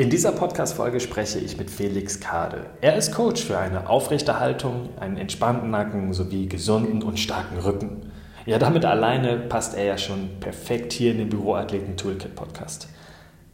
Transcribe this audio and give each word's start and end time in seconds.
In 0.00 0.10
dieser 0.10 0.30
Podcast-Folge 0.30 1.00
spreche 1.00 1.40
ich 1.40 1.58
mit 1.58 1.72
Felix 1.72 2.20
Kade. 2.20 2.66
Er 2.80 2.94
ist 2.94 3.12
Coach 3.12 3.42
für 3.42 3.58
eine 3.58 3.90
aufrechte 3.90 4.38
Haltung, 4.38 4.90
einen 5.00 5.16
entspannten 5.16 5.72
Nacken 5.72 6.12
sowie 6.12 6.46
gesunden 6.46 7.02
und 7.02 7.18
starken 7.18 7.58
Rücken. 7.58 8.12
Ja, 8.46 8.60
damit 8.60 8.84
alleine 8.84 9.38
passt 9.38 9.76
er 9.76 9.82
ja 9.82 9.98
schon 9.98 10.38
perfekt 10.38 10.92
hier 10.92 11.10
in 11.10 11.18
den 11.18 11.28
Büroathleten 11.28 11.96
Toolkit 11.96 12.36
Podcast. 12.36 12.88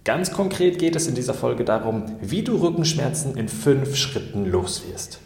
Ganz 0.05 0.35
konkret 0.35 0.79
geht 0.79 0.97
es 0.97 1.07
in 1.07 1.15
dieser 1.15 1.33
Folge 1.33 1.65
darum, 1.65 2.05
wie 2.21 2.43
du 2.43 2.57
Rückenschmerzen 2.57 3.39
in 3.39 3.49
fünf 3.49 3.97
Schritten 3.97 4.45
loswirst. 4.45 5.21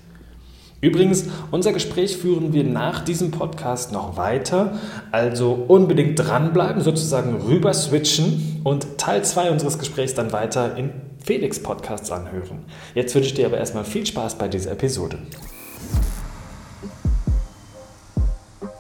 Übrigens, 0.81 1.25
unser 1.51 1.73
Gespräch 1.73 2.17
führen 2.17 2.53
wir 2.53 2.63
nach 2.63 3.01
diesem 3.01 3.33
Podcast 3.33 3.91
noch 3.91 4.17
weiter, 4.17 4.79
also 5.11 5.53
unbedingt 5.67 6.17
dranbleiben, 6.17 6.81
sozusagen 6.81 7.35
rüber 7.43 7.75
switchen 7.75 8.61
und 8.63 8.99
Teil 8.99 9.25
2 9.25 9.51
unseres 9.51 9.81
Gesprächs 9.81 10.15
dann 10.15 10.31
weiter 10.31 10.77
in 10.77 10.93
Felix 11.29 11.63
Podcasts 11.63 12.11
anhören. 12.11 12.65
Jetzt 12.95 13.15
wünsche 13.15 13.29
ich 13.29 13.35
dir 13.35 13.45
aber 13.45 13.59
erstmal 13.59 13.85
viel 13.85 14.07
Spaß 14.07 14.39
bei 14.39 14.49
dieser 14.49 14.71
Episode. 14.73 15.19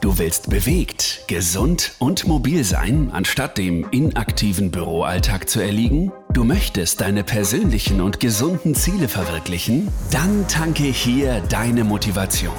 Du 0.01 0.17
willst 0.17 0.49
bewegt, 0.49 1.25
gesund 1.27 1.93
und 1.99 2.27
mobil 2.27 2.65
sein, 2.65 3.11
anstatt 3.13 3.59
dem 3.59 3.87
inaktiven 3.91 4.71
Büroalltag 4.71 5.51
zu 5.51 5.61
erliegen? 5.61 6.11
Du 6.33 6.43
möchtest 6.43 7.03
deine 7.03 7.23
persönlichen 7.23 8.01
und 8.01 8.19
gesunden 8.19 8.75
Ziele 8.75 9.09
verwirklichen? 9.09 9.89
Dann 10.11 10.49
tanke 10.49 10.85
hier 10.85 11.43
deine 11.51 11.85
Motivation. 11.85 12.55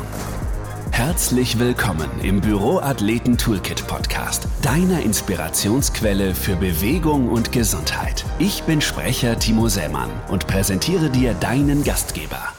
Herzlich 0.91 1.59
willkommen 1.59 2.09
im 2.23 2.41
Büroathleten 2.41 3.37
Toolkit 3.37 3.87
Podcast, 3.87 4.47
deiner 4.61 5.01
Inspirationsquelle 5.01 6.35
für 6.35 6.55
Bewegung 6.55 7.29
und 7.29 7.51
Gesundheit. 7.51 8.25
Ich 8.37 8.63
bin 8.63 8.81
Sprecher 8.81 9.39
Timo 9.39 9.67
Sämann 9.69 10.09
und 10.29 10.47
präsentiere 10.47 11.09
dir 11.09 11.33
deinen 11.33 11.83
Gastgeber, 11.83 12.53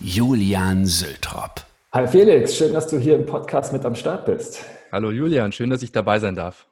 Julian 0.00 0.84
Sültrop. 0.86 1.62
Hi 1.92 2.06
Felix, 2.08 2.56
schön, 2.56 2.72
dass 2.72 2.88
du 2.88 2.98
hier 2.98 3.14
im 3.14 3.26
Podcast 3.26 3.72
mit 3.72 3.84
am 3.84 3.94
Start 3.94 4.26
bist. 4.26 4.64
Hallo 4.90 5.10
Julian, 5.10 5.52
schön, 5.52 5.70
dass 5.70 5.82
ich 5.82 5.92
dabei 5.92 6.18
sein 6.18 6.34
darf. 6.34 6.66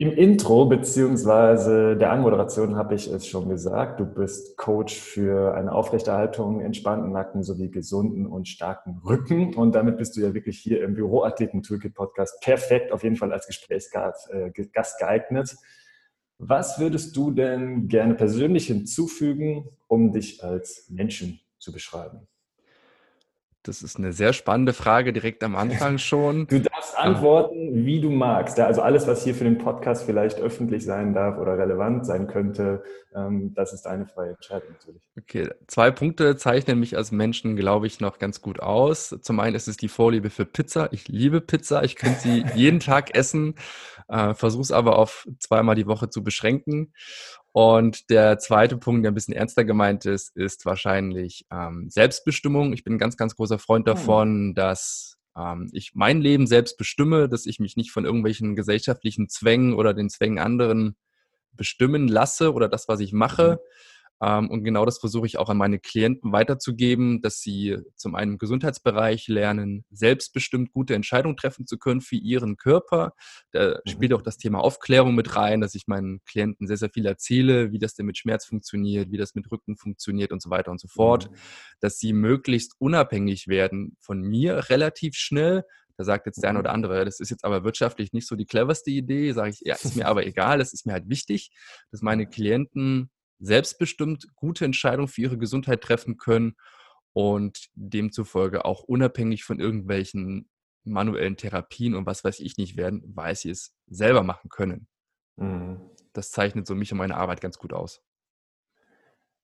Im 0.00 0.12
Intro 0.12 0.64
bzw. 0.64 1.94
der 1.94 2.10
Anmoderation 2.10 2.76
habe 2.76 2.94
ich 2.94 3.06
es 3.06 3.26
schon 3.26 3.50
gesagt. 3.50 4.00
Du 4.00 4.06
bist 4.06 4.56
Coach 4.56 4.98
für 4.98 5.54
eine 5.54 5.72
Aufrechterhaltung, 5.72 6.62
entspannten 6.62 7.12
Nacken 7.12 7.42
sowie 7.42 7.70
gesunden 7.70 8.24
und 8.24 8.48
starken 8.48 9.02
Rücken. 9.04 9.54
Und 9.54 9.74
damit 9.74 9.98
bist 9.98 10.16
du 10.16 10.22
ja 10.22 10.32
wirklich 10.32 10.58
hier 10.58 10.82
im 10.82 10.94
Büroathleten 10.94 11.62
Toolkit 11.62 11.92
Podcast 11.92 12.40
perfekt, 12.40 12.92
auf 12.92 13.02
jeden 13.02 13.16
Fall 13.16 13.30
als 13.30 13.46
Gesprächsgast 13.46 14.30
äh, 14.30 14.50
geeignet. 14.98 15.54
Was 16.38 16.80
würdest 16.80 17.14
du 17.14 17.30
denn 17.30 17.86
gerne 17.88 18.14
persönlich 18.14 18.68
hinzufügen, 18.68 19.68
um 19.86 20.12
dich 20.12 20.42
als 20.42 20.86
Menschen 20.88 21.40
zu 21.58 21.72
beschreiben? 21.72 22.26
Das 23.62 23.82
ist 23.82 23.98
eine 23.98 24.12
sehr 24.14 24.32
spannende 24.32 24.72
Frage 24.72 25.12
direkt 25.12 25.44
am 25.44 25.54
Anfang 25.54 25.98
schon. 25.98 26.46
Du 26.46 26.60
darfst 26.60 26.96
antworten, 26.96 27.84
wie 27.84 28.00
du 28.00 28.08
magst. 28.08 28.58
Also 28.58 28.80
alles, 28.80 29.06
was 29.06 29.22
hier 29.22 29.34
für 29.34 29.44
den 29.44 29.58
Podcast 29.58 30.04
vielleicht 30.04 30.40
öffentlich 30.40 30.82
sein 30.82 31.12
darf 31.12 31.36
oder 31.36 31.58
relevant 31.58 32.06
sein 32.06 32.26
könnte, 32.26 32.82
ähm, 33.14 33.52
das 33.54 33.74
ist 33.74 33.82
deine 33.82 34.06
freie 34.06 34.30
Entscheidung 34.30 34.70
natürlich. 34.70 35.02
Okay, 35.18 35.50
zwei 35.66 35.90
Punkte 35.90 36.36
zeichnen 36.36 36.80
mich 36.80 36.96
als 36.96 37.12
Menschen, 37.12 37.54
glaube 37.54 37.86
ich, 37.86 38.00
noch 38.00 38.18
ganz 38.18 38.40
gut 38.40 38.60
aus. 38.60 39.14
Zum 39.20 39.40
einen 39.40 39.56
ist 39.56 39.68
es 39.68 39.76
die 39.76 39.88
Vorliebe 39.88 40.30
für 40.30 40.46
Pizza. 40.46 40.88
Ich 40.92 41.08
liebe 41.08 41.42
Pizza. 41.42 41.82
Ich 41.82 41.96
könnte 41.96 42.20
sie 42.20 42.44
jeden 42.54 42.80
Tag 42.80 43.14
essen, 43.14 43.56
äh, 44.08 44.32
versuche 44.32 44.62
es 44.62 44.72
aber 44.72 44.98
auf 44.98 45.28
zweimal 45.38 45.74
die 45.74 45.86
Woche 45.86 46.08
zu 46.08 46.24
beschränken. 46.24 46.94
Und 47.52 48.10
der 48.10 48.38
zweite 48.38 48.76
Punkt, 48.76 49.04
der 49.04 49.10
ein 49.10 49.14
bisschen 49.14 49.34
ernster 49.34 49.64
gemeint 49.64 50.06
ist, 50.06 50.36
ist 50.36 50.66
wahrscheinlich 50.66 51.46
ähm, 51.50 51.88
Selbstbestimmung. 51.90 52.72
Ich 52.72 52.84
bin 52.84 52.94
ein 52.94 52.98
ganz, 52.98 53.16
ganz 53.16 53.34
großer 53.34 53.58
Freund 53.58 53.88
hm. 53.88 53.94
davon, 53.94 54.54
dass 54.54 55.18
ähm, 55.36 55.68
ich 55.72 55.92
mein 55.94 56.20
Leben 56.20 56.46
selbst 56.46 56.78
bestimme, 56.78 57.28
dass 57.28 57.46
ich 57.46 57.58
mich 57.58 57.76
nicht 57.76 57.90
von 57.90 58.04
irgendwelchen 58.04 58.54
gesellschaftlichen 58.54 59.28
Zwängen 59.28 59.74
oder 59.74 59.94
den 59.94 60.10
Zwängen 60.10 60.38
anderen 60.38 60.96
bestimmen 61.52 62.06
lasse 62.06 62.52
oder 62.52 62.68
das, 62.68 62.88
was 62.88 63.00
ich 63.00 63.12
mache. 63.12 63.58
Mhm 63.60 63.90
und 64.20 64.64
genau 64.64 64.84
das 64.84 64.98
versuche 64.98 65.26
ich 65.26 65.38
auch 65.38 65.48
an 65.48 65.56
meine 65.56 65.78
Klienten 65.78 66.30
weiterzugeben, 66.30 67.22
dass 67.22 67.40
sie 67.40 67.78
zum 67.96 68.14
einen 68.14 68.32
im 68.32 68.38
Gesundheitsbereich 68.38 69.28
lernen, 69.28 69.86
selbstbestimmt 69.90 70.72
gute 70.72 70.94
Entscheidungen 70.94 71.38
treffen 71.38 71.66
zu 71.66 71.78
können 71.78 72.02
für 72.02 72.16
ihren 72.16 72.58
Körper. 72.58 73.14
Da 73.52 73.80
mhm. 73.84 73.90
spielt 73.90 74.12
auch 74.12 74.20
das 74.20 74.36
Thema 74.36 74.60
Aufklärung 74.60 75.14
mit 75.14 75.36
rein, 75.36 75.62
dass 75.62 75.74
ich 75.74 75.86
meinen 75.86 76.22
Klienten 76.26 76.66
sehr, 76.66 76.76
sehr 76.76 76.90
viel 76.90 77.06
erzähle, 77.06 77.72
wie 77.72 77.78
das 77.78 77.94
denn 77.94 78.04
mit 78.04 78.18
Schmerz 78.18 78.44
funktioniert, 78.44 79.10
wie 79.10 79.16
das 79.16 79.34
mit 79.34 79.50
Rücken 79.50 79.78
funktioniert 79.78 80.32
und 80.32 80.42
so 80.42 80.50
weiter 80.50 80.70
und 80.70 80.80
so 80.80 80.88
fort. 80.88 81.30
Mhm. 81.30 81.36
Dass 81.80 81.98
sie 81.98 82.12
möglichst 82.12 82.74
unabhängig 82.78 83.48
werden 83.48 83.96
von 84.00 84.20
mir 84.20 84.68
relativ 84.68 85.14
schnell, 85.14 85.64
da 85.96 86.04
sagt 86.04 86.26
jetzt 86.26 86.42
der 86.42 86.50
eine 86.50 86.58
mhm. 86.58 86.64
oder 86.64 86.72
andere, 86.72 87.04
das 87.06 87.20
ist 87.20 87.30
jetzt 87.30 87.44
aber 87.44 87.64
wirtschaftlich 87.64 88.12
nicht 88.12 88.26
so 88.26 88.36
die 88.36 88.46
cleverste 88.46 88.90
Idee. 88.90 89.32
Sage 89.32 89.50
ich, 89.50 89.60
ja, 89.60 89.74
ist 89.74 89.96
mir 89.96 90.08
aber 90.08 90.26
egal, 90.26 90.60
es 90.60 90.74
ist 90.74 90.84
mir 90.84 90.92
halt 90.92 91.08
wichtig, 91.08 91.50
dass 91.90 92.02
meine 92.02 92.26
Klienten 92.26 93.10
selbstbestimmt 93.40 94.34
gute 94.34 94.64
Entscheidungen 94.64 95.08
für 95.08 95.22
ihre 95.22 95.38
Gesundheit 95.38 95.80
treffen 95.82 96.16
können 96.16 96.54
und 97.12 97.68
demzufolge 97.74 98.64
auch 98.64 98.82
unabhängig 98.82 99.44
von 99.44 99.58
irgendwelchen 99.58 100.48
manuellen 100.84 101.36
Therapien 101.36 101.94
und 101.94 102.06
was 102.06 102.24
weiß 102.24 102.40
ich 102.40 102.56
nicht 102.56 102.76
werden, 102.76 103.02
weil 103.14 103.34
sie 103.34 103.50
es 103.50 103.74
selber 103.86 104.22
machen 104.22 104.48
können. 104.48 104.86
Mhm. 105.36 105.80
Das 106.12 106.30
zeichnet 106.30 106.66
so 106.66 106.74
mich 106.74 106.92
und 106.92 106.98
meine 106.98 107.16
Arbeit 107.16 107.40
ganz 107.40 107.58
gut 107.58 107.72
aus. 107.72 108.02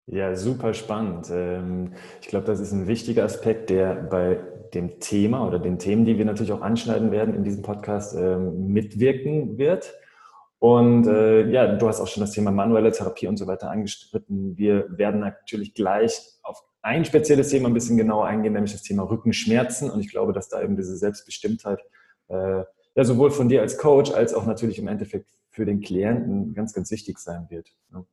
Ja, 0.07 0.37
super 0.37 0.73
spannend. 0.73 1.29
Ähm, 1.33 1.95
ich 2.21 2.29
glaube, 2.29 2.47
das 2.47 2.61
ist 2.61 2.73
ein 2.73 2.87
wichtiger 2.87 3.25
Aspekt, 3.25 3.71
der 3.71 3.95
bei 3.95 4.37
dem 4.73 5.01
Thema 5.01 5.47
oder 5.47 5.59
den 5.59 5.79
Themen, 5.79 6.05
die 6.05 6.17
wir 6.17 6.25
natürlich 6.25 6.53
auch 6.53 6.61
anschneiden 6.61 7.11
werden 7.11 7.35
in 7.35 7.43
diesem 7.43 7.63
Podcast, 7.63 8.17
ähm, 8.17 8.69
mitwirken 8.69 9.59
wird. 9.59 9.95
Und 10.67 11.07
äh, 11.07 11.49
ja, 11.49 11.77
du 11.77 11.87
hast 11.87 12.01
auch 12.01 12.09
schon 12.09 12.23
das 12.23 12.33
Thema 12.33 12.51
manuelle 12.51 12.91
Therapie 12.91 13.29
und 13.29 13.37
so 13.37 13.47
weiter 13.47 13.71
angestritten. 13.71 14.59
Wir 14.59 14.87
werden 14.89 15.21
natürlich 15.21 15.75
gleich 15.75 16.21
auf 16.43 16.61
ein 16.83 17.05
spezielles 17.05 17.51
Thema 17.51 17.69
ein 17.69 17.73
bisschen 17.73 17.97
genauer 17.97 18.27
eingehen, 18.27 18.55
nämlich 18.55 18.73
das 18.73 18.83
Thema 18.83 19.05
Rückenschmerzen. 19.05 19.89
Und 19.89 20.01
ich 20.01 20.11
glaube, 20.11 20.33
dass 20.33 20.49
da 20.49 20.61
eben 20.61 20.75
diese 20.77 20.97
Selbstbestimmtheit 20.97 21.79
äh, 22.27 22.65
ja 22.97 23.05
sowohl 23.05 23.31
von 23.31 23.49
dir 23.49 23.61
als 23.61 23.79
Coach 23.79 24.11
als 24.11 24.35
auch 24.35 24.45
natürlich 24.45 24.81
im 24.81 24.89
Endeffekt 24.89 25.31
für 25.51 25.67
den 25.67 25.83
Klienten 25.83 26.53
ganz, 26.53 26.73
ganz 26.73 26.91
wichtig 26.91 27.21
sein 27.21 27.47
wird. 27.49 27.69
Ne? 27.93 28.05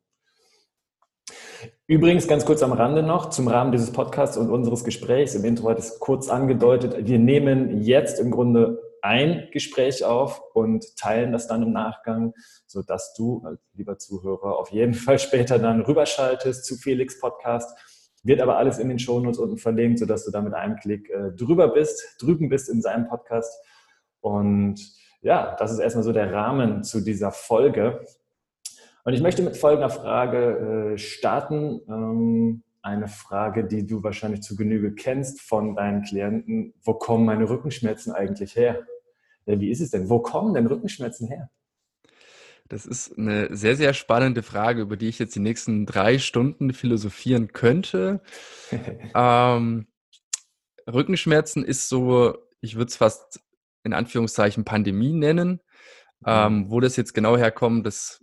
Übrigens, 1.88 2.28
ganz 2.28 2.46
kurz 2.46 2.62
am 2.62 2.72
Rande 2.72 3.02
noch, 3.02 3.32
zum 3.32 3.48
Rahmen 3.48 3.72
dieses 3.72 3.92
Podcasts 3.92 4.38
und 4.38 4.52
unseres 4.52 4.84
Gesprächs, 4.84 5.34
im 5.34 5.44
Intro 5.44 5.70
hat 5.72 5.80
es 5.80 5.98
kurz 5.98 6.30
angedeutet, 6.30 7.08
wir 7.08 7.18
nehmen 7.18 7.82
jetzt 7.82 8.20
im 8.20 8.30
Grunde 8.30 8.80
ein 9.04 9.50
Gespräch 9.52 10.06
auf 10.06 10.42
und 10.54 10.96
teilen 10.96 11.34
das 11.34 11.48
dann 11.48 11.62
im 11.62 11.74
Nachgang, 11.74 12.34
sodass 12.66 13.14
du, 13.14 13.46
lieber 13.74 13.98
Zuhörer, 13.98 14.58
auf 14.58 14.72
jeden 14.72 14.94
Fall 14.94 15.20
später 15.20 15.60
dann 15.60 15.82
rüberschaltest 15.82 16.66
zu 16.66 16.78
Felix 16.78 17.20
Podcast. 17.20 17.78
Wird 18.24 18.40
aber 18.40 18.58
alles 18.58 18.80
in 18.80 18.88
den 18.88 19.00
Shownotes 19.00 19.40
unten 19.40 19.58
verlinkt, 19.58 20.00
sodass 20.00 20.24
du 20.24 20.32
da 20.32 20.42
mit 20.42 20.54
einem 20.54 20.78
Klick 20.78 21.10
äh, 21.10 21.32
drüber 21.32 21.68
bist, 21.68 22.16
drüben 22.22 22.48
bist 22.48 22.70
in 22.70 22.82
seinem 22.82 23.10
Podcast. 23.10 23.54
Und 24.22 24.80
ja, 25.22 25.54
das 25.60 25.74
ist 25.74 25.80
erstmal 25.80 26.06
so 26.06 26.14
der 26.14 26.32
Rahmen 26.32 26.86
zu 26.86 27.02
dieser 27.02 27.32
Folge. 27.32 28.06
Und 29.04 29.14
ich 29.14 29.22
möchte 29.22 29.42
mit 29.42 29.58
folgender 29.58 29.90
Frage 29.90 30.94
äh, 30.94 30.98
starten. 30.98 31.82
Ähm, 31.90 32.64
eine 32.82 33.10
Frage, 33.10 33.66
die 33.66 33.86
du 33.86 34.02
wahrscheinlich 34.04 34.42
zu 34.42 34.56
Genüge 34.56 34.94
kennst 34.94 35.42
von 35.42 35.76
deinen 35.76 36.04
Klienten. 36.04 36.74
Wo 36.84 36.94
kommen 36.94 37.26
meine 37.26 37.50
Rückenschmerzen 37.50 38.14
eigentlich 38.14 38.56
her? 38.56 38.86
Ja, 39.46 39.60
wie 39.60 39.70
ist 39.70 39.82
es 39.82 39.92
denn? 39.92 40.10
Wo 40.10 40.20
kommen 40.20 40.54
denn 40.54 40.68
Rückenschmerzen 40.68 41.28
her? 41.28 41.50
Das 42.70 42.86
ist 42.86 43.18
eine 43.18 43.56
sehr, 43.56 43.76
sehr 43.76 43.94
spannende 43.94 44.42
Frage, 44.42 44.82
über 44.82 44.98
die 44.98 45.10
ich 45.10 45.20
jetzt 45.20 45.36
die 45.36 45.40
nächsten 45.40 45.86
drei 45.86 46.18
Stunden 46.18 46.74
philosophieren 46.74 47.50
könnte. 47.50 48.22
ähm, 49.16 49.88
Rückenschmerzen 50.92 51.64
ist 51.64 51.90
so, 51.90 52.38
ich 52.62 52.76
würde 52.76 52.90
es 52.90 52.96
fast 52.96 53.42
in 53.84 53.94
Anführungszeichen 53.94 54.64
Pandemie 54.64 55.14
nennen. 55.14 55.60
Mhm. 56.22 56.26
Ähm, 56.26 56.66
wo 56.70 56.80
das 56.80 56.96
jetzt 56.96 57.14
genau 57.14 57.38
herkommt, 57.38 57.86
das 57.86 58.23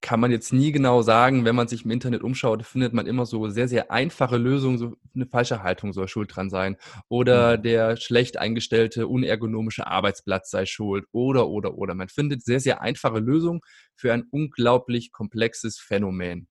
kann 0.00 0.20
man 0.20 0.30
jetzt 0.30 0.52
nie 0.52 0.70
genau 0.72 1.02
sagen. 1.02 1.44
Wenn 1.44 1.56
man 1.56 1.68
sich 1.68 1.84
im 1.84 1.90
Internet 1.90 2.22
umschaut, 2.22 2.64
findet 2.64 2.92
man 2.92 3.06
immer 3.06 3.26
so 3.26 3.48
sehr, 3.48 3.68
sehr 3.68 3.90
einfache 3.90 4.36
Lösungen. 4.36 4.78
So 4.78 4.96
eine 5.14 5.26
falsche 5.26 5.62
Haltung 5.62 5.92
soll 5.92 6.08
schuld 6.08 6.34
dran 6.34 6.50
sein. 6.50 6.76
Oder 7.08 7.58
mhm. 7.58 7.62
der 7.62 7.96
schlecht 7.96 8.38
eingestellte, 8.38 9.08
unergonomische 9.08 9.86
Arbeitsplatz 9.86 10.50
sei 10.50 10.66
schuld. 10.66 11.04
Oder, 11.12 11.48
oder, 11.48 11.74
oder. 11.74 11.94
Man 11.94 12.08
findet 12.08 12.44
sehr, 12.44 12.60
sehr 12.60 12.80
einfache 12.80 13.18
Lösungen 13.18 13.60
für 13.94 14.12
ein 14.12 14.24
unglaublich 14.30 15.10
komplexes 15.12 15.78
Phänomen. 15.78 16.46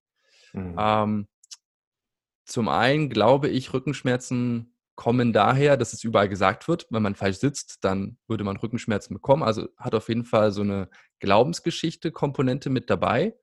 Mhm. 0.54 0.76
Ähm, 0.78 1.28
zum 2.46 2.70
einen 2.70 3.10
glaube 3.10 3.50
ich, 3.50 3.74
Rückenschmerzen 3.74 4.74
kommen 4.96 5.32
daher, 5.32 5.78
dass 5.78 5.94
es 5.94 6.04
überall 6.04 6.28
gesagt 6.28 6.68
wird, 6.68 6.88
wenn 6.90 7.04
man 7.04 7.14
falsch 7.14 7.38
sitzt, 7.38 7.84
dann 7.84 8.18
würde 8.28 8.44
man 8.44 8.58
Rückenschmerzen 8.58 9.14
bekommen. 9.14 9.44
Also 9.44 9.68
hat 9.78 9.94
auf 9.94 10.10
jeden 10.10 10.26
Fall 10.26 10.52
so 10.52 10.62
eine 10.62 10.90
Glaubensgeschichte, 11.20 12.12
Komponente 12.12 12.70
mit 12.70 12.90
dabei. 12.90 13.36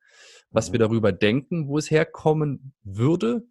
was 0.51 0.71
wir 0.73 0.79
darüber 0.79 1.13
denken, 1.13 1.67
wo 1.69 1.79
es 1.79 1.91
herkommen 1.91 2.73
würde. 2.85 3.45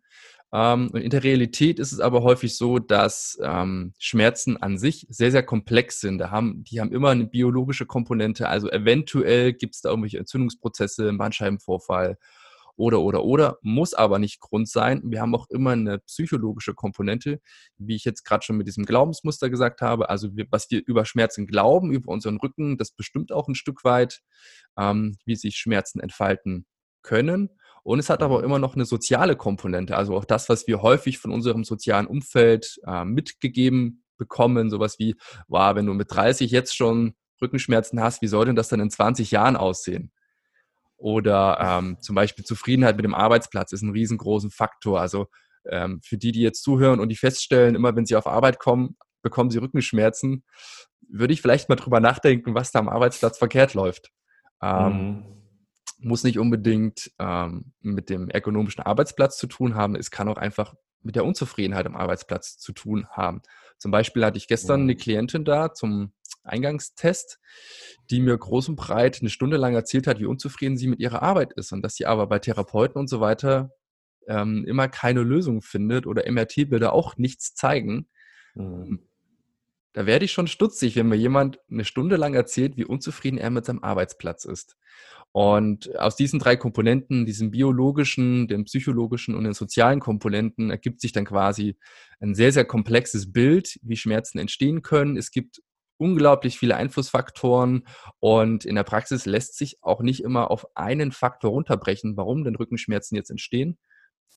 Ähm, 0.53 0.89
und 0.93 1.01
in 1.01 1.09
der 1.09 1.23
Realität 1.23 1.79
ist 1.79 1.91
es 1.91 1.99
aber 1.99 2.23
häufig 2.23 2.55
so, 2.55 2.79
dass 2.79 3.37
ähm, 3.43 3.93
Schmerzen 3.99 4.55
an 4.55 4.77
sich 4.77 5.05
sehr, 5.09 5.31
sehr 5.31 5.43
komplex 5.43 5.99
sind. 5.99 6.19
Da 6.19 6.31
haben, 6.31 6.63
die 6.63 6.79
haben 6.79 6.93
immer 6.93 7.09
eine 7.09 7.25
biologische 7.25 7.85
Komponente. 7.85 8.47
Also 8.47 8.69
eventuell 8.71 9.53
gibt 9.53 9.75
es 9.75 9.81
da 9.81 9.89
irgendwelche 9.89 10.19
Entzündungsprozesse, 10.19 11.09
einen 11.09 11.17
Bandscheibenvorfall 11.17 12.17
oder, 12.75 13.01
oder, 13.01 13.23
oder, 13.23 13.57
muss 13.61 13.93
aber 13.93 14.19
nicht 14.19 14.39
Grund 14.39 14.69
sein. 14.69 15.01
Wir 15.05 15.21
haben 15.21 15.35
auch 15.35 15.49
immer 15.49 15.71
eine 15.71 15.99
psychologische 15.99 16.73
Komponente, 16.73 17.39
wie 17.77 17.95
ich 17.95 18.03
jetzt 18.03 18.23
gerade 18.23 18.43
schon 18.43 18.57
mit 18.57 18.67
diesem 18.67 18.85
Glaubensmuster 18.85 19.49
gesagt 19.49 19.81
habe. 19.81 20.09
Also 20.09 20.35
wir, 20.35 20.47
was 20.49 20.69
wir 20.71 20.81
über 20.85 21.05
Schmerzen 21.05 21.45
glauben, 21.45 21.91
über 21.91 22.11
unseren 22.11 22.37
Rücken, 22.37 22.77
das 22.77 22.91
bestimmt 22.91 23.31
auch 23.31 23.47
ein 23.47 23.55
Stück 23.55 23.83
weit, 23.83 24.21
ähm, 24.77 25.17
wie 25.25 25.35
sich 25.35 25.57
Schmerzen 25.57 25.99
entfalten 25.99 26.65
können. 27.03 27.49
Und 27.83 27.99
es 27.99 28.09
hat 28.09 28.23
aber 28.23 28.39
mhm. 28.39 28.45
immer 28.45 28.59
noch 28.59 28.75
eine 28.75 28.85
soziale 28.85 29.35
Komponente, 29.35 29.97
also 29.97 30.15
auch 30.15 30.25
das, 30.25 30.49
was 30.49 30.67
wir 30.67 30.81
häufig 30.81 31.19
von 31.19 31.31
unserem 31.31 31.63
sozialen 31.63 32.07
Umfeld 32.07 32.79
äh, 32.87 33.03
mitgegeben 33.03 34.03
bekommen, 34.17 34.69
sowas 34.69 34.99
wie, 34.99 35.15
wow, 35.47 35.75
wenn 35.75 35.85
du 35.85 35.93
mit 35.93 36.11
30 36.11 36.49
jetzt 36.49 36.75
schon 36.75 37.13
Rückenschmerzen 37.41 38.01
hast, 38.01 38.21
wie 38.21 38.27
soll 38.27 38.45
denn 38.45 38.55
das 38.55 38.69
dann 38.69 38.79
in 38.79 38.89
20 38.89 39.31
Jahren 39.31 39.57
aussehen? 39.57 40.12
Oder 41.03 41.57
ähm, 41.59 41.97
zum 41.99 42.15
Beispiel 42.15 42.45
Zufriedenheit 42.45 42.95
mit 42.95 43.03
dem 43.03 43.13
Arbeitsplatz 43.13 43.73
ist 43.73 43.81
ein 43.81 43.91
riesengroßer 43.91 44.49
Faktor. 44.49 45.01
Also 45.01 45.27
ähm, 45.69 45.99
für 46.01 46.17
die, 46.17 46.31
die 46.31 46.39
jetzt 46.39 46.63
zuhören 46.63 47.01
und 47.01 47.09
die 47.09 47.17
feststellen, 47.17 47.75
immer 47.75 47.93
wenn 47.93 48.05
sie 48.05 48.15
auf 48.15 48.25
Arbeit 48.25 48.57
kommen, 48.57 48.95
bekommen 49.21 49.49
sie 49.49 49.57
Rückenschmerzen, 49.57 50.45
würde 51.09 51.33
ich 51.33 51.41
vielleicht 51.41 51.67
mal 51.67 51.75
drüber 51.75 51.99
nachdenken, 51.99 52.55
was 52.55 52.71
da 52.71 52.79
am 52.79 52.87
Arbeitsplatz 52.87 53.37
verkehrt 53.37 53.73
läuft. 53.73 54.11
Ähm, 54.61 54.93
mhm. 54.93 55.25
Muss 55.99 56.23
nicht 56.23 56.39
unbedingt 56.39 57.11
ähm, 57.19 57.73
mit 57.81 58.09
dem 58.09 58.29
ergonomischen 58.29 58.85
Arbeitsplatz 58.85 59.37
zu 59.37 59.47
tun 59.47 59.75
haben. 59.75 59.97
Es 59.97 60.09
kann 60.09 60.29
auch 60.29 60.37
einfach 60.37 60.73
mit 61.01 61.17
der 61.17 61.25
Unzufriedenheit 61.25 61.85
am 61.85 61.97
Arbeitsplatz 61.97 62.57
zu 62.59 62.71
tun 62.71 63.07
haben. 63.09 63.41
Zum 63.77 63.91
Beispiel 63.91 64.23
hatte 64.23 64.37
ich 64.37 64.47
gestern 64.47 64.83
mhm. 64.83 64.85
eine 64.85 64.95
Klientin 64.95 65.43
da 65.43 65.73
zum 65.73 66.13
Eingangstest, 66.43 67.39
die 68.09 68.19
mir 68.19 68.37
groß 68.37 68.69
und 68.69 68.75
breit 68.75 69.19
eine 69.21 69.29
Stunde 69.29 69.57
lang 69.57 69.75
erzählt 69.75 70.07
hat, 70.07 70.19
wie 70.19 70.25
unzufrieden 70.25 70.77
sie 70.77 70.87
mit 70.87 70.99
ihrer 70.99 71.21
Arbeit 71.21 71.53
ist 71.53 71.71
und 71.71 71.81
dass 71.81 71.95
sie 71.95 72.05
aber 72.05 72.27
bei 72.27 72.39
Therapeuten 72.39 72.99
und 72.99 73.07
so 73.07 73.19
weiter 73.19 73.71
ähm, 74.27 74.65
immer 74.65 74.87
keine 74.87 75.21
Lösung 75.21 75.61
findet 75.61 76.07
oder 76.07 76.29
MRT-Bilder 76.29 76.93
auch 76.93 77.17
nichts 77.17 77.55
zeigen. 77.55 78.07
Mhm. 78.55 79.07
Da 79.93 80.07
werde 80.07 80.25
ich 80.25 80.31
schon 80.31 80.47
stutzig, 80.47 80.95
wenn 80.95 81.07
mir 81.07 81.15
jemand 81.15 81.59
eine 81.69 81.85
Stunde 81.85 82.15
lang 82.15 82.33
erzählt, 82.33 82.77
wie 82.77 82.85
unzufrieden 82.85 83.37
er 83.37 83.51
mit 83.51 83.65
seinem 83.65 83.83
Arbeitsplatz 83.83 84.43
ist. 84.43 84.75
Und 85.31 85.95
aus 85.97 86.15
diesen 86.15 86.39
drei 86.39 86.55
Komponenten, 86.55 87.25
diesen 87.25 87.51
biologischen, 87.51 88.47
den 88.47 88.65
psychologischen 88.65 89.35
und 89.35 89.43
den 89.43 89.53
sozialen 89.53 89.99
Komponenten, 89.99 90.71
ergibt 90.71 91.01
sich 91.01 91.11
dann 91.11 91.25
quasi 91.25 91.77
ein 92.19 92.35
sehr, 92.35 92.51
sehr 92.51 92.65
komplexes 92.65 93.31
Bild, 93.31 93.79
wie 93.81 93.97
Schmerzen 93.97 94.37
entstehen 94.39 94.81
können. 94.81 95.17
Es 95.17 95.31
gibt 95.31 95.61
unglaublich 96.03 96.59
viele 96.59 96.75
Einflussfaktoren 96.75 97.87
und 98.19 98.65
in 98.65 98.75
der 98.75 98.83
Praxis 98.83 99.25
lässt 99.25 99.57
sich 99.57 99.81
auch 99.81 100.01
nicht 100.01 100.21
immer 100.21 100.51
auf 100.51 100.75
einen 100.75 101.13
Faktor 101.13 101.51
runterbrechen, 101.51 102.17
warum 102.17 102.43
denn 102.43 102.55
Rückenschmerzen 102.55 103.15
jetzt 103.15 103.31
entstehen. 103.31 103.77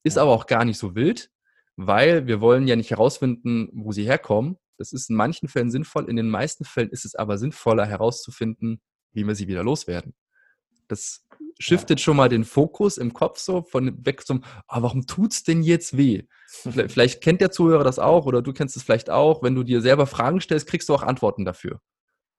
Ist 0.03 0.17
aber 0.17 0.31
auch 0.31 0.45
gar 0.45 0.63
nicht 0.63 0.77
so 0.77 0.95
wild, 0.95 1.29
weil 1.75 2.25
wir 2.25 2.39
wollen 2.39 2.67
ja 2.67 2.77
nicht 2.77 2.91
herausfinden, 2.91 3.67
wo 3.73 3.91
sie 3.91 4.05
herkommen. 4.05 4.57
Das 4.77 4.93
ist 4.93 5.09
in 5.09 5.17
manchen 5.17 5.49
Fällen 5.49 5.69
sinnvoll, 5.69 6.09
in 6.09 6.15
den 6.15 6.29
meisten 6.29 6.63
Fällen 6.63 6.89
ist 6.89 7.03
es 7.03 7.15
aber 7.15 7.37
sinnvoller 7.37 7.85
herauszufinden, 7.85 8.79
wie 9.11 9.27
wir 9.27 9.35
sie 9.35 9.49
wieder 9.49 9.63
loswerden. 9.63 10.15
Das 10.87 11.26
shiftet 11.59 11.99
schon 11.99 12.17
mal 12.17 12.29
den 12.29 12.43
Fokus 12.43 12.97
im 12.97 13.13
Kopf 13.13 13.39
so 13.39 13.63
von 13.63 14.05
weg 14.05 14.25
zum, 14.25 14.43
ah, 14.67 14.81
warum 14.81 15.07
tut's 15.07 15.43
denn 15.43 15.63
jetzt 15.63 15.97
weh? 15.97 16.23
Vielleicht, 16.47 17.21
kennt 17.21 17.41
der 17.41 17.51
Zuhörer 17.51 17.83
das 17.83 17.99
auch 17.99 18.25
oder 18.25 18.41
du 18.41 18.53
kennst 18.53 18.77
es 18.77 18.83
vielleicht 18.83 19.09
auch. 19.09 19.43
Wenn 19.43 19.55
du 19.55 19.63
dir 19.63 19.81
selber 19.81 20.07
Fragen 20.07 20.39
stellst, 20.39 20.67
kriegst 20.67 20.89
du 20.89 20.95
auch 20.95 21.03
Antworten 21.03 21.45
dafür. 21.45 21.81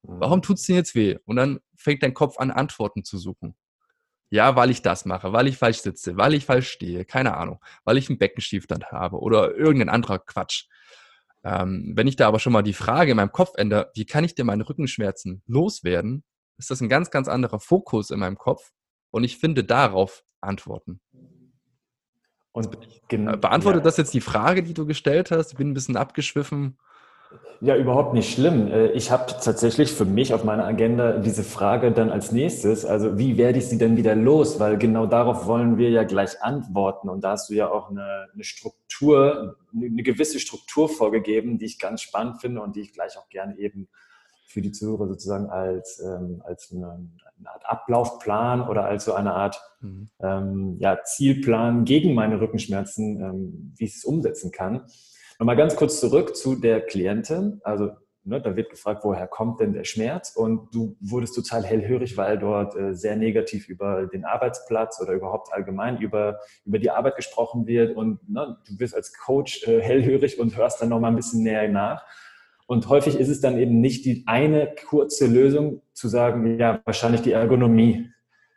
Warum 0.02 0.38
mhm. 0.38 0.42
tut's 0.42 0.64
denn 0.64 0.76
jetzt 0.76 0.94
weh? 0.94 1.18
Und 1.24 1.36
dann 1.36 1.60
fängt 1.76 2.02
dein 2.02 2.14
Kopf 2.14 2.38
an, 2.38 2.50
Antworten 2.50 3.04
zu 3.04 3.18
suchen. 3.18 3.54
Ja, 4.30 4.56
weil 4.56 4.70
ich 4.70 4.82
das 4.82 5.04
mache, 5.06 5.32
weil 5.32 5.46
ich 5.46 5.56
falsch 5.56 5.78
sitze, 5.78 6.16
weil 6.16 6.34
ich 6.34 6.44
falsch 6.44 6.68
stehe, 6.68 7.04
keine 7.06 7.36
Ahnung, 7.36 7.60
weil 7.84 7.96
ich 7.96 8.10
einen 8.10 8.18
Beckenschiefstand 8.18 8.92
habe 8.92 9.18
oder 9.18 9.54
irgendein 9.54 9.88
anderer 9.88 10.18
Quatsch. 10.18 10.66
Ähm, 11.44 11.92
wenn 11.96 12.06
ich 12.06 12.16
da 12.16 12.28
aber 12.28 12.38
schon 12.38 12.52
mal 12.52 12.62
die 12.62 12.74
Frage 12.74 13.12
in 13.12 13.16
meinem 13.16 13.32
Kopf 13.32 13.52
ändere, 13.56 13.90
wie 13.94 14.04
kann 14.04 14.24
ich 14.24 14.34
denn 14.34 14.46
meine 14.46 14.68
Rückenschmerzen 14.68 15.42
loswerden, 15.46 16.24
ist 16.58 16.70
das 16.70 16.80
ein 16.80 16.90
ganz, 16.90 17.10
ganz 17.10 17.28
anderer 17.28 17.60
Fokus 17.60 18.10
in 18.10 18.18
meinem 18.18 18.36
Kopf 18.36 18.70
und 19.10 19.24
ich 19.24 19.38
finde 19.38 19.64
darauf 19.64 20.24
Antworten. 20.40 21.00
Und 22.52 22.76
äh, 23.10 23.36
beantwortet 23.36 23.80
ja. 23.80 23.84
das 23.84 23.96
jetzt 23.96 24.14
die 24.14 24.20
Frage, 24.20 24.62
die 24.62 24.74
du 24.74 24.86
gestellt 24.86 25.30
hast? 25.30 25.52
Ich 25.52 25.58
bin 25.58 25.70
ein 25.70 25.74
bisschen 25.74 25.96
abgeschwiffen. 25.96 26.76
Ja, 27.60 27.76
überhaupt 27.76 28.14
nicht 28.14 28.32
schlimm. 28.32 28.68
Äh, 28.68 28.92
ich 28.92 29.10
habe 29.10 29.26
tatsächlich 29.26 29.92
für 29.92 30.04
mich 30.04 30.32
auf 30.32 30.44
meiner 30.44 30.64
Agenda 30.64 31.18
diese 31.18 31.42
Frage 31.42 31.92
dann 31.92 32.10
als 32.10 32.32
nächstes. 32.32 32.84
Also 32.84 33.18
wie 33.18 33.36
werde 33.36 33.58
ich 33.58 33.66
sie 33.66 33.78
denn 33.78 33.96
wieder 33.96 34.14
los? 34.14 34.60
Weil 34.60 34.78
genau 34.78 35.06
darauf 35.06 35.46
wollen 35.46 35.76
wir 35.76 35.90
ja 35.90 36.04
gleich 36.04 36.40
antworten. 36.40 37.08
Und 37.08 37.22
da 37.22 37.32
hast 37.32 37.50
du 37.50 37.54
ja 37.54 37.70
auch 37.70 37.90
eine, 37.90 38.28
eine 38.32 38.44
Struktur, 38.44 39.56
eine 39.74 40.02
gewisse 40.02 40.38
Struktur 40.38 40.88
vorgegeben, 40.88 41.58
die 41.58 41.66
ich 41.66 41.78
ganz 41.78 42.02
spannend 42.02 42.40
finde 42.40 42.60
und 42.62 42.76
die 42.76 42.82
ich 42.82 42.92
gleich 42.92 43.18
auch 43.18 43.28
gerne 43.28 43.58
eben 43.58 43.88
für 44.48 44.62
die 44.62 44.72
Zuhörer 44.72 45.06
sozusagen 45.06 45.46
als, 45.46 46.00
ähm, 46.00 46.42
als 46.44 46.72
eine, 46.72 46.90
eine, 46.90 47.50
Art 47.50 47.66
Ablaufplan 47.66 48.66
oder 48.66 48.86
als 48.86 49.04
so 49.04 49.12
eine 49.12 49.34
Art 49.34 49.60
mhm. 49.80 50.08
ähm, 50.20 50.76
ja, 50.80 50.98
Zielplan 51.04 51.84
gegen 51.84 52.14
meine 52.14 52.40
Rückenschmerzen, 52.40 53.20
ähm, 53.20 53.74
wie 53.76 53.84
ich 53.84 53.94
es 53.94 54.04
umsetzen 54.04 54.50
kann. 54.50 54.86
Nochmal 55.38 55.56
ganz 55.56 55.76
kurz 55.76 56.00
zurück 56.00 56.34
zu 56.34 56.56
der 56.56 56.80
Klientin. 56.80 57.60
Also 57.62 57.90
ne, 58.24 58.40
da 58.40 58.56
wird 58.56 58.70
gefragt, 58.70 59.04
woher 59.04 59.28
kommt 59.28 59.60
denn 59.60 59.72
der 59.72 59.84
Schmerz? 59.84 60.34
Und 60.34 60.74
du 60.74 60.96
wurdest 61.00 61.34
total 61.34 61.64
hellhörig, 61.64 62.16
weil 62.16 62.38
dort 62.38 62.74
äh, 62.76 62.94
sehr 62.94 63.16
negativ 63.16 63.68
über 63.68 64.06
den 64.06 64.24
Arbeitsplatz 64.24 65.00
oder 65.00 65.12
überhaupt 65.12 65.52
allgemein 65.52 65.98
über, 65.98 66.40
über 66.64 66.78
die 66.78 66.90
Arbeit 66.90 67.16
gesprochen 67.16 67.66
wird. 67.66 67.96
Und 67.96 68.28
ne, 68.28 68.56
du 68.66 68.78
wirst 68.80 68.94
als 68.94 69.12
Coach 69.12 69.66
äh, 69.68 69.80
hellhörig 69.80 70.38
und 70.38 70.56
hörst 70.56 70.80
dann 70.80 70.88
nochmal 70.88 71.12
ein 71.12 71.16
bisschen 71.16 71.42
näher 71.42 71.68
nach. 71.68 72.04
Und 72.68 72.86
häufig 72.90 73.18
ist 73.18 73.30
es 73.30 73.40
dann 73.40 73.58
eben 73.58 73.80
nicht 73.80 74.04
die 74.04 74.24
eine 74.26 74.74
kurze 74.90 75.26
Lösung 75.26 75.80
zu 75.94 76.06
sagen, 76.06 76.58
ja, 76.58 76.82
wahrscheinlich 76.84 77.22
die 77.22 77.32
Ergonomie. 77.32 78.10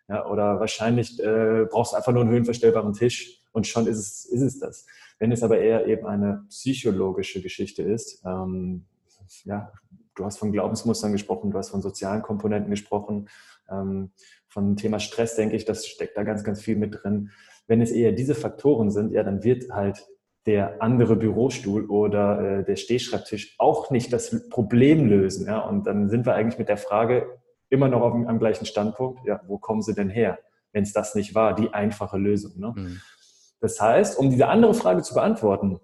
Ja, 0.10 0.25
oder 0.25 0.60
wahrscheinlich 0.60 1.18
äh, 1.24 1.66
brauchst 1.69 1.94
du 1.94 1.96
einfach 1.96 2.12
nur 2.12 2.24
einen 2.24 2.31
höhenverstellbaren 2.31 2.92
Tisch 2.92 3.40
und 3.54 3.68
schon 3.68 3.88
ist 3.88 3.98
es, 3.98 4.25
ist 4.25 4.42
es 4.42 4.60
das. 4.60 4.85
Wenn 5.18 5.31
es 5.31 5.44
aber 5.44 5.59
eher 5.59 5.88
eben 5.88 6.06
eine 6.06 6.44
psychologische 6.50 7.42
Geschichte 7.42 7.83
ist, 7.83 8.21
ähm, 8.26 8.83
ja, 9.45 9.71
du 10.16 10.26
hast 10.26 10.40
von 10.40 10.52
Glaubensmustern 10.52 11.14
gesprochen, 11.14 11.52
du 11.52 11.57
hast 11.57 11.69
von 11.69 11.81
sozialen 11.81 12.21
Komponenten 12.21 12.69
gesprochen, 12.69 13.30
ähm, 13.69 14.12
von 14.50 14.66
dem 14.66 14.76
Thema 14.76 15.00
Stress, 15.00 15.38
denke 15.38 15.56
ich, 15.56 15.64
das 15.64 15.88
steckt 15.88 16.18
da 16.18 16.24
ganz, 16.24 16.44
ganz 16.44 16.62
viel 16.62 16.76
mit 16.76 17.02
drin. 17.02 17.31
Wenn 17.66 17.80
es 17.80 17.92
eher 17.92 18.12
diese 18.12 18.35
Faktoren 18.35 18.92
sind, 18.92 19.14
ja, 19.14 19.24
dann 19.24 19.45
wird 19.45 19.71
halt 19.71 20.06
der 20.45 20.81
andere 20.81 21.16
Bürostuhl 21.16 21.86
oder 21.86 22.60
äh, 22.60 22.64
der 22.64 22.76
Stehschreibtisch 22.76 23.56
auch 23.60 23.92
nicht 23.92 24.12
das 24.12 24.50
Problem 24.50 25.07
lösen. 25.07 25.45
Ja? 25.45 25.60
Und 25.60 25.86
dann 25.86 26.10
sind 26.10 26.26
wir 26.26 26.33
eigentlich 26.33 26.57
mit 26.57 26.69
der 26.69 26.78
Frage 26.78 27.40
immer 27.69 27.88
noch 27.88 28.02
auf, 28.02 28.14
am 28.14 28.40
gleichen 28.40 28.66
Standpunkt, 28.66 29.26
ja, 29.26 29.42
wo 29.48 29.57
kommen 29.57 29.81
sie 29.81 29.94
denn 29.94 30.10
her, 30.10 30.40
wenn 30.74 30.83
es 30.83 30.94
das 30.94 31.16
nicht 31.16 31.36
war, 31.36 31.56
die 31.56 31.74
einfache 31.74 32.18
Lösung. 32.18 32.60
Ne? 32.60 32.74
Mhm. 32.76 33.02
Das 33.60 33.80
heißt, 33.80 34.18
um 34.18 34.31
diese 34.31 34.48
andere 34.48 34.74
Frage 34.74 35.04
zu 35.04 35.14
beantworten, 35.14 35.80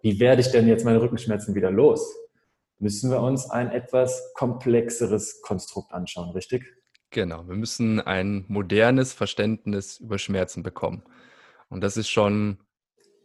wie 0.00 0.20
werde 0.20 0.40
ich 0.40 0.50
denn 0.52 0.68
jetzt 0.68 0.84
meine 0.84 1.02
Rückenschmerzen 1.02 1.54
wieder 1.54 1.70
los, 1.70 2.14
müssen 2.78 3.10
wir 3.10 3.20
uns 3.20 3.50
ein 3.50 3.72
etwas 3.72 4.32
komplexeres 4.34 5.42
Konstrukt 5.42 5.92
anschauen, 5.92 6.30
richtig? 6.30 6.64
Genau, 7.10 7.48
wir 7.48 7.56
müssen 7.56 8.00
ein 8.00 8.44
modernes 8.48 9.12
Verständnis 9.12 9.98
über 9.98 10.18
Schmerzen 10.18 10.62
bekommen. 10.62 11.02
Und 11.68 11.82
das 11.82 11.96
ist 11.96 12.08
schon 12.08 12.58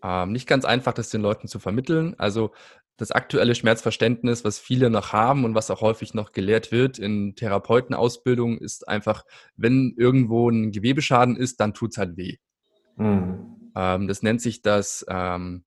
ähm, 0.03 0.31
nicht 0.31 0.47
ganz 0.47 0.65
einfach, 0.65 0.93
das 0.93 1.09
den 1.09 1.21
Leuten 1.21 1.47
zu 1.47 1.59
vermitteln. 1.59 2.15
Also 2.17 2.51
das 2.97 3.11
aktuelle 3.11 3.55
Schmerzverständnis, 3.55 4.43
was 4.43 4.59
viele 4.59 4.89
noch 4.89 5.13
haben 5.13 5.45
und 5.45 5.55
was 5.55 5.71
auch 5.71 5.81
häufig 5.81 6.13
noch 6.13 6.31
gelehrt 6.31 6.71
wird 6.71 6.99
in 6.99 7.35
Therapeutenausbildung, 7.35 8.57
ist 8.57 8.87
einfach, 8.87 9.25
wenn 9.55 9.95
irgendwo 9.97 10.49
ein 10.49 10.71
Gewebeschaden 10.71 11.35
ist, 11.35 11.59
dann 11.59 11.73
tut 11.73 11.91
es 11.91 11.97
halt 11.97 12.17
weh. 12.17 12.37
Mhm. 12.97 13.71
Ähm, 13.75 14.07
das 14.07 14.21
nennt 14.21 14.41
sich 14.41 14.61
das, 14.61 15.05
ähm, 15.09 15.63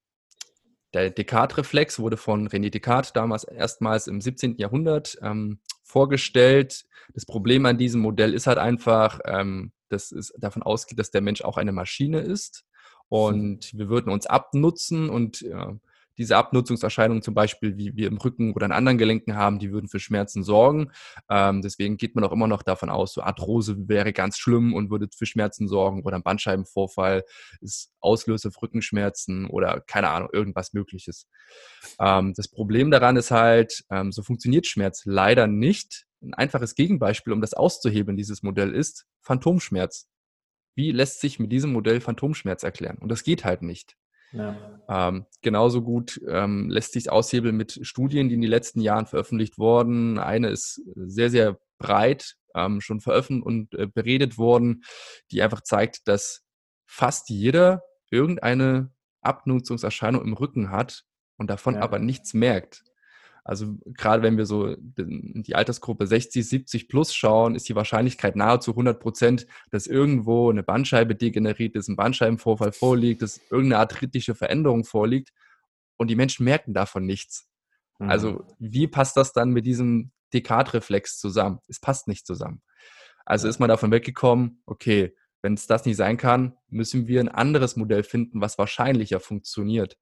der 0.94 1.10
Descartes-Reflex 1.10 1.98
wurde 1.98 2.16
von 2.16 2.48
René 2.48 2.70
Descartes 2.70 3.12
damals 3.12 3.44
erstmals 3.44 4.06
im 4.06 4.20
17. 4.20 4.56
Jahrhundert 4.58 5.18
ähm, 5.22 5.58
vorgestellt. 5.82 6.84
Das 7.12 7.26
Problem 7.26 7.66
an 7.66 7.76
diesem 7.76 8.00
Modell 8.02 8.34
ist 8.34 8.46
halt 8.46 8.58
einfach, 8.58 9.18
ähm, 9.24 9.72
dass 9.88 10.12
es 10.12 10.32
davon 10.38 10.62
ausgeht, 10.62 10.98
dass 10.98 11.10
der 11.10 11.22
Mensch 11.22 11.42
auch 11.42 11.56
eine 11.56 11.72
Maschine 11.72 12.20
ist 12.20 12.64
und 13.08 13.72
wir 13.76 13.88
würden 13.88 14.12
uns 14.12 14.26
abnutzen 14.26 15.08
und 15.10 15.42
äh, 15.42 15.74
diese 16.18 16.36
Abnutzungserscheinungen 16.36 17.22
zum 17.22 17.34
Beispiel, 17.34 17.76
wie 17.76 17.94
wir 17.96 18.08
im 18.08 18.16
Rücken 18.16 18.52
oder 18.54 18.66
in 18.66 18.72
anderen 18.72 18.98
Gelenken 18.98 19.36
haben, 19.36 19.58
die 19.58 19.70
würden 19.70 19.88
für 19.88 20.00
Schmerzen 20.00 20.42
sorgen. 20.42 20.90
Ähm, 21.28 21.62
deswegen 21.62 21.96
geht 21.96 22.14
man 22.14 22.24
auch 22.24 22.32
immer 22.32 22.46
noch 22.46 22.62
davon 22.62 22.90
aus, 22.90 23.12
so 23.12 23.22
Arthrose 23.22 23.88
wäre 23.88 24.12
ganz 24.12 24.38
schlimm 24.38 24.74
und 24.74 24.90
würde 24.90 25.08
für 25.14 25.26
Schmerzen 25.26 25.68
sorgen 25.68 26.02
oder 26.04 26.16
ein 26.16 26.22
Bandscheibenvorfall 26.22 27.24
ist 27.60 27.92
Auslöser 28.00 28.50
für 28.50 28.62
Rückenschmerzen 28.62 29.46
oder 29.46 29.80
keine 29.80 30.10
Ahnung, 30.10 30.30
irgendwas 30.32 30.72
Mögliches. 30.72 31.28
Ähm, 32.00 32.32
das 32.34 32.48
Problem 32.48 32.90
daran 32.90 33.16
ist 33.16 33.30
halt, 33.30 33.84
ähm, 33.90 34.12
so 34.12 34.22
funktioniert 34.22 34.66
Schmerz 34.66 35.02
leider 35.04 35.46
nicht. 35.46 36.06
Ein 36.22 36.34
einfaches 36.34 36.74
Gegenbeispiel, 36.74 37.32
um 37.32 37.40
das 37.40 37.52
auszuhebeln, 37.52 38.16
dieses 38.16 38.42
Modell 38.42 38.74
ist 38.74 39.06
Phantomschmerz. 39.20 40.08
Wie 40.76 40.92
lässt 40.92 41.20
sich 41.20 41.40
mit 41.40 41.50
diesem 41.50 41.72
Modell 41.72 42.00
Phantomschmerz 42.00 42.62
erklären? 42.62 42.98
Und 42.98 43.08
das 43.08 43.24
geht 43.24 43.44
halt 43.44 43.62
nicht. 43.62 43.96
Ja. 44.32 44.80
Ähm, 44.88 45.26
genauso 45.42 45.82
gut 45.82 46.20
ähm, 46.28 46.68
lässt 46.68 46.92
sich 46.92 47.10
aushebeln 47.10 47.56
mit 47.56 47.80
Studien, 47.82 48.28
die 48.28 48.34
in 48.34 48.42
den 48.42 48.50
letzten 48.50 48.80
Jahren 48.80 49.06
veröffentlicht 49.06 49.58
wurden. 49.58 50.18
Eine 50.18 50.50
ist 50.50 50.82
sehr, 50.94 51.30
sehr 51.30 51.58
breit 51.78 52.36
ähm, 52.54 52.80
schon 52.80 53.00
veröffentlicht 53.00 53.46
und 53.46 53.74
äh, 53.74 53.86
beredet 53.86 54.38
worden, 54.38 54.84
die 55.30 55.42
einfach 55.42 55.62
zeigt, 55.62 56.06
dass 56.08 56.42
fast 56.86 57.30
jeder 57.30 57.82
irgendeine 58.10 58.92
Abnutzungserscheinung 59.20 60.22
im 60.22 60.34
Rücken 60.34 60.70
hat 60.70 61.04
und 61.36 61.50
davon 61.50 61.74
ja. 61.74 61.80
aber 61.80 61.98
nichts 61.98 62.34
merkt. 62.34 62.84
Also 63.46 63.78
gerade 63.84 64.24
wenn 64.24 64.36
wir 64.36 64.44
so 64.44 64.66
in 64.66 65.44
die 65.46 65.54
Altersgruppe 65.54 66.08
60, 66.08 66.48
70 66.48 66.88
plus 66.88 67.14
schauen, 67.14 67.54
ist 67.54 67.68
die 67.68 67.76
Wahrscheinlichkeit 67.76 68.34
nahezu 68.34 68.72
100 68.72 68.98
Prozent, 68.98 69.46
dass 69.70 69.86
irgendwo 69.86 70.50
eine 70.50 70.64
Bandscheibe 70.64 71.14
degeneriert 71.14 71.76
ist, 71.76 71.86
ein 71.86 71.94
Bandscheibenvorfall 71.94 72.72
vorliegt, 72.72 73.22
dass 73.22 73.40
irgendeine 73.48 73.78
arthritische 73.78 74.34
Veränderung 74.34 74.82
vorliegt 74.84 75.30
und 75.96 76.08
die 76.08 76.16
Menschen 76.16 76.42
merken 76.42 76.74
davon 76.74 77.06
nichts. 77.06 77.48
Mhm. 78.00 78.10
Also 78.10 78.44
wie 78.58 78.88
passt 78.88 79.16
das 79.16 79.32
dann 79.32 79.50
mit 79.50 79.64
diesem 79.64 80.10
Dekadreflex 80.34 81.20
zusammen? 81.20 81.60
Es 81.68 81.78
passt 81.78 82.08
nicht 82.08 82.26
zusammen. 82.26 82.62
Also 83.24 83.46
ist 83.46 83.60
man 83.60 83.68
davon 83.68 83.92
weggekommen, 83.92 84.60
okay, 84.66 85.14
wenn 85.40 85.54
es 85.54 85.68
das 85.68 85.84
nicht 85.84 85.96
sein 85.96 86.16
kann, 86.16 86.56
müssen 86.68 87.06
wir 87.06 87.20
ein 87.20 87.28
anderes 87.28 87.76
Modell 87.76 88.02
finden, 88.02 88.40
was 88.40 88.58
wahrscheinlicher 88.58 89.20
funktioniert. 89.20 89.96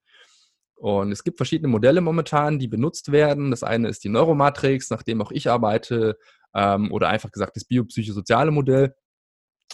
Und 0.84 1.12
es 1.12 1.24
gibt 1.24 1.38
verschiedene 1.38 1.68
Modelle 1.68 2.02
momentan, 2.02 2.58
die 2.58 2.68
benutzt 2.68 3.10
werden. 3.10 3.50
Das 3.50 3.62
eine 3.62 3.88
ist 3.88 4.04
die 4.04 4.10
Neuromatrix, 4.10 4.90
nach 4.90 5.02
dem 5.02 5.22
auch 5.22 5.30
ich 5.30 5.48
arbeite, 5.48 6.18
ähm, 6.54 6.92
oder 6.92 7.08
einfach 7.08 7.30
gesagt 7.30 7.56
das 7.56 7.64
biopsychosoziale 7.64 8.50
Modell. 8.50 8.94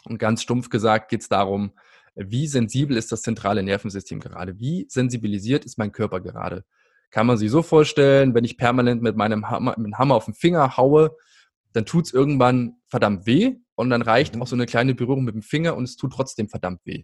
Und 0.05 0.19
ganz 0.19 0.41
stumpf 0.41 0.69
gesagt 0.69 1.11
geht 1.11 1.23
es 1.23 1.29
darum, 1.29 1.73
wie 2.15 2.47
sensibel 2.47 2.97
ist 2.97 3.11
das 3.11 3.23
zentrale 3.23 3.65
Nervensystem 3.65 4.21
gerade? 4.21 4.61
Wie 4.61 4.87
sensibilisiert 4.89 5.65
ist 5.65 5.79
mein 5.79 5.91
Körper 5.91 6.21
gerade? 6.21 6.65
Kann 7.11 7.27
man 7.27 7.39
sich 7.39 7.51
so 7.51 7.63
vorstellen, 7.63 8.33
wenn 8.37 8.45
ich 8.45 8.57
permanent 8.57 9.03
mit 9.03 9.17
meinem 9.17 9.51
Hammer, 9.51 9.75
mit 9.79 9.87
dem 9.87 9.99
Hammer 9.99 10.15
auf 10.15 10.27
den 10.27 10.35
Finger 10.35 10.77
haue, 10.77 11.17
dann 11.73 11.87
tut 11.87 12.05
es 12.05 12.13
irgendwann 12.13 12.77
verdammt 12.87 13.27
weh 13.27 13.57
und 13.75 13.91
dann 13.91 14.03
reicht 14.03 14.37
mhm. 14.37 14.43
auch 14.43 14.47
so 14.47 14.55
eine 14.55 14.67
kleine 14.67 14.95
Berührung 14.95 15.25
mit 15.25 15.35
dem 15.35 15.43
Finger 15.43 15.75
und 15.75 15.83
es 15.83 15.97
tut 15.97 16.13
trotzdem 16.13 16.49
verdammt 16.49 16.83
weh. 16.85 17.03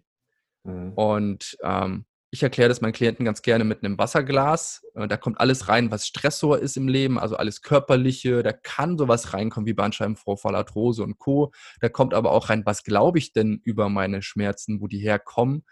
Mhm. 0.63 0.93
Und 0.93 1.57
ähm, 1.61 2.05
ich 2.29 2.43
erkläre 2.43 2.67
das 2.67 2.81
meinen 2.81 2.93
Klienten 2.93 3.25
ganz 3.25 3.41
gerne 3.41 3.63
mit 3.63 3.83
einem 3.83 3.97
Wasserglas. 3.97 4.85
Äh, 4.95 5.07
da 5.07 5.17
kommt 5.17 5.39
alles 5.39 5.69
rein, 5.69 5.91
was 5.91 6.07
Stressor 6.07 6.59
ist 6.59 6.75
im 6.75 6.87
Leben, 6.87 7.17
also 7.17 7.37
alles 7.37 7.61
Körperliche. 7.61 8.43
Da 8.43 8.51
kann 8.51 8.97
sowas 8.97 9.33
reinkommen 9.33 9.65
wie 9.67 9.73
Bandscheibenvorfall, 9.73 10.55
Arthrose 10.55 11.03
und 11.03 11.19
Co. 11.19 11.51
Da 11.79 11.89
kommt 11.89 12.13
aber 12.13 12.31
auch 12.31 12.49
rein, 12.49 12.65
was 12.65 12.83
glaube 12.83 13.19
ich 13.19 13.31
denn 13.31 13.61
über 13.63 13.89
meine 13.89 14.21
Schmerzen, 14.21 14.81
wo 14.81 14.87
die 14.87 14.99
herkommen. 14.99 15.63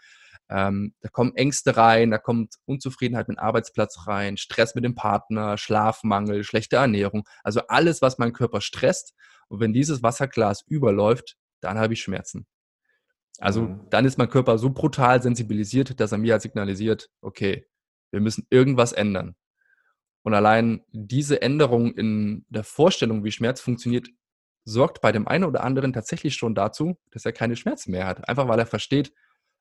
Ähm, 0.48 0.94
da 1.00 1.08
kommen 1.08 1.34
Ängste 1.34 1.76
rein, 1.76 2.10
da 2.10 2.18
kommt 2.18 2.54
Unzufriedenheit 2.66 3.28
mit 3.28 3.36
dem 3.36 3.42
Arbeitsplatz 3.42 4.06
rein, 4.06 4.36
Stress 4.36 4.74
mit 4.74 4.84
dem 4.84 4.94
Partner, 4.94 5.58
Schlafmangel, 5.58 6.44
schlechte 6.44 6.76
Ernährung. 6.76 7.28
Also 7.42 7.62
alles, 7.68 8.00
was 8.00 8.18
meinen 8.18 8.32
Körper 8.32 8.60
stresst. 8.60 9.14
Und 9.48 9.60
wenn 9.60 9.72
dieses 9.72 10.02
Wasserglas 10.02 10.62
überläuft, 10.66 11.36
dann 11.60 11.78
habe 11.78 11.94
ich 11.94 12.02
Schmerzen. 12.02 12.46
Also 13.38 13.62
mhm. 13.62 13.80
dann 13.90 14.04
ist 14.04 14.18
mein 14.18 14.28
Körper 14.28 14.58
so 14.58 14.70
brutal 14.70 15.22
sensibilisiert, 15.22 16.00
dass 16.00 16.12
er 16.12 16.18
mir 16.18 16.32
halt 16.32 16.42
signalisiert, 16.42 17.10
okay, 17.20 17.66
wir 18.10 18.20
müssen 18.20 18.46
irgendwas 18.50 18.92
ändern. 18.92 19.36
Und 20.22 20.34
allein 20.34 20.82
diese 20.90 21.40
Änderung 21.42 21.94
in 21.94 22.44
der 22.48 22.64
Vorstellung, 22.64 23.24
wie 23.24 23.30
Schmerz 23.30 23.60
funktioniert, 23.60 24.08
sorgt 24.64 25.00
bei 25.00 25.12
dem 25.12 25.28
einen 25.28 25.44
oder 25.44 25.62
anderen 25.62 25.92
tatsächlich 25.92 26.34
schon 26.34 26.54
dazu, 26.54 26.98
dass 27.12 27.24
er 27.24 27.32
keine 27.32 27.54
Schmerzen 27.54 27.92
mehr 27.92 28.06
hat. 28.06 28.28
Einfach 28.28 28.48
weil 28.48 28.58
er 28.58 28.66
versteht, 28.66 29.12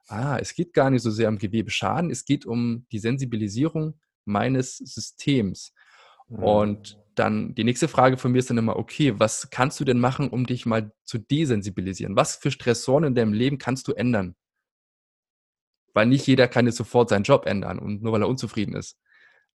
ah, 0.07 0.37
es 0.39 0.55
geht 0.55 0.73
gar 0.73 0.89
nicht 0.89 1.03
so 1.03 1.11
sehr 1.11 1.29
um 1.29 1.37
Gewebeschaden, 1.37 2.09
es 2.09 2.25
geht 2.25 2.45
um 2.45 2.87
die 2.91 2.99
Sensibilisierung 2.99 3.99
meines 4.25 4.77
Systems. 4.77 5.73
Mhm. 6.27 6.43
Und 6.43 7.04
dann 7.15 7.55
die 7.55 7.63
nächste 7.63 7.87
Frage 7.87 8.17
von 8.17 8.31
mir 8.31 8.39
ist 8.39 8.49
dann 8.49 8.57
immer, 8.57 8.75
okay, 8.75 9.19
was 9.19 9.49
kannst 9.49 9.79
du 9.79 9.85
denn 9.85 9.99
machen, 9.99 10.29
um 10.29 10.45
dich 10.45 10.65
mal 10.65 10.91
zu 11.03 11.17
desensibilisieren? 11.17 12.15
Was 12.15 12.35
für 12.35 12.51
Stressoren 12.51 13.05
in 13.05 13.15
deinem 13.15 13.33
Leben 13.33 13.57
kannst 13.57 13.87
du 13.87 13.93
ändern? 13.93 14.35
Weil 15.93 16.07
nicht 16.07 16.27
jeder 16.27 16.47
kann 16.47 16.65
jetzt 16.65 16.77
sofort 16.77 17.09
seinen 17.09 17.23
Job 17.23 17.45
ändern 17.45 17.79
und 17.79 18.03
nur 18.03 18.13
weil 18.13 18.21
er 18.21 18.27
unzufrieden 18.27 18.75
ist. 18.75 18.97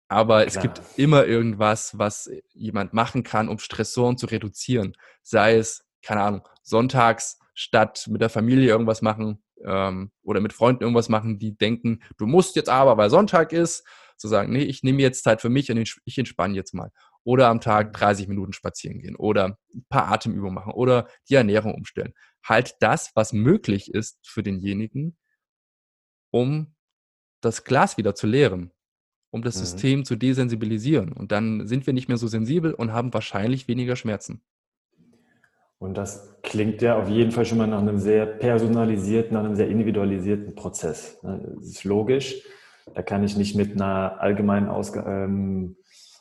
Aber 0.08 0.44
Klar. 0.44 0.46
es 0.46 0.60
gibt 0.60 0.80
immer 0.96 1.26
irgendwas, 1.26 1.98
was 1.98 2.30
jemand 2.54 2.94
machen 2.94 3.24
kann, 3.24 3.48
um 3.48 3.58
Stressoren 3.58 4.16
zu 4.16 4.26
reduzieren. 4.26 4.94
Sei 5.22 5.56
es, 5.56 5.84
keine 6.02 6.22
Ahnung, 6.22 6.48
sonntags 6.62 7.38
statt 7.54 8.06
mit 8.08 8.22
der 8.22 8.30
Familie 8.30 8.68
irgendwas 8.68 9.02
machen 9.02 9.42
ähm, 9.64 10.12
oder 10.22 10.40
mit 10.40 10.52
Freunden 10.52 10.82
irgendwas 10.82 11.08
machen, 11.08 11.38
die 11.38 11.56
denken, 11.56 12.02
du 12.16 12.26
musst 12.26 12.56
jetzt 12.56 12.68
aber, 12.68 12.96
weil 12.96 13.10
Sonntag 13.10 13.52
ist, 13.52 13.84
zu 14.16 14.28
sagen, 14.28 14.52
nee, 14.52 14.62
ich 14.62 14.82
nehme 14.82 15.00
jetzt 15.00 15.24
Zeit 15.24 15.40
für 15.40 15.48
mich 15.48 15.70
und 15.70 15.78
ich 15.78 16.18
entspanne 16.18 16.54
jetzt 16.54 16.74
mal. 16.74 16.90
Oder 17.28 17.48
am 17.48 17.60
Tag 17.60 17.92
30 17.92 18.26
mhm. 18.26 18.34
Minuten 18.34 18.52
spazieren 18.54 19.00
gehen 19.00 19.14
oder 19.14 19.58
ein 19.74 19.84
paar 19.90 20.10
Atemübungen 20.10 20.54
machen 20.54 20.72
oder 20.72 21.08
die 21.28 21.34
Ernährung 21.34 21.74
umstellen. 21.74 22.14
Halt 22.42 22.76
das, 22.80 23.10
was 23.14 23.34
möglich 23.34 23.92
ist 23.92 24.18
für 24.26 24.42
denjenigen, 24.42 25.18
um 26.30 26.74
das 27.42 27.64
Glas 27.64 27.98
wieder 27.98 28.14
zu 28.14 28.26
leeren, 28.26 28.72
um 29.30 29.42
das 29.42 29.56
mhm. 29.56 29.60
System 29.60 30.04
zu 30.06 30.16
desensibilisieren. 30.16 31.12
Und 31.12 31.30
dann 31.30 31.66
sind 31.66 31.86
wir 31.86 31.92
nicht 31.92 32.08
mehr 32.08 32.16
so 32.16 32.28
sensibel 32.28 32.72
und 32.72 32.94
haben 32.94 33.12
wahrscheinlich 33.12 33.68
weniger 33.68 33.94
Schmerzen. 33.94 34.40
Und 35.76 35.98
das 35.98 36.40
klingt 36.42 36.80
ja 36.80 36.98
auf 36.98 37.10
jeden 37.10 37.32
Fall 37.32 37.44
schon 37.44 37.58
mal 37.58 37.66
nach 37.66 37.82
einem 37.82 37.98
sehr 37.98 38.24
personalisierten, 38.24 39.34
nach 39.34 39.44
einem 39.44 39.54
sehr 39.54 39.68
individualisierten 39.68 40.54
Prozess. 40.54 41.22
Ne? 41.22 41.56
Das 41.56 41.66
ist 41.66 41.84
logisch. 41.84 42.42
Da 42.94 43.02
kann 43.02 43.22
ich 43.22 43.36
nicht 43.36 43.54
mit 43.54 43.72
einer 43.72 44.18
allgemeinen 44.18 44.68
Ausg 44.68 44.96
ähm, 44.96 45.76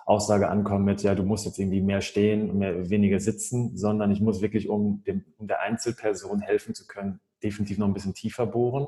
Aussage 0.07 0.47
ankommen 0.47 0.85
mit, 0.85 1.03
ja, 1.03 1.15
du 1.15 1.23
musst 1.23 1.45
jetzt 1.45 1.59
irgendwie 1.59 1.81
mehr 1.81 1.99
stehen, 1.99 2.57
mehr, 2.57 2.89
weniger 2.89 3.19
sitzen, 3.19 3.75
sondern 3.75 4.09
ich 4.09 4.21
muss 4.21 4.41
wirklich, 4.41 4.69
um, 4.69 5.03
dem, 5.05 5.25
um 5.37 5.47
der 5.47 5.59
Einzelperson 5.59 6.39
helfen 6.39 6.73
zu 6.73 6.87
können, 6.87 7.19
definitiv 7.43 7.77
noch 7.77 7.87
ein 7.87 7.93
bisschen 7.93 8.13
tiefer 8.13 8.45
bohren. 8.45 8.87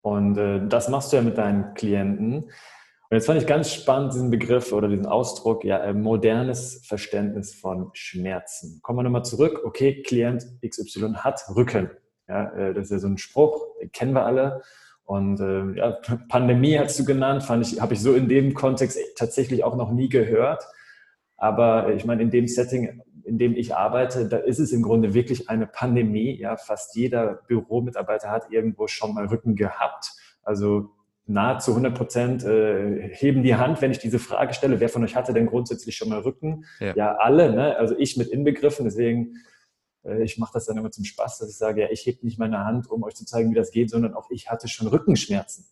Und 0.00 0.38
äh, 0.38 0.66
das 0.68 0.88
machst 0.88 1.12
du 1.12 1.16
ja 1.16 1.22
mit 1.22 1.36
deinen 1.36 1.74
Klienten. 1.74 2.44
Und 2.44 3.16
jetzt 3.16 3.26
fand 3.26 3.40
ich 3.40 3.46
ganz 3.48 3.72
spannend 3.72 4.14
diesen 4.14 4.30
Begriff 4.30 4.72
oder 4.72 4.86
diesen 4.86 5.06
Ausdruck, 5.06 5.64
ja, 5.64 5.78
äh, 5.78 5.92
modernes 5.92 6.86
Verständnis 6.86 7.54
von 7.54 7.90
Schmerzen. 7.94 8.80
Kommen 8.82 9.00
wir 9.00 9.02
nochmal 9.02 9.24
zurück. 9.24 9.62
Okay, 9.64 10.02
Klient 10.02 10.46
XY 10.64 11.14
hat 11.16 11.42
Rücken. 11.56 11.90
Ja, 12.28 12.50
äh, 12.52 12.72
das 12.72 12.84
ist 12.84 12.90
ja 12.92 12.98
so 13.00 13.08
ein 13.08 13.18
Spruch, 13.18 13.66
den 13.80 13.90
kennen 13.90 14.12
wir 14.12 14.24
alle. 14.24 14.62
Und 15.08 15.40
äh, 15.40 15.72
ja, 15.78 15.98
Pandemie 16.28 16.78
hast 16.78 16.98
du 16.98 17.04
genannt, 17.06 17.42
fand 17.42 17.66
ich, 17.66 17.80
habe 17.80 17.94
ich 17.94 18.00
so 18.02 18.12
in 18.12 18.28
dem 18.28 18.52
Kontext 18.52 18.98
tatsächlich 19.16 19.64
auch 19.64 19.74
noch 19.74 19.90
nie 19.90 20.10
gehört. 20.10 20.62
Aber 21.38 21.94
ich 21.94 22.04
meine, 22.04 22.20
in 22.20 22.30
dem 22.30 22.46
Setting, 22.46 23.00
in 23.24 23.38
dem 23.38 23.56
ich 23.56 23.74
arbeite, 23.74 24.28
da 24.28 24.36
ist 24.36 24.58
es 24.58 24.70
im 24.70 24.82
Grunde 24.82 25.14
wirklich 25.14 25.48
eine 25.48 25.66
Pandemie. 25.66 26.36
Ja, 26.38 26.58
fast 26.58 26.94
jeder 26.94 27.40
Büromitarbeiter 27.48 28.30
hat 28.30 28.50
irgendwo 28.50 28.86
schon 28.86 29.14
mal 29.14 29.24
Rücken 29.24 29.56
gehabt. 29.56 30.12
Also 30.42 30.90
nahezu 31.24 31.70
100 31.70 31.96
Prozent 31.96 32.44
äh, 32.44 33.08
heben 33.14 33.42
die 33.42 33.54
Hand, 33.54 33.80
wenn 33.80 33.90
ich 33.90 34.00
diese 34.00 34.18
Frage 34.18 34.52
stelle. 34.52 34.78
Wer 34.78 34.90
von 34.90 35.02
euch 35.04 35.16
hatte 35.16 35.32
denn 35.32 35.46
grundsätzlich 35.46 35.96
schon 35.96 36.10
mal 36.10 36.20
Rücken? 36.20 36.66
Ja, 36.80 36.94
ja 36.94 37.16
alle. 37.16 37.50
Ne? 37.50 37.78
Also 37.78 37.96
ich 37.96 38.18
mit 38.18 38.28
inbegriffen. 38.28 38.84
Deswegen 38.84 39.36
äh, 39.36 39.38
ich 40.22 40.38
mache 40.38 40.52
das 40.54 40.66
dann 40.66 40.76
immer 40.76 40.90
zum 40.90 41.04
Spaß, 41.04 41.38
dass 41.38 41.50
ich 41.50 41.56
sage, 41.56 41.82
ja, 41.82 41.88
ich 41.90 42.06
hebe 42.06 42.24
nicht 42.24 42.38
meine 42.38 42.64
Hand, 42.64 42.90
um 42.90 43.02
euch 43.02 43.14
zu 43.14 43.24
zeigen, 43.24 43.50
wie 43.50 43.54
das 43.54 43.70
geht, 43.70 43.90
sondern 43.90 44.14
auch 44.14 44.30
ich 44.30 44.50
hatte 44.50 44.68
schon 44.68 44.88
Rückenschmerzen. 44.88 45.66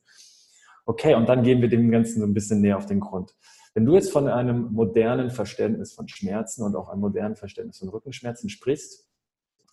Okay, 0.85 1.14
und 1.14 1.28
dann 1.28 1.43
gehen 1.43 1.61
wir 1.61 1.69
dem 1.69 1.90
Ganzen 1.90 2.21
so 2.21 2.26
ein 2.26 2.35
bisschen 2.35 2.61
näher 2.61 2.76
auf 2.76 2.87
den 2.87 3.00
Grund. 3.00 3.35
Wenn 3.75 3.85
du 3.85 3.95
jetzt 3.95 4.12
von 4.12 4.28
einem 4.28 4.73
modernen 4.73 5.31
Verständnis 5.31 5.93
von 5.93 6.09
Schmerzen 6.09 6.62
und 6.62 6.76
auch 6.76 6.88
einem 6.88 7.00
modernen 7.00 7.37
Verständnis 7.37 7.78
von 7.78 7.88
Rückenschmerzen 7.88 8.49
sprichst, 8.49 9.07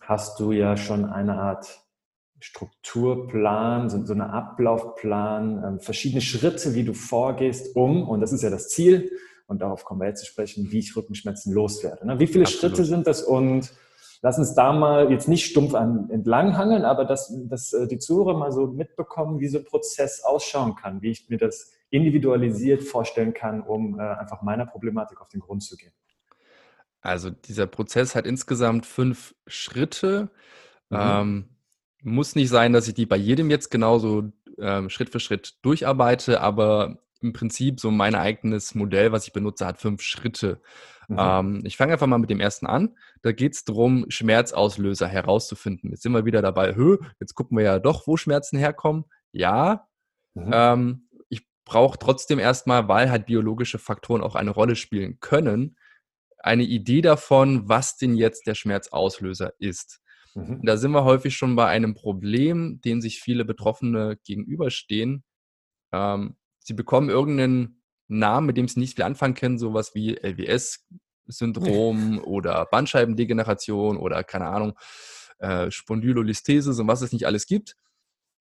hast 0.00 0.38
du 0.40 0.52
ja 0.52 0.76
schon 0.76 1.04
eine 1.04 1.34
Art 1.38 1.80
Strukturplan, 2.40 3.88
so, 3.88 4.04
so 4.04 4.12
eine 4.12 4.30
Ablaufplan, 4.30 5.64
ähm, 5.64 5.80
verschiedene 5.80 6.20
Schritte, 6.20 6.74
wie 6.74 6.84
du 6.84 6.92
vorgehst, 6.92 7.74
um, 7.76 8.06
und 8.06 8.20
das 8.20 8.32
ist 8.32 8.42
ja 8.42 8.50
das 8.50 8.68
Ziel, 8.68 9.10
und 9.46 9.62
darauf 9.62 9.84
kommen 9.84 10.00
wir 10.00 10.08
jetzt 10.08 10.20
zu 10.20 10.26
sprechen, 10.26 10.70
wie 10.70 10.80
ich 10.80 10.94
Rückenschmerzen 10.96 11.52
loswerde. 11.52 12.06
Ne? 12.06 12.18
Wie 12.18 12.26
viele 12.26 12.44
Absolut. 12.44 12.76
Schritte 12.76 12.84
sind 12.84 13.06
das 13.06 13.22
und 13.22 13.72
lass 14.24 14.38
uns 14.38 14.54
da 14.54 14.72
mal 14.72 15.10
jetzt 15.10 15.28
nicht 15.28 15.44
stumpf 15.44 15.74
an, 15.74 16.08
entlanghangeln, 16.08 16.86
aber 16.86 17.04
dass, 17.04 17.30
dass 17.46 17.74
äh, 17.74 17.86
die 17.86 17.98
Zuhörer 17.98 18.34
mal 18.34 18.52
so 18.52 18.66
mitbekommen, 18.66 19.38
wie 19.38 19.48
so 19.48 19.58
ein 19.58 19.66
Prozess 19.66 20.24
ausschauen 20.24 20.76
kann, 20.76 21.02
wie 21.02 21.10
ich 21.10 21.28
mir 21.28 21.36
das 21.36 21.72
individualisiert 21.90 22.82
vorstellen 22.82 23.34
kann, 23.34 23.60
um 23.60 24.00
äh, 24.00 24.02
einfach 24.02 24.40
meiner 24.40 24.64
Problematik 24.64 25.20
auf 25.20 25.28
den 25.28 25.40
Grund 25.40 25.62
zu 25.62 25.76
gehen. 25.76 25.92
Also 27.02 27.28
dieser 27.28 27.66
Prozess 27.66 28.14
hat 28.14 28.26
insgesamt 28.26 28.86
fünf 28.86 29.34
Schritte. 29.46 30.30
Mhm. 30.88 30.98
Ähm, 30.98 31.48
muss 32.02 32.34
nicht 32.34 32.48
sein, 32.48 32.72
dass 32.72 32.88
ich 32.88 32.94
die 32.94 33.04
bei 33.04 33.16
jedem 33.16 33.50
jetzt 33.50 33.70
genauso 33.70 34.32
ähm, 34.56 34.88
Schritt 34.88 35.10
für 35.10 35.20
Schritt 35.20 35.58
durcharbeite, 35.60 36.40
aber 36.40 37.03
im 37.24 37.32
Prinzip 37.32 37.80
so 37.80 37.90
mein 37.90 38.14
eigenes 38.14 38.74
Modell, 38.74 39.10
was 39.10 39.26
ich 39.26 39.32
benutze, 39.32 39.66
hat 39.66 39.78
fünf 39.78 40.02
Schritte. 40.02 40.60
Mhm. 41.08 41.16
Ähm, 41.18 41.62
ich 41.64 41.76
fange 41.76 41.94
einfach 41.94 42.06
mal 42.06 42.18
mit 42.18 42.30
dem 42.30 42.40
ersten 42.40 42.66
an. 42.66 42.96
Da 43.22 43.32
geht 43.32 43.54
es 43.54 43.64
darum, 43.64 44.06
Schmerzauslöser 44.08 45.08
herauszufinden. 45.08 45.90
Jetzt 45.90 46.02
sind 46.02 46.12
wir 46.12 46.24
wieder 46.24 46.42
dabei, 46.42 46.76
Hö, 46.76 46.98
jetzt 47.20 47.34
gucken 47.34 47.56
wir 47.56 47.64
ja 47.64 47.78
doch, 47.78 48.06
wo 48.06 48.16
Schmerzen 48.16 48.58
herkommen. 48.58 49.04
Ja, 49.32 49.88
mhm. 50.34 50.50
ähm, 50.52 51.08
ich 51.28 51.46
brauche 51.64 51.98
trotzdem 51.98 52.38
erstmal, 52.38 52.88
weil 52.88 53.10
halt 53.10 53.26
biologische 53.26 53.78
Faktoren 53.78 54.22
auch 54.22 54.34
eine 54.34 54.50
Rolle 54.50 54.76
spielen 54.76 55.18
können, 55.20 55.76
eine 56.38 56.64
Idee 56.64 57.00
davon, 57.00 57.68
was 57.68 57.96
denn 57.96 58.14
jetzt 58.14 58.46
der 58.46 58.54
Schmerzauslöser 58.54 59.54
ist. 59.58 60.02
Mhm. 60.34 60.60
Da 60.62 60.76
sind 60.76 60.92
wir 60.92 61.04
häufig 61.04 61.36
schon 61.36 61.56
bei 61.56 61.66
einem 61.66 61.94
Problem, 61.94 62.80
dem 62.82 63.00
sich 63.00 63.20
viele 63.20 63.44
Betroffene 63.44 64.18
gegenüberstehen. 64.24 65.24
Ähm, 65.92 66.36
sie 66.64 66.74
bekommen 66.74 67.08
irgendeinen 67.08 67.80
Namen, 68.08 68.46
mit 68.46 68.56
dem 68.56 68.66
sie 68.66 68.80
nicht 68.80 68.96
viel 68.96 69.04
anfangen 69.04 69.34
können, 69.34 69.58
sowas 69.58 69.94
wie 69.94 70.16
LWS-Syndrom 70.16 72.18
oder 72.24 72.66
Bandscheibendegeneration 72.66 73.96
oder 73.96 74.24
keine 74.24 74.48
Ahnung, 74.48 74.76
äh, 75.38 75.70
Spondylolisthesis 75.70 76.78
und 76.78 76.88
was 76.88 77.02
es 77.02 77.12
nicht 77.12 77.26
alles 77.26 77.46
gibt. 77.46 77.76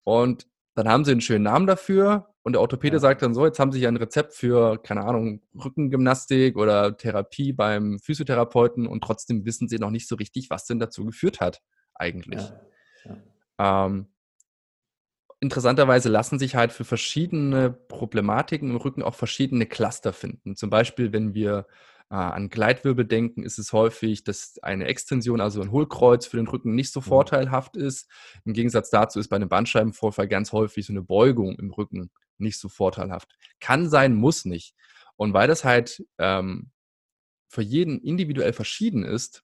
Und 0.04 0.48
dann 0.74 0.88
haben 0.88 1.04
sie 1.04 1.12
einen 1.12 1.20
schönen 1.20 1.44
Namen 1.44 1.66
dafür 1.66 2.34
und 2.42 2.54
der 2.54 2.60
Orthopäde 2.60 2.96
ja. 2.96 3.00
sagt 3.00 3.22
dann 3.22 3.34
so, 3.34 3.44
jetzt 3.44 3.58
haben 3.58 3.72
sie 3.72 3.78
hier 3.78 3.88
ein 3.88 3.96
Rezept 3.96 4.34
für, 4.34 4.78
keine 4.78 5.04
Ahnung, 5.04 5.42
Rückengymnastik 5.54 6.56
oder 6.56 6.96
Therapie 6.96 7.52
beim 7.52 7.98
Physiotherapeuten 8.00 8.86
und 8.86 9.04
trotzdem 9.04 9.44
wissen 9.44 9.68
sie 9.68 9.78
noch 9.78 9.90
nicht 9.90 10.08
so 10.08 10.16
richtig, 10.16 10.50
was 10.50 10.64
denn 10.64 10.78
dazu 10.78 11.04
geführt 11.04 11.40
hat 11.40 11.60
eigentlich. 11.94 12.42
Ja. 13.04 13.16
Ja. 13.58 13.86
Ähm, 13.86 14.11
interessanterweise 15.42 16.08
lassen 16.08 16.38
sich 16.38 16.54
halt 16.54 16.72
für 16.72 16.84
verschiedene 16.84 17.72
Problematiken 17.72 18.70
im 18.70 18.76
Rücken 18.76 19.02
auch 19.02 19.16
verschiedene 19.16 19.66
Cluster 19.66 20.12
finden. 20.12 20.54
Zum 20.54 20.70
Beispiel, 20.70 21.12
wenn 21.12 21.34
wir 21.34 21.66
äh, 22.10 22.14
an 22.14 22.48
Gleitwirbel 22.48 23.04
denken, 23.04 23.42
ist 23.42 23.58
es 23.58 23.72
häufig, 23.72 24.22
dass 24.22 24.60
eine 24.62 24.86
Extension, 24.86 25.40
also 25.40 25.60
ein 25.60 25.72
Hohlkreuz 25.72 26.26
für 26.26 26.36
den 26.36 26.46
Rücken 26.46 26.76
nicht 26.76 26.92
so 26.92 27.00
mhm. 27.00 27.04
vorteilhaft 27.04 27.76
ist. 27.76 28.08
Im 28.44 28.52
Gegensatz 28.52 28.90
dazu 28.90 29.18
ist 29.18 29.28
bei 29.28 29.36
einem 29.36 29.48
Bandscheibenvorfall 29.48 30.28
ganz 30.28 30.52
häufig 30.52 30.86
so 30.86 30.92
eine 30.92 31.02
Beugung 31.02 31.58
im 31.58 31.72
Rücken 31.72 32.12
nicht 32.38 32.60
so 32.60 32.68
vorteilhaft. 32.68 33.36
Kann 33.58 33.90
sein, 33.90 34.14
muss 34.14 34.44
nicht. 34.44 34.76
Und 35.16 35.34
weil 35.34 35.48
das 35.48 35.64
halt 35.64 36.04
ähm, 36.18 36.70
für 37.48 37.62
jeden 37.62 37.98
individuell 38.00 38.52
verschieden 38.52 39.04
ist, 39.04 39.42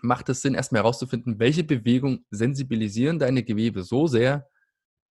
macht 0.00 0.28
es 0.28 0.42
Sinn, 0.42 0.54
erstmal 0.54 0.82
herauszufinden, 0.82 1.40
welche 1.40 1.64
Bewegungen 1.64 2.24
sensibilisieren 2.30 3.18
deine 3.18 3.42
Gewebe 3.42 3.82
so 3.82 4.06
sehr, 4.06 4.48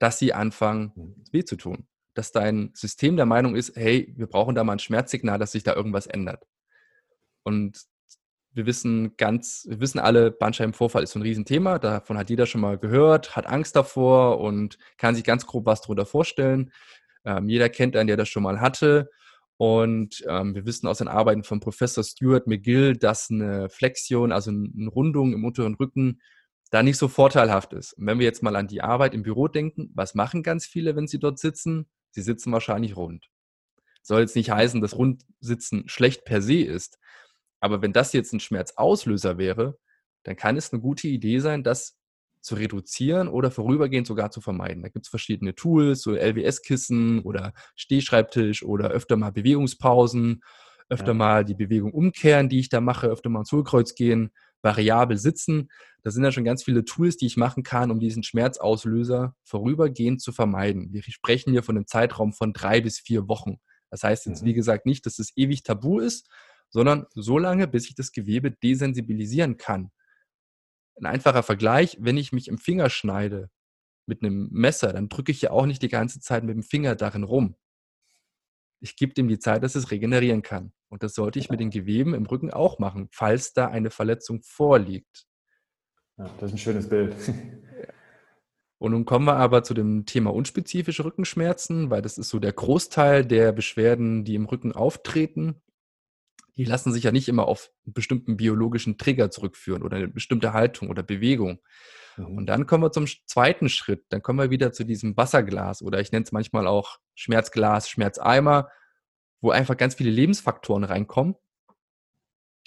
dass 0.01 0.17
sie 0.17 0.33
anfangen, 0.33 0.91
mhm. 0.95 1.15
weh 1.31 1.43
zu 1.43 1.55
tun. 1.55 1.85
Dass 2.15 2.31
dein 2.31 2.71
System 2.73 3.17
der 3.17 3.27
Meinung 3.27 3.55
ist, 3.55 3.75
hey, 3.75 4.11
wir 4.17 4.25
brauchen 4.25 4.55
da 4.55 4.63
mal 4.63 4.73
ein 4.73 4.79
Schmerzsignal, 4.79 5.37
dass 5.37 5.51
sich 5.51 5.61
da 5.61 5.75
irgendwas 5.75 6.07
ändert. 6.07 6.47
Und 7.43 7.79
wir 8.51 8.65
wissen 8.65 9.15
ganz, 9.15 9.65
wir 9.69 9.79
wissen 9.79 9.99
alle, 9.99 10.31
Bandscheibenvorfall 10.31 11.03
ist 11.03 11.11
so 11.11 11.19
ein 11.19 11.21
Riesenthema. 11.21 11.77
Davon 11.77 12.17
hat 12.17 12.31
jeder 12.31 12.47
schon 12.47 12.61
mal 12.61 12.79
gehört, 12.79 13.35
hat 13.35 13.45
Angst 13.45 13.75
davor 13.75 14.39
und 14.39 14.79
kann 14.97 15.13
sich 15.13 15.23
ganz 15.23 15.45
grob 15.45 15.67
was 15.67 15.81
darunter 15.81 16.07
vorstellen. 16.07 16.71
Ähm, 17.23 17.47
jeder 17.47 17.69
kennt 17.69 17.95
einen, 17.95 18.07
der 18.07 18.17
das 18.17 18.27
schon 18.27 18.43
mal 18.43 18.59
hatte. 18.59 19.11
Und 19.57 20.25
ähm, 20.27 20.55
wir 20.55 20.65
wissen 20.65 20.87
aus 20.87 20.97
den 20.97 21.07
Arbeiten 21.09 21.43
von 21.43 21.59
Professor 21.59 22.03
Stuart 22.03 22.47
McGill, 22.47 22.97
dass 22.97 23.29
eine 23.29 23.69
Flexion, 23.69 24.31
also 24.31 24.49
eine 24.49 24.89
Rundung 24.89 25.31
im 25.33 25.45
unteren 25.45 25.75
Rücken, 25.75 26.19
da 26.71 26.81
nicht 26.83 26.97
so 26.97 27.07
vorteilhaft 27.07 27.73
ist. 27.73 27.93
Und 27.93 28.07
wenn 28.07 28.17
wir 28.17 28.25
jetzt 28.25 28.41
mal 28.41 28.55
an 28.55 28.67
die 28.67 28.81
Arbeit 28.81 29.13
im 29.13 29.23
Büro 29.23 29.47
denken, 29.47 29.91
was 29.93 30.15
machen 30.15 30.41
ganz 30.41 30.65
viele, 30.65 30.95
wenn 30.95 31.07
sie 31.07 31.19
dort 31.19 31.37
sitzen? 31.37 31.87
Sie 32.11 32.21
sitzen 32.21 32.51
wahrscheinlich 32.51 32.95
rund. 32.95 33.29
Soll 34.01 34.21
jetzt 34.21 34.35
nicht 34.35 34.49
heißen, 34.49 34.81
dass 34.81 34.97
Rundsitzen 34.97 35.87
schlecht 35.87 36.25
per 36.25 36.41
se 36.41 36.61
ist. 36.61 36.97
Aber 37.59 37.81
wenn 37.81 37.93
das 37.93 38.13
jetzt 38.13 38.33
ein 38.33 38.39
Schmerzauslöser 38.39 39.37
wäre, 39.37 39.77
dann 40.23 40.35
kann 40.35 40.57
es 40.57 40.71
eine 40.71 40.81
gute 40.81 41.07
Idee 41.07 41.39
sein, 41.39 41.63
das 41.63 41.97
zu 42.41 42.55
reduzieren 42.55 43.27
oder 43.27 43.51
vorübergehend 43.51 44.07
sogar 44.07 44.31
zu 44.31 44.41
vermeiden. 44.41 44.81
Da 44.81 44.89
gibt 44.89 45.05
es 45.05 45.09
verschiedene 45.09 45.53
Tools, 45.53 46.01
so 46.01 46.15
LWS-Kissen 46.15 47.19
oder 47.19 47.53
Stehschreibtisch 47.75 48.63
oder 48.63 48.89
öfter 48.89 49.17
mal 49.17 49.31
Bewegungspausen, 49.31 50.41
öfter 50.89 51.07
ja. 51.09 51.13
mal 51.13 51.45
die 51.45 51.53
Bewegung 51.53 51.93
umkehren, 51.93 52.49
die 52.49 52.59
ich 52.59 52.69
da 52.69 52.81
mache, 52.81 53.07
öfter 53.07 53.29
mal 53.29 53.39
ins 53.41 53.51
Hohlkreuz 53.51 53.93
gehen 53.93 54.31
variabel 54.61 55.17
sitzen. 55.17 55.69
Da 56.03 56.09
sind 56.11 56.23
ja 56.23 56.31
schon 56.31 56.43
ganz 56.43 56.63
viele 56.63 56.83
Tools, 56.83 57.17
die 57.17 57.27
ich 57.27 57.37
machen 57.37 57.63
kann, 57.63 57.91
um 57.91 57.99
diesen 57.99 58.23
Schmerzauslöser 58.23 59.35
vorübergehend 59.43 60.21
zu 60.21 60.31
vermeiden. 60.31 60.91
Wir 60.91 61.03
sprechen 61.03 61.51
hier 61.51 61.63
von 61.63 61.75
einem 61.75 61.85
Zeitraum 61.85 62.33
von 62.33 62.53
drei 62.53 62.81
bis 62.81 62.99
vier 62.99 63.27
Wochen. 63.27 63.59
Das 63.91 64.03
heißt 64.03 64.25
jetzt, 64.25 64.43
wie 64.43 64.51
mhm. 64.51 64.55
gesagt, 64.55 64.85
nicht, 64.85 65.05
dass 65.05 65.19
es 65.19 65.31
ewig 65.35 65.63
tabu 65.63 65.99
ist, 65.99 66.27
sondern 66.69 67.05
so 67.13 67.37
lange, 67.37 67.67
bis 67.67 67.87
ich 67.87 67.95
das 67.95 68.11
Gewebe 68.11 68.51
desensibilisieren 68.51 69.57
kann. 69.57 69.91
Ein 70.95 71.05
einfacher 71.05 71.43
Vergleich, 71.43 71.97
wenn 71.99 72.17
ich 72.17 72.31
mich 72.31 72.47
im 72.47 72.57
Finger 72.57 72.89
schneide 72.89 73.49
mit 74.05 74.23
einem 74.23 74.49
Messer, 74.51 74.93
dann 74.93 75.09
drücke 75.09 75.31
ich 75.31 75.41
ja 75.41 75.51
auch 75.51 75.65
nicht 75.65 75.81
die 75.81 75.89
ganze 75.89 76.19
Zeit 76.19 76.43
mit 76.43 76.55
dem 76.55 76.63
Finger 76.63 76.95
darin 76.95 77.23
rum. 77.23 77.55
Ich 78.79 78.95
gebe 78.95 79.13
dem 79.13 79.27
die 79.27 79.39
Zeit, 79.39 79.63
dass 79.63 79.75
es 79.75 79.91
regenerieren 79.91 80.41
kann. 80.41 80.73
Und 80.89 81.03
das 81.03 81.13
sollte 81.13 81.37
ich 81.37 81.49
mit 81.49 81.59
den 81.59 81.69
Geweben 81.69 82.13
im 82.13 82.25
Rücken 82.25 82.51
auch 82.51 82.79
machen, 82.79 83.07
falls 83.11 83.53
da 83.53 83.67
eine 83.67 83.91
Verletzung 83.91 84.41
vorliegt. 84.41 85.27
Ja, 86.21 86.29
das 86.39 86.49
ist 86.49 86.55
ein 86.55 86.57
schönes 86.59 86.87
Bild. 86.87 87.15
Und 88.77 88.91
nun 88.91 89.05
kommen 89.05 89.25
wir 89.25 89.35
aber 89.35 89.63
zu 89.63 89.73
dem 89.73 90.05
Thema 90.05 90.33
unspezifische 90.33 91.03
Rückenschmerzen, 91.03 91.89
weil 91.89 92.01
das 92.01 92.17
ist 92.17 92.29
so 92.29 92.39
der 92.39 92.53
Großteil 92.53 93.25
der 93.25 93.51
Beschwerden, 93.51 94.23
die 94.23 94.35
im 94.35 94.45
Rücken 94.45 94.71
auftreten. 94.71 95.61
Die 96.57 96.65
lassen 96.65 96.91
sich 96.91 97.03
ja 97.03 97.11
nicht 97.11 97.27
immer 97.27 97.47
auf 97.47 97.71
einen 97.85 97.93
bestimmten 97.93 98.37
biologischen 98.37 98.97
Trigger 98.97 99.31
zurückführen 99.31 99.83
oder 99.83 99.97
eine 99.97 100.07
bestimmte 100.07 100.53
Haltung 100.53 100.89
oder 100.89 101.03
Bewegung. 101.03 101.59
Mhm. 102.17 102.37
Und 102.37 102.45
dann 102.47 102.65
kommen 102.65 102.83
wir 102.83 102.91
zum 102.91 103.07
zweiten 103.25 103.69
Schritt. 103.69 104.05
Dann 104.09 104.21
kommen 104.21 104.39
wir 104.39 104.49
wieder 104.49 104.71
zu 104.71 104.83
diesem 104.83 105.15
Wasserglas 105.15 105.81
oder 105.81 105.99
ich 106.01 106.11
nenne 106.11 106.23
es 106.23 106.31
manchmal 106.31 106.67
auch 106.67 106.97
Schmerzglas, 107.15 107.89
Schmerzeimer 107.89 108.69
wo 109.41 109.49
einfach 109.49 109.75
ganz 109.75 109.95
viele 109.95 110.11
Lebensfaktoren 110.11 110.83
reinkommen, 110.83 111.35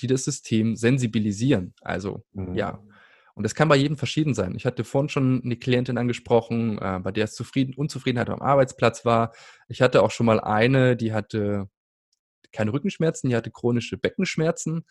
die 0.00 0.08
das 0.08 0.24
System 0.24 0.76
sensibilisieren. 0.76 1.74
Also 1.80 2.24
mhm. 2.32 2.54
ja. 2.54 2.82
Und 3.34 3.42
das 3.42 3.54
kann 3.54 3.68
bei 3.68 3.76
jedem 3.76 3.96
verschieden 3.96 4.32
sein. 4.32 4.54
Ich 4.54 4.64
hatte 4.64 4.84
vorhin 4.84 5.08
schon 5.08 5.42
eine 5.44 5.56
Klientin 5.56 5.98
angesprochen, 5.98 6.78
äh, 6.78 7.00
bei 7.02 7.10
der 7.10 7.24
es 7.24 7.34
zufrieden, 7.34 7.74
Unzufriedenheit 7.74 8.30
am 8.30 8.40
Arbeitsplatz 8.40 9.04
war. 9.04 9.32
Ich 9.68 9.82
hatte 9.82 10.02
auch 10.02 10.12
schon 10.12 10.26
mal 10.26 10.40
eine, 10.40 10.96
die 10.96 11.12
hatte 11.12 11.68
keine 12.52 12.72
Rückenschmerzen, 12.72 13.28
die 13.28 13.36
hatte 13.36 13.50
chronische 13.50 13.98
Beckenschmerzen. 13.98 14.84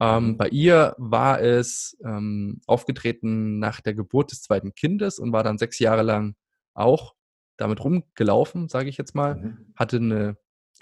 Ähm, 0.00 0.28
mhm. 0.28 0.36
Bei 0.38 0.48
ihr 0.48 0.94
war 0.98 1.40
es 1.40 1.96
ähm, 2.04 2.60
aufgetreten 2.66 3.58
nach 3.58 3.80
der 3.80 3.94
Geburt 3.94 4.32
des 4.32 4.42
zweiten 4.42 4.74
Kindes 4.74 5.18
und 5.18 5.32
war 5.32 5.44
dann 5.44 5.58
sechs 5.58 5.78
Jahre 5.78 6.02
lang 6.02 6.34
auch 6.72 7.14
damit 7.56 7.84
rumgelaufen, 7.84 8.68
sage 8.68 8.88
ich 8.88 8.96
jetzt 8.96 9.14
mal. 9.14 9.36
Mhm. 9.36 9.72
Hatte 9.76 9.96
eine 9.98 10.36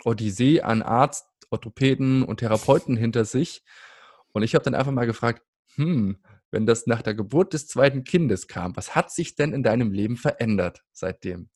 Odyssee 0.05 0.63
an 0.63 0.83
Arzt, 0.83 1.27
Orthopäden 1.51 2.23
und 2.23 2.39
Therapeuten 2.39 2.97
hinter 2.97 3.25
sich. 3.25 3.63
Und 4.33 4.43
ich 4.43 4.55
habe 4.55 4.65
dann 4.65 4.75
einfach 4.75 4.93
mal 4.93 5.07
gefragt, 5.07 5.43
hm, 5.75 6.19
wenn 6.53 6.67
das 6.67 6.87
nach 6.87 7.03
der 7.03 7.15
Geburt 7.15 7.55
des 7.55 7.67
zweiten 7.67 8.05
Kindes 8.05 8.47
kam, 8.47 8.77
was 8.77 8.95
hat 8.95 9.11
sich 9.11 9.35
denn 9.35 9.53
in 9.53 9.63
deinem 9.63 9.91
Leben 9.91 10.17
verändert 10.17 10.85
seitdem? 10.93 11.49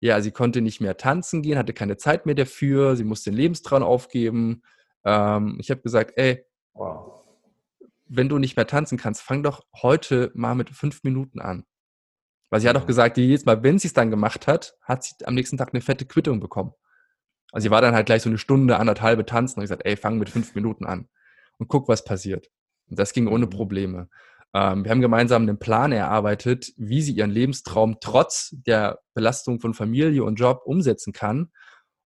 Ja, 0.00 0.20
sie 0.20 0.30
konnte 0.30 0.62
nicht 0.62 0.80
mehr 0.80 0.96
tanzen 0.96 1.42
gehen, 1.42 1.58
hatte 1.58 1.72
keine 1.72 1.96
Zeit 1.96 2.24
mehr 2.24 2.34
dafür, 2.34 2.96
sie 2.96 3.04
musste 3.04 3.30
den 3.30 3.36
Lebenstraum 3.36 3.82
aufgeben. 3.82 4.62
Ähm, 5.04 5.58
ich 5.60 5.70
habe 5.70 5.82
gesagt, 5.82 6.14
ey, 6.16 6.44
wow. 6.72 7.24
wenn 8.06 8.28
du 8.28 8.38
nicht 8.38 8.56
mehr 8.56 8.66
tanzen 8.66 8.96
kannst, 8.96 9.22
fang 9.22 9.42
doch 9.42 9.64
heute 9.80 10.30
mal 10.34 10.54
mit 10.54 10.70
fünf 10.70 11.02
Minuten 11.04 11.40
an. 11.40 11.64
Weil 12.50 12.60
sie 12.60 12.68
hat 12.68 12.76
auch 12.76 12.86
gesagt, 12.86 13.16
jedes 13.16 13.44
Mal, 13.44 13.62
wenn 13.62 13.78
sie 13.78 13.88
es 13.88 13.94
dann 13.94 14.10
gemacht 14.10 14.46
hat, 14.46 14.76
hat 14.82 15.04
sie 15.04 15.14
am 15.24 15.34
nächsten 15.34 15.56
Tag 15.56 15.72
eine 15.72 15.80
fette 15.80 16.04
Quittung 16.04 16.38
bekommen. 16.38 16.72
Also 17.50 17.64
sie 17.64 17.70
war 17.70 17.80
dann 17.80 17.94
halt 17.94 18.06
gleich 18.06 18.22
so 18.22 18.28
eine 18.28 18.38
Stunde, 18.38 18.78
anderthalbe 18.78 19.26
tanzen 19.26 19.58
und 19.58 19.64
ich 19.64 19.68
gesagt, 19.68 19.86
ey, 19.86 19.96
fang 19.96 20.18
mit 20.18 20.30
fünf 20.30 20.54
Minuten 20.54 20.84
an 20.84 21.08
und 21.58 21.68
guck, 21.68 21.88
was 21.88 22.04
passiert. 22.04 22.50
Und 22.92 22.98
das 22.98 23.14
ging 23.14 23.26
ohne 23.26 23.46
mhm. 23.46 23.50
Probleme. 23.50 24.08
Ähm, 24.54 24.84
wir 24.84 24.90
haben 24.90 25.00
gemeinsam 25.00 25.42
einen 25.42 25.58
Plan 25.58 25.92
erarbeitet, 25.92 26.74
wie 26.76 27.00
sie 27.00 27.12
ihren 27.12 27.30
Lebenstraum 27.30 27.96
trotz 28.02 28.50
der 28.66 29.00
Belastung 29.14 29.60
von 29.60 29.72
Familie 29.72 30.24
und 30.24 30.36
Job 30.36 30.60
umsetzen 30.66 31.14
kann. 31.14 31.50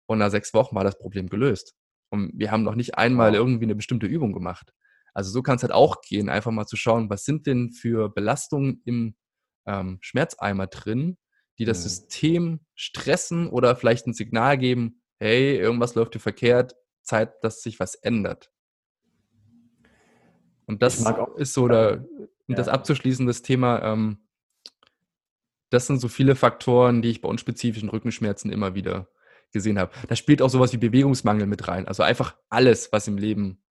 Und 0.07 0.19
nach 0.19 0.33
sechs 0.33 0.53
Wochen 0.55 0.75
war 0.75 0.83
das 0.83 0.99
Problem 0.99 1.29
gelöst. 1.29 1.77
Und 2.11 2.33
wir 2.35 2.51
haben 2.51 2.65
noch 2.65 2.75
nicht 2.75 2.97
einmal 2.97 3.33
irgendwie 3.33 3.65
eine 3.65 3.77
bestimmte 3.77 4.09
Übung 4.09 4.33
gemacht. 4.33 4.73
Also 5.15 5.31
so 5.31 5.41
kann 5.41 5.55
es 5.55 5.63
halt 5.63 5.73
auch 5.73 6.01
gehen, 6.01 6.29
einfach 6.29 6.51
mal 6.51 6.67
zu 6.67 6.75
schauen, 6.77 7.09
was 7.09 7.25
sind 7.25 7.47
denn 7.47 7.71
für 7.71 8.09
Belastungen 8.09 8.83
im 8.85 9.15
ähm, 9.65 9.99
Schmerzeimer 10.01 10.67
drin, 10.67 11.19
die 11.61 11.65
das 11.65 11.79
mhm. 11.79 11.83
System 11.83 12.61
stressen 12.75 13.47
oder 13.47 13.77
vielleicht 13.77 14.09
ein 14.09 14.15
Signal 14.15 14.59
geben, 14.59 15.01
hey, 15.21 15.57
irgendwas 15.57 15.95
läuft 15.95 16.15
hier 16.15 16.21
verkehrt, 16.21 16.75
Zeit, 17.03 17.35
dass 17.45 17.63
sich 17.63 17.79
was 17.79 17.95
ändert. 17.95 18.52
Und 20.73 20.83
das 20.83 21.05
ist 21.37 21.55
so, 21.55 21.69
da, 21.69 21.93
um 21.93 22.29
ja. 22.49 22.57
das 22.57 22.69
abzuschließen, 22.69 23.27
das 23.27 23.43
Thema, 23.43 23.83
ähm, 23.83 24.19
das 25.71 25.87
sind 25.87 26.01
so 26.01 26.09
viele 26.09 26.35
Faktoren, 26.35 27.03
die 27.03 27.11
ich 27.11 27.21
bei 27.21 27.29
unspezifischen 27.29 27.89
Rückenschmerzen 27.89 28.51
immer 28.51 28.75
wieder 28.75 29.09
gesehen 29.53 29.79
habe. 29.79 29.93
Da 30.09 30.17
spielt 30.17 30.43
auch 30.43 30.51
sowas 30.51 30.73
wie 30.73 30.79
Bewegungsmangel 30.79 31.47
mit 31.47 31.69
rein. 31.69 31.87
Also 31.87 32.03
einfach 32.03 32.37
alles, 32.49 32.93
was 32.93 33.09
im 33.09 33.19
Leben 33.19 33.63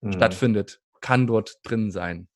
mhm. 0.00 0.12
stattfindet, 0.12 0.80
kann 1.00 1.26
dort 1.26 1.58
drin 1.62 1.90
sein. 1.90 2.28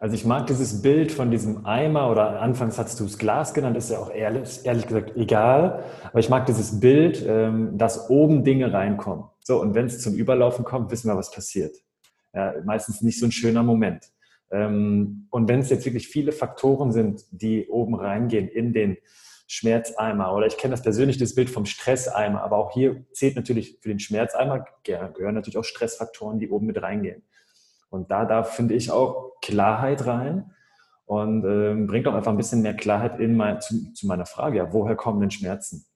Also 0.00 0.14
ich 0.14 0.24
mag 0.24 0.46
dieses 0.46 0.80
Bild 0.80 1.10
von 1.10 1.30
diesem 1.30 1.66
Eimer 1.66 2.08
oder 2.10 2.40
anfangs 2.40 2.78
hast 2.78 3.00
du 3.00 3.04
es 3.04 3.18
Glas 3.18 3.52
genannt, 3.52 3.76
ist 3.76 3.90
ja 3.90 3.98
auch 3.98 4.10
ehrlich, 4.10 4.64
ehrlich 4.64 4.86
gesagt 4.86 5.16
egal. 5.16 5.82
Aber 6.04 6.20
ich 6.20 6.28
mag 6.28 6.46
dieses 6.46 6.78
Bild, 6.78 7.24
ähm, 7.26 7.76
dass 7.76 8.08
oben 8.08 8.44
Dinge 8.44 8.72
reinkommen. 8.72 9.24
So, 9.40 9.60
und 9.60 9.74
wenn 9.74 9.86
es 9.86 10.00
zum 10.00 10.14
Überlaufen 10.14 10.64
kommt, 10.64 10.90
wissen 10.92 11.08
wir, 11.08 11.16
was 11.16 11.32
passiert. 11.32 11.74
Ja, 12.38 12.54
meistens 12.64 13.02
nicht 13.02 13.18
so 13.18 13.26
ein 13.26 13.32
schöner 13.32 13.64
Moment. 13.64 14.12
Ähm, 14.52 15.26
und 15.30 15.48
wenn 15.48 15.58
es 15.58 15.70
jetzt 15.70 15.84
wirklich 15.84 16.06
viele 16.06 16.30
Faktoren 16.30 16.92
sind, 16.92 17.24
die 17.32 17.66
oben 17.66 17.96
reingehen 17.96 18.46
in 18.46 18.72
den 18.72 18.96
Schmerzeimer 19.48 20.32
oder 20.32 20.46
ich 20.46 20.56
kenne 20.56 20.70
das 20.70 20.82
persönlich, 20.82 21.18
das 21.18 21.34
Bild 21.34 21.50
vom 21.50 21.66
Stresseimer, 21.66 22.40
aber 22.44 22.58
auch 22.58 22.70
hier 22.70 23.04
zählt 23.12 23.34
natürlich 23.34 23.78
für 23.80 23.88
den 23.88 23.98
Schmerzeimer, 23.98 24.64
gehören 24.84 25.34
natürlich 25.34 25.58
auch 25.58 25.64
Stressfaktoren, 25.64 26.38
die 26.38 26.48
oben 26.48 26.66
mit 26.66 26.80
reingehen. 26.80 27.24
Und 27.90 28.12
da 28.12 28.24
darf, 28.24 28.54
finde 28.54 28.74
ich, 28.74 28.92
auch 28.92 29.32
Klarheit 29.42 30.06
rein 30.06 30.52
und 31.06 31.44
ähm, 31.44 31.88
bringt 31.88 32.06
auch 32.06 32.14
einfach 32.14 32.30
ein 32.30 32.36
bisschen 32.36 32.62
mehr 32.62 32.74
Klarheit 32.76 33.18
in 33.18 33.36
mein, 33.36 33.60
zu, 33.60 33.92
zu 33.94 34.06
meiner 34.06 34.26
Frage, 34.26 34.58
ja, 34.58 34.72
woher 34.72 34.94
kommen 34.94 35.18
denn 35.18 35.32
Schmerzen? 35.32 35.86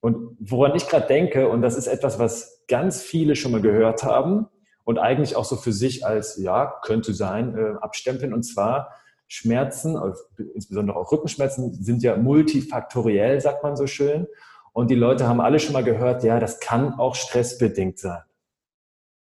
Und 0.00 0.36
woran 0.38 0.76
ich 0.76 0.86
gerade 0.86 1.08
denke, 1.08 1.48
und 1.48 1.60
das 1.60 1.76
ist 1.76 1.88
etwas, 1.88 2.20
was 2.20 2.64
ganz 2.68 3.02
viele 3.02 3.34
schon 3.34 3.50
mal 3.50 3.60
gehört 3.60 4.04
haben 4.04 4.46
und 4.88 4.98
eigentlich 4.98 5.36
auch 5.36 5.44
so 5.44 5.56
für 5.56 5.70
sich 5.70 6.06
als, 6.06 6.38
ja, 6.38 6.80
könnte 6.80 7.12
sein, 7.12 7.54
äh, 7.54 7.74
abstempeln, 7.78 8.32
und 8.32 8.42
zwar 8.42 8.94
Schmerzen, 9.26 9.98
also 9.98 10.22
insbesondere 10.54 10.96
auch 10.96 11.12
Rückenschmerzen, 11.12 11.74
sind 11.74 12.02
ja 12.02 12.16
multifaktoriell, 12.16 13.38
sagt 13.38 13.62
man 13.62 13.76
so 13.76 13.86
schön. 13.86 14.26
Und 14.72 14.90
die 14.90 14.94
Leute 14.94 15.28
haben 15.28 15.42
alle 15.42 15.58
schon 15.60 15.74
mal 15.74 15.84
gehört, 15.84 16.24
ja, 16.24 16.40
das 16.40 16.58
kann 16.58 16.94
auch 16.94 17.16
stressbedingt 17.16 17.98
sein. 17.98 18.22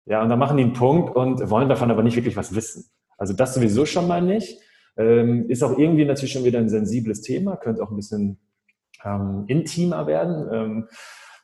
Ja, 0.06 0.22
und 0.22 0.28
dann 0.28 0.40
machen 0.40 0.58
die 0.58 0.64
einen 0.64 0.74
Punkt 0.74 1.16
und 1.16 1.50
wollen 1.50 1.70
davon 1.70 1.90
aber 1.90 2.04
nicht 2.04 2.18
wirklich 2.18 2.36
was 2.36 2.54
wissen. 2.54 2.90
Also 3.18 3.32
das 3.32 3.54
sowieso 3.54 3.86
schon 3.86 4.10
mal 4.10 4.22
nicht. 4.22 4.60
Ähm, 4.98 5.50
ist 5.50 5.64
auch 5.64 5.78
irgendwie 5.78 6.04
natürlich 6.04 6.34
schon 6.34 6.44
wieder 6.44 6.60
ein 6.60 6.68
sensibles 6.68 7.22
Thema, 7.22 7.56
könnte 7.56 7.82
auch 7.82 7.92
ein 7.92 7.96
bisschen 7.96 8.40
ähm, 9.06 9.46
intimer 9.48 10.06
werden. 10.06 10.50
Ähm, 10.52 10.88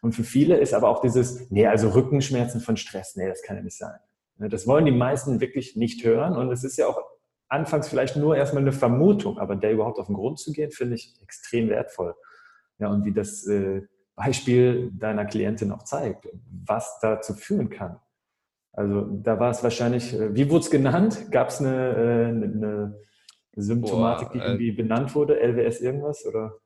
und 0.01 0.13
für 0.13 0.23
viele 0.23 0.57
ist 0.57 0.73
aber 0.73 0.89
auch 0.89 1.01
dieses, 1.01 1.49
nee, 1.51 1.67
also 1.67 1.89
Rückenschmerzen 1.89 2.59
von 2.59 2.75
Stress, 2.75 3.15
nee, 3.15 3.27
das 3.27 3.43
kann 3.43 3.55
ja 3.55 3.63
nicht 3.63 3.77
sein. 3.77 3.99
Ne, 4.37 4.49
das 4.49 4.65
wollen 4.65 4.85
die 4.85 4.91
meisten 4.91 5.39
wirklich 5.39 5.75
nicht 5.75 6.03
hören. 6.03 6.35
Und 6.35 6.51
es 6.51 6.63
ist 6.63 6.77
ja 6.77 6.87
auch 6.87 6.99
anfangs 7.47 7.87
vielleicht 7.87 8.15
nur 8.15 8.35
erstmal 8.35 8.63
eine 8.63 8.71
Vermutung, 8.71 9.37
aber 9.37 9.55
der 9.55 9.71
überhaupt 9.71 9.99
auf 9.99 10.07
den 10.07 10.15
Grund 10.15 10.39
zu 10.39 10.51
gehen, 10.51 10.71
finde 10.71 10.95
ich 10.95 11.13
extrem 11.21 11.69
wertvoll. 11.69 12.15
Ja, 12.79 12.89
und 12.89 13.05
wie 13.05 13.13
das 13.13 13.45
äh, 13.45 13.83
Beispiel 14.15 14.91
deiner 14.91 15.25
Klientin 15.25 15.71
auch 15.71 15.83
zeigt, 15.83 16.27
was 16.65 16.97
dazu 17.01 17.35
führen 17.35 17.69
kann. 17.69 17.99
Also 18.73 19.01
da 19.01 19.39
war 19.39 19.51
es 19.51 19.63
wahrscheinlich, 19.63 20.13
äh, 20.13 20.33
wie 20.33 20.49
wurde 20.49 20.63
es 20.63 20.71
genannt? 20.71 21.27
Gab 21.29 21.49
es 21.49 21.59
eine, 21.59 21.75
äh, 21.75 22.25
eine, 22.27 22.99
Symptomatik, 23.53 24.29
Boah, 24.29 24.33
die 24.33 24.39
irgendwie 24.39 24.69
äh, 24.69 24.75
benannt 24.75 25.13
wurde? 25.13 25.39
LWS 25.39 25.81
irgendwas? 25.81 26.25
Oder? 26.25 26.57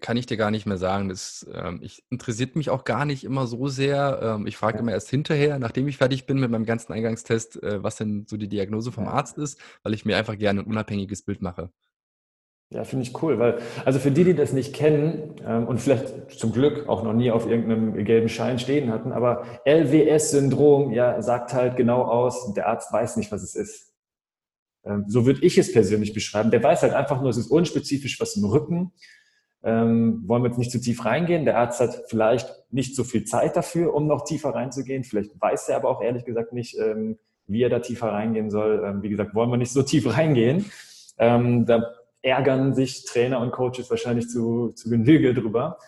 Kann 0.00 0.18
ich 0.18 0.26
dir 0.26 0.36
gar 0.36 0.50
nicht 0.50 0.66
mehr 0.66 0.76
sagen. 0.76 1.08
Das 1.08 1.46
ähm, 1.54 1.80
ich, 1.82 2.04
interessiert 2.10 2.54
mich 2.54 2.68
auch 2.68 2.84
gar 2.84 3.06
nicht 3.06 3.24
immer 3.24 3.46
so 3.46 3.68
sehr. 3.68 4.20
Ähm, 4.22 4.46
ich 4.46 4.58
frage 4.58 4.76
ja. 4.76 4.80
immer 4.80 4.92
erst 4.92 5.08
hinterher, 5.08 5.58
nachdem 5.58 5.88
ich 5.88 5.96
fertig 5.96 6.26
bin 6.26 6.38
mit 6.38 6.50
meinem 6.50 6.66
ganzen 6.66 6.92
Eingangstest, 6.92 7.62
äh, 7.62 7.82
was 7.82 7.96
denn 7.96 8.26
so 8.28 8.36
die 8.36 8.48
Diagnose 8.48 8.92
vom 8.92 9.04
ja. 9.04 9.12
Arzt 9.12 9.38
ist, 9.38 9.58
weil 9.82 9.94
ich 9.94 10.04
mir 10.04 10.18
einfach 10.18 10.36
gerne 10.36 10.60
ein 10.60 10.66
unabhängiges 10.66 11.22
Bild 11.22 11.40
mache. 11.40 11.70
Ja, 12.72 12.84
finde 12.84 13.04
ich 13.04 13.20
cool, 13.20 13.40
weil, 13.40 13.58
also 13.84 13.98
für 13.98 14.12
die, 14.12 14.22
die 14.22 14.34
das 14.34 14.52
nicht 14.52 14.74
kennen 14.74 15.34
ähm, 15.44 15.66
und 15.66 15.80
vielleicht 15.80 16.30
zum 16.38 16.52
Glück 16.52 16.88
auch 16.88 17.02
noch 17.02 17.14
nie 17.14 17.32
auf 17.32 17.48
irgendeinem 17.48 18.04
gelben 18.04 18.28
Schein 18.28 18.60
stehen 18.60 18.92
hatten, 18.92 19.10
aber 19.10 19.44
LWS-Syndrom, 19.64 20.92
ja, 20.92 21.20
sagt 21.20 21.52
halt 21.52 21.76
genau 21.76 22.02
aus, 22.02 22.54
der 22.54 22.68
Arzt 22.68 22.92
weiß 22.92 23.16
nicht, 23.16 23.32
was 23.32 23.42
es 23.42 23.56
ist. 23.56 23.92
Ähm, 24.84 25.04
so 25.08 25.26
würde 25.26 25.44
ich 25.44 25.58
es 25.58 25.72
persönlich 25.72 26.14
beschreiben. 26.14 26.52
Der 26.52 26.62
weiß 26.62 26.82
halt 26.82 26.92
einfach 26.92 27.20
nur, 27.20 27.30
es 27.30 27.38
ist 27.38 27.50
unspezifisch 27.50 28.20
was 28.20 28.36
im 28.36 28.44
Rücken. 28.44 28.92
Ähm, 29.62 30.22
wollen 30.26 30.42
wir 30.42 30.48
jetzt 30.48 30.58
nicht 30.58 30.70
zu 30.70 30.80
tief 30.80 31.04
reingehen. 31.04 31.44
Der 31.44 31.58
Arzt 31.58 31.80
hat 31.80 32.04
vielleicht 32.08 32.48
nicht 32.70 32.96
so 32.96 33.04
viel 33.04 33.24
Zeit 33.24 33.56
dafür, 33.56 33.94
um 33.94 34.06
noch 34.06 34.24
tiefer 34.24 34.50
reinzugehen. 34.50 35.04
Vielleicht 35.04 35.38
weiß 35.40 35.68
er 35.68 35.76
aber 35.76 35.90
auch 35.90 36.00
ehrlich 36.00 36.24
gesagt 36.24 36.52
nicht, 36.52 36.78
ähm, 36.78 37.18
wie 37.46 37.62
er 37.62 37.68
da 37.68 37.80
tiefer 37.80 38.12
reingehen 38.12 38.50
soll. 38.50 38.82
Ähm, 38.84 39.02
wie 39.02 39.10
gesagt, 39.10 39.34
wollen 39.34 39.50
wir 39.50 39.58
nicht 39.58 39.72
so 39.72 39.82
tief 39.82 40.06
reingehen. 40.16 40.64
Ähm, 41.18 41.66
da 41.66 41.92
ärgern 42.22 42.74
sich 42.74 43.04
Trainer 43.04 43.40
und 43.40 43.52
Coaches 43.52 43.90
wahrscheinlich 43.90 44.28
zu, 44.28 44.70
zu 44.70 44.88
Genüge 44.88 45.34
drüber. 45.34 45.78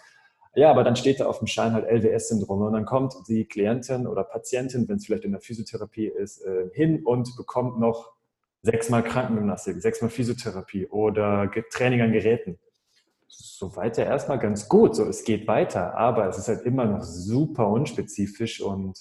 Ja, 0.55 0.71
aber 0.71 0.85
dann 0.85 0.97
steht 0.97 1.21
da 1.21 1.27
auf 1.27 1.39
dem 1.39 1.47
Schein 1.47 1.73
halt 1.73 1.87
LWS-Syndrom 1.87 2.61
und 2.61 2.75
dann 2.75 2.85
kommt 2.85 3.15
die 3.27 3.47
Klientin 3.47 4.07
oder 4.07 4.23
Patientin, 4.23 4.87
wenn 4.87 4.97
es 4.97 5.07
vielleicht 5.07 5.25
in 5.25 5.33
der 5.33 5.41
Physiotherapie 5.41 6.09
ist, 6.09 6.45
äh, 6.45 6.69
hin 6.75 7.05
und 7.05 7.35
bekommt 7.39 7.81
noch 7.81 8.13
sechsmal 8.61 9.03
Krankengymnastik, 9.03 9.81
sechsmal 9.81 10.11
Physiotherapie 10.11 10.87
oder 10.87 11.51
Training 11.71 12.03
an 12.03 12.13
Geräten. 12.13 12.59
Soweit 13.35 13.97
ja 13.97 14.05
erstmal 14.05 14.39
ganz 14.39 14.69
gut, 14.69 14.95
so 14.95 15.05
es 15.05 15.25
geht 15.25 15.49
weiter, 15.49 15.95
aber 15.95 16.29
es 16.29 16.37
ist 16.37 16.49
halt 16.49 16.63
immer 16.63 16.85
noch 16.85 17.03
super 17.03 17.69
unspezifisch 17.69 18.61
und 18.61 18.99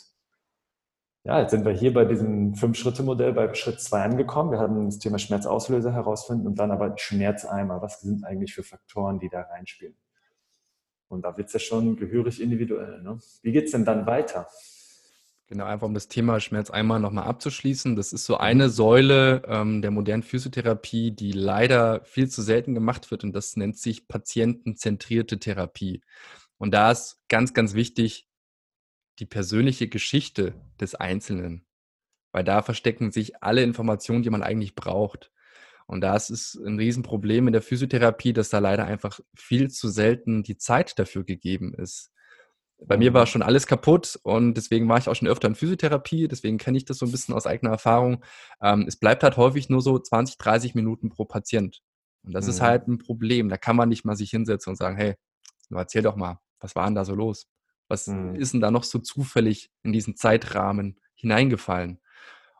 ja, 1.23 1.39
jetzt 1.41 1.51
sind 1.51 1.65
wir 1.65 1.73
hier 1.73 1.93
bei 1.93 2.05
diesem 2.05 2.55
Fünf-Schritte-Modell 2.55 3.33
bei 3.33 3.53
Schritt 3.53 3.79
zwei 3.79 4.01
angekommen. 4.01 4.51
Wir 4.51 4.59
haben 4.59 4.85
das 4.85 4.97
Thema 4.97 5.19
Schmerzauslöser 5.19 5.93
herausfinden 5.93 6.47
und 6.47 6.55
dann 6.57 6.71
aber 6.71 6.97
Schmerzeimer. 6.97 7.81
Was 7.81 8.01
sind 8.01 8.23
eigentlich 8.23 8.55
für 8.55 8.63
Faktoren, 8.63 9.19
die 9.19 9.29
da 9.29 9.41
reinspielen? 9.41 9.95
Und 11.09 11.23
da 11.23 11.37
wird 11.37 11.47
es 11.47 11.53
ja 11.53 11.59
schon 11.59 11.95
gehörig 11.97 12.41
individuell. 12.41 13.03
Ne? 13.03 13.19
Wie 13.43 13.51
geht 13.51 13.65
es 13.65 13.71
denn 13.71 13.85
dann 13.85 14.07
weiter? 14.07 14.47
Genau, 15.51 15.65
einfach 15.65 15.85
um 15.87 15.93
das 15.93 16.07
Thema 16.07 16.39
Schmerzeimer 16.39 16.97
nochmal 16.97 17.25
abzuschließen. 17.25 17.97
Das 17.97 18.13
ist 18.13 18.23
so 18.23 18.37
eine 18.37 18.69
Säule 18.69 19.41
ähm, 19.45 19.81
der 19.81 19.91
modernen 19.91 20.23
Physiotherapie, 20.23 21.11
die 21.11 21.33
leider 21.33 22.05
viel 22.05 22.29
zu 22.29 22.41
selten 22.41 22.73
gemacht 22.73 23.11
wird 23.11 23.25
und 23.25 23.33
das 23.33 23.57
nennt 23.57 23.77
sich 23.77 24.07
patientenzentrierte 24.07 25.39
Therapie. 25.39 25.99
Und 26.57 26.73
da 26.73 26.91
ist 26.91 27.19
ganz, 27.27 27.53
ganz 27.53 27.73
wichtig, 27.73 28.29
die 29.19 29.25
persönliche 29.25 29.89
Geschichte 29.89 30.53
des 30.79 30.95
Einzelnen, 30.95 31.65
weil 32.31 32.45
da 32.45 32.61
verstecken 32.61 33.11
sich 33.11 33.43
alle 33.43 33.61
Informationen, 33.61 34.23
die 34.23 34.29
man 34.29 34.43
eigentlich 34.43 34.73
braucht. 34.73 35.33
Und 35.85 35.99
da 35.99 36.15
ist 36.15 36.55
ein 36.55 36.77
Riesenproblem 36.79 37.47
in 37.47 37.53
der 37.53 37.61
Physiotherapie, 37.61 38.31
dass 38.31 38.51
da 38.51 38.59
leider 38.59 38.85
einfach 38.85 39.19
viel 39.35 39.69
zu 39.69 39.89
selten 39.89 40.43
die 40.43 40.55
Zeit 40.55 40.97
dafür 40.97 41.25
gegeben 41.25 41.73
ist. 41.73 42.10
Bei 42.83 42.97
mir 42.97 43.13
war 43.13 43.27
schon 43.27 43.43
alles 43.43 43.67
kaputt 43.67 44.19
und 44.23 44.55
deswegen 44.55 44.89
war 44.89 44.97
ich 44.97 45.07
auch 45.07 45.15
schon 45.15 45.27
öfter 45.27 45.47
in 45.47 45.55
Physiotherapie, 45.55 46.27
deswegen 46.27 46.57
kenne 46.57 46.77
ich 46.77 46.85
das 46.85 46.97
so 46.97 47.05
ein 47.05 47.11
bisschen 47.11 47.35
aus 47.35 47.45
eigener 47.45 47.71
Erfahrung. 47.71 48.23
Ähm, 48.61 48.85
es 48.87 48.97
bleibt 48.97 49.21
halt 49.23 49.37
häufig 49.37 49.69
nur 49.69 49.81
so 49.81 49.99
20, 49.99 50.37
30 50.37 50.73
Minuten 50.73 51.09
pro 51.09 51.25
Patient. 51.25 51.81
Und 52.23 52.33
das 52.33 52.45
mhm. 52.45 52.49
ist 52.49 52.61
halt 52.61 52.87
ein 52.87 52.97
Problem. 52.97 53.49
Da 53.49 53.57
kann 53.57 53.75
man 53.75 53.89
nicht 53.89 54.03
mal 54.03 54.15
sich 54.15 54.31
hinsetzen 54.31 54.71
und 54.71 54.77
sagen, 54.77 54.97
hey, 54.97 55.15
erzähl 55.69 56.01
doch 56.01 56.15
mal, 56.15 56.39
was 56.59 56.75
war 56.75 56.85
denn 56.85 56.95
da 56.95 57.05
so 57.05 57.15
los? 57.15 57.47
Was 57.87 58.07
mhm. 58.07 58.35
ist 58.35 58.53
denn 58.53 58.61
da 58.61 58.71
noch 58.71 58.83
so 58.83 58.99
zufällig 58.99 59.69
in 59.83 59.93
diesen 59.93 60.15
Zeitrahmen 60.15 60.99
hineingefallen? 61.15 62.01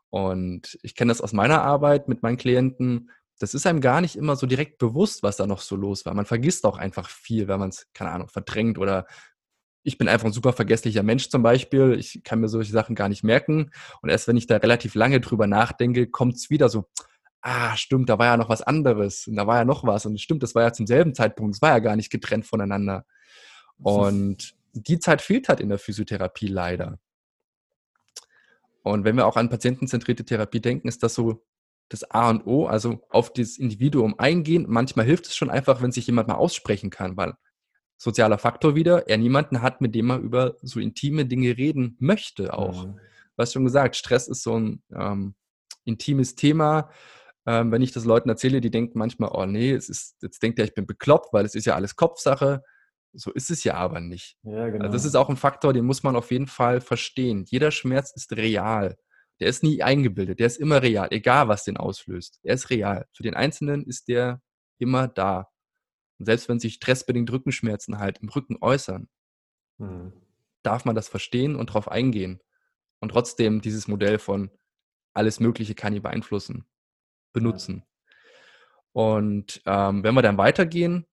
Und 0.10 0.78
ich 0.84 0.96
kenne 0.96 1.10
das 1.10 1.22
aus 1.22 1.34
meiner 1.34 1.62
Arbeit 1.62 2.10
mit 2.10 2.22
meinen 2.22 2.38
Klienten. 2.38 3.10
Das 3.40 3.54
ist 3.54 3.66
einem 3.66 3.82
gar 3.82 4.02
nicht 4.02 4.18
immer 4.18 4.36
so 4.36 4.46
direkt 4.46 4.78
bewusst, 4.78 5.24
was 5.24 5.38
da 5.38 5.48
noch 5.48 5.62
so 5.62 5.76
los 5.76 6.06
war. 6.06 6.14
Man 6.14 6.26
vergisst 6.26 6.66
auch 6.66 6.78
einfach 6.78 7.10
viel, 7.10 7.48
wenn 7.48 7.60
man 7.60 7.70
es, 7.70 7.88
keine 7.94 8.12
Ahnung, 8.12 8.28
verdrängt 8.28 8.78
oder 8.78 9.08
ich 9.84 9.98
bin 9.98 10.08
einfach 10.08 10.28
ein 10.28 10.34
super 10.34 10.54
vergesslicher 10.54 11.04
Mensch 11.04 11.30
zum 11.30 11.44
Beispiel. 11.44 11.94
Ich 12.00 12.22
kann 12.24 12.40
mir 12.40 12.50
solche 12.50 12.72
Sachen 12.72 12.96
gar 12.96 13.10
nicht 13.10 13.24
merken. 13.24 13.72
Und 14.02 14.10
erst 14.10 14.28
wenn 14.28 14.38
ich 14.38 14.48
da 14.48 14.58
relativ 14.58 14.96
lange 14.96 15.20
drüber 15.20 15.48
nachdenke, 15.48 16.08
kommt 16.08 16.36
es 16.36 16.50
wieder 16.50 16.70
so, 16.70 16.86
ah, 17.42 17.76
stimmt, 17.76 18.10
da 18.10 18.20
war 18.20 18.28
ja 18.28 18.38
noch 18.38 18.50
was 18.50 18.62
anderes 18.62 19.28
und 19.28 19.36
da 19.36 19.48
war 19.48 19.58
ja 19.58 19.66
noch 19.66 19.84
was 19.84 20.06
und 20.06 20.20
stimmt, 20.22 20.44
das 20.44 20.54
war 20.54 20.64
ja 20.64 20.74
zum 20.74 20.86
selben 20.86 21.16
Zeitpunkt, 21.16 21.56
es 21.56 21.62
war 21.62 21.72
ja 21.72 21.80
gar 21.80 21.96
nicht 21.96 22.12
getrennt 22.12 22.46
voneinander. 22.46 23.06
Und 23.80 24.54
die 24.74 25.00
Zeit 25.00 25.22
fehlt 25.22 25.50
halt 25.50 25.60
in 25.60 25.70
der 25.70 25.80
Physiotherapie 25.80 26.48
leider. 26.48 27.00
Und 28.84 29.04
wenn 29.04 29.16
wir 29.16 29.26
auch 29.26 29.38
an 29.38 29.50
patientenzentrierte 29.50 30.26
Therapie 30.26 30.62
denken, 30.62 30.88
ist 30.88 31.04
das 31.04 31.14
so 31.16 31.44
das 31.90 32.10
A 32.10 32.30
und 32.30 32.48
O, 32.48 32.68
also 32.68 33.00
auf 33.10 33.34
das 33.34 33.58
Individuum 33.58 34.18
eingehen. 34.18 34.66
Manchmal 34.68 35.06
hilft 35.06 35.28
es 35.28 35.36
schon 35.36 35.50
einfach, 35.50 35.82
wenn 35.82 35.92
sich 35.92 36.08
jemand 36.08 36.28
mal 36.28 36.36
aussprechen 36.36 36.90
kann, 36.90 37.18
weil 37.18 37.34
sozialer 38.02 38.40
Faktor 38.40 38.74
wieder, 38.74 39.08
er 39.08 39.18
niemanden 39.20 39.62
hat, 39.62 39.80
mit 39.80 39.94
dem 39.94 40.10
er 40.10 40.18
über 40.18 40.56
so 40.64 40.80
intime 40.80 41.28
Dinge 41.28 41.56
reden 41.56 41.98
möchte 42.00 42.52
auch. 42.58 42.88
Mhm. 42.88 42.96
Du 42.96 43.38
hast 43.38 43.54
schon 43.54 43.64
gesagt, 43.64 43.96
Stress 43.96 44.28
ist 44.28 44.42
so 44.42 44.60
ein 44.60 44.82
ähm, 44.92 45.36
intimes 45.86 46.34
Thema. 46.34 46.90
Ähm, 47.46 47.72
wenn 47.72 47.84
ich 47.84 47.92
das 47.92 48.06
Leuten 48.06 48.28
erzähle, 48.28 48.60
die 48.60 48.72
denken 48.72 48.98
manchmal, 48.98 49.30
oh 49.34 49.46
nee, 49.46 49.72
es 49.72 49.88
ist, 49.88 50.16
jetzt 50.24 50.42
denkt 50.42 50.58
er, 50.58 50.66
ich 50.66 50.74
bin 50.74 50.88
bekloppt, 50.88 51.32
weil 51.32 51.46
es 51.46 51.54
ist 51.54 51.66
ja 51.66 51.76
alles 51.76 51.96
Kopfsache. 51.96 52.64
So 53.14 53.32
ist 53.32 53.52
es 53.52 53.64
ja 53.64 53.76
aber 53.76 54.00
nicht. 54.00 54.36
Ja, 54.42 54.70
genau. 54.70 54.86
Also 54.86 54.94
das 54.94 55.06
ist 55.06 55.16
auch 55.16 55.30
ein 55.30 55.38
Faktor, 55.38 55.72
den 55.72 55.86
muss 55.86 56.02
man 56.02 56.16
auf 56.16 56.32
jeden 56.32 56.48
Fall 56.48 56.82
verstehen. 56.82 57.46
Jeder 57.48 57.70
Schmerz 57.70 58.14
ist 58.16 58.36
real. 58.36 58.98
Der 59.40 59.48
ist 59.48 59.62
nie 59.62 59.84
eingebildet, 59.84 60.40
der 60.40 60.48
ist 60.48 60.58
immer 60.58 60.82
real, 60.82 61.08
egal 61.12 61.48
was 61.48 61.66
den 61.66 61.78
auslöst. 61.78 62.40
Er 62.42 62.56
ist 62.56 62.72
real. 62.72 63.06
Für 63.14 63.22
den 63.22 63.36
Einzelnen 63.36 63.86
ist 63.86 64.08
der 64.08 64.42
immer 64.80 65.08
da. 65.08 65.51
Und 66.22 66.26
selbst 66.26 66.50
wenn 66.50 66.60
sich 66.60 66.76
stressbedingt 66.76 67.32
Rückenschmerzen 67.32 67.98
halt 67.98 68.20
im 68.20 68.30
Rücken 68.30 68.56
äußern, 68.62 69.10
hm. 69.80 70.14
darf 70.62 70.86
man 70.86 70.94
das 70.94 71.10
verstehen 71.10 71.56
und 71.56 71.72
darauf 71.72 71.90
eingehen. 71.90 72.44
Und 73.00 73.10
trotzdem 73.10 73.60
dieses 73.60 73.88
Modell 73.88 74.20
von 74.20 74.52
alles 75.14 75.40
Mögliche 75.40 75.74
kann 75.74 75.96
ihn 75.96 76.04
beeinflussen, 76.04 76.66
benutzen. 77.34 77.82
Und 78.92 79.64
ähm, 79.66 80.04
wenn 80.04 80.14
wir 80.14 80.22
dann 80.22 80.38
weitergehen 80.38 81.08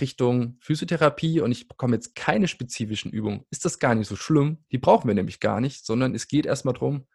Richtung 0.00 0.56
Physiotherapie 0.58 1.38
und 1.38 1.52
ich 1.52 1.68
bekomme 1.68 1.94
jetzt 1.94 2.16
keine 2.16 2.48
spezifischen 2.48 3.12
Übungen, 3.12 3.46
ist 3.50 3.64
das 3.64 3.78
gar 3.78 3.94
nicht 3.94 4.08
so 4.08 4.16
schlimm. 4.16 4.64
Die 4.72 4.78
brauchen 4.78 5.06
wir 5.06 5.14
nämlich 5.14 5.38
gar 5.38 5.60
nicht, 5.60 5.86
sondern 5.86 6.12
es 6.12 6.26
geht 6.26 6.44
erstmal 6.44 6.74
darum, 6.74 7.06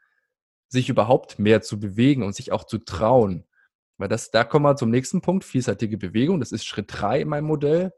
sich 0.69 0.87
überhaupt 0.87 1.37
mehr 1.37 1.61
zu 1.61 1.81
bewegen 1.81 2.23
und 2.23 2.33
sich 2.33 2.53
auch 2.53 2.63
zu 2.63 2.77
trauen. 2.77 3.43
Weil 3.99 4.07
das, 4.07 4.31
da 4.31 4.45
kommen 4.45 4.65
wir 4.65 4.77
zum 4.77 4.89
nächsten 4.89 5.21
Punkt, 5.21 5.43
vielseitige 5.43 5.97
Bewegung. 5.97 6.39
Das 6.39 6.53
ist 6.53 6.65
Schritt 6.65 6.85
drei 6.87 7.21
in 7.21 7.27
meinem 7.27 7.45
Modell. 7.45 7.91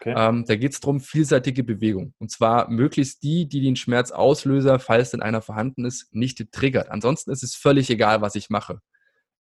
Okay. 0.00 0.14
Ähm, 0.16 0.44
da 0.46 0.56
geht 0.56 0.72
es 0.72 0.80
darum, 0.80 1.00
vielseitige 1.00 1.62
Bewegung. 1.62 2.14
Und 2.18 2.30
zwar 2.30 2.68
möglichst 2.70 3.22
die, 3.22 3.46
die 3.46 3.60
den 3.60 3.76
Schmerzauslöser, 3.76 4.78
falls 4.78 5.10
denn 5.10 5.22
einer 5.22 5.42
vorhanden 5.42 5.84
ist, 5.84 6.12
nicht 6.12 6.50
triggert. 6.52 6.90
Ansonsten 6.90 7.30
ist 7.30 7.44
es 7.44 7.54
völlig 7.54 7.90
egal, 7.90 8.22
was 8.22 8.34
ich 8.34 8.50
mache. 8.50 8.80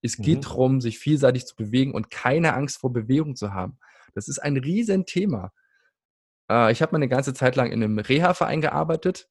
Es 0.02 0.20
mhm. 0.20 0.24
geht 0.24 0.46
darum, 0.46 0.82
sich 0.82 1.00
vielseitig 1.00 1.46
zu 1.46 1.56
bewegen 1.56 1.94
und 1.94 2.12
keine 2.12 2.54
Angst 2.54 2.80
vor 2.80 2.92
Bewegung 2.92 3.36
zu 3.36 3.54
haben. 3.54 3.80
Das 4.14 4.28
ist 4.28 4.40
ein 4.40 4.58
Riesenthema. 4.58 5.54
Äh, 6.50 6.74
ich 6.74 6.82
habe 6.82 6.92
mal 6.92 6.98
eine 6.98 7.08
ganze 7.08 7.34
Zeit 7.34 7.56
lang 7.56 7.72
in 7.72 7.82
einem 7.82 7.98
Reha-Verein 7.98 8.60
gearbeitet 8.60 9.30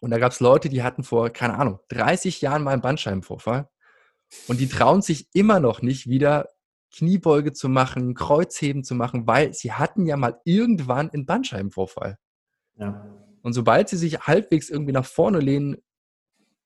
und 0.00 0.10
da 0.10 0.18
gab 0.18 0.32
es 0.32 0.40
Leute, 0.40 0.70
die 0.70 0.82
hatten 0.82 1.04
vor, 1.04 1.28
keine 1.30 1.54
Ahnung, 1.54 1.80
30 1.90 2.40
Jahren 2.40 2.62
mal 2.62 2.72
einen 2.72 2.82
Bandscheibenvorfall 2.82 3.68
und 4.48 4.60
die 4.60 4.68
trauen 4.68 5.02
sich 5.02 5.28
immer 5.32 5.60
noch 5.60 5.82
nicht 5.82 6.08
wieder 6.08 6.48
Kniebeuge 6.92 7.52
zu 7.52 7.68
machen, 7.68 8.14
Kreuzheben 8.14 8.84
zu 8.84 8.94
machen, 8.94 9.26
weil 9.26 9.52
sie 9.52 9.72
hatten 9.72 10.06
ja 10.06 10.16
mal 10.16 10.40
irgendwann 10.44 11.10
einen 11.10 11.26
Bandscheibenvorfall. 11.26 12.18
Ja. 12.76 13.06
Und 13.42 13.52
sobald 13.52 13.88
sie 13.88 13.96
sich 13.96 14.20
halbwegs 14.20 14.70
irgendwie 14.70 14.92
nach 14.92 15.04
vorne 15.04 15.38
lehnen, 15.38 15.76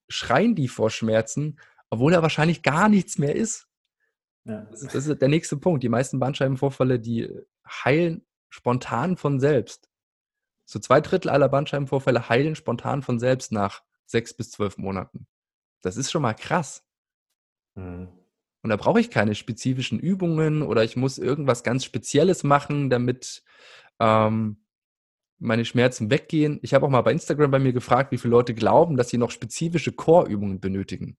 schreien 0.09 0.55
die 0.55 0.69
vor 0.69 0.91
Schmerzen, 0.91 1.59
obwohl 1.91 2.13
da 2.13 2.23
wahrscheinlich 2.23 2.63
gar 2.63 2.89
nichts 2.89 3.19
mehr 3.19 3.35
ist. 3.35 3.69
Ja. 4.45 4.63
Das, 4.71 4.83
ist 4.83 4.95
das 4.95 5.07
ist 5.07 5.21
der 5.21 5.29
nächste 5.29 5.57
Punkt. 5.57 5.83
Die 5.83 5.89
meisten 5.89 6.19
Bandscheibenvorfälle, 6.19 7.01
die 7.01 7.29
heilen 7.67 8.25
spontan 8.49 9.17
von 9.17 9.41
selbst. 9.41 9.89
So 10.65 10.79
zwei 10.79 11.01
Drittel 11.01 11.31
aller 11.31 11.49
Bandscheibenvorfälle 11.49 12.29
heilen 12.29 12.55
spontan 12.55 13.03
von 13.03 13.19
selbst 13.19 13.53
nach 13.53 13.83
sechs 14.07 14.35
bis 14.35 14.51
zwölf 14.51 14.79
Monaten. 14.79 15.27
Das 15.83 15.97
ist 15.97 16.11
schon 16.11 16.23
mal 16.23 16.35
krass. 16.35 16.85
Mhm. 17.75 18.09
Und 18.63 18.71
da 18.71 18.77
brauche 18.77 19.01
ich 19.01 19.11
keine 19.11 19.35
spezifischen 19.35 19.99
Übungen 19.99 20.63
oder 20.63 20.85
ich 20.85 20.97
muss 20.97 21.19
irgendwas 21.19 21.63
ganz 21.63 21.85
Spezielles 21.85 22.45
machen, 22.45 22.91
damit 22.91 23.43
ähm, 23.99 24.59
meine 25.39 25.65
Schmerzen 25.65 26.11
weggehen. 26.11 26.59
Ich 26.63 26.75
habe 26.75 26.85
auch 26.85 26.91
mal 26.91 27.01
bei 27.01 27.13
Instagram 27.13 27.51
bei 27.51 27.59
mir 27.59 27.73
gefragt, 27.73 28.13
wie 28.13 28.19
viele 28.19 28.33
Leute 28.33 28.55
glauben, 28.55 28.97
dass 28.97 29.09
sie 29.09 29.17
noch 29.17 29.31
spezifische 29.31 29.93
Core-Übungen 29.93 30.61
benötigen. 30.61 31.17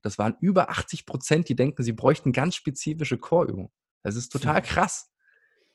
Das 0.00 0.18
waren 0.18 0.36
über 0.40 0.70
80 0.70 1.04
Prozent, 1.04 1.48
die 1.48 1.56
denken, 1.56 1.82
sie 1.82 1.92
bräuchten 1.92 2.32
ganz 2.32 2.54
spezifische 2.54 3.18
Core-Übungen. 3.18 3.70
Das 4.02 4.16
ist 4.16 4.30
total 4.30 4.62
krass. 4.62 5.10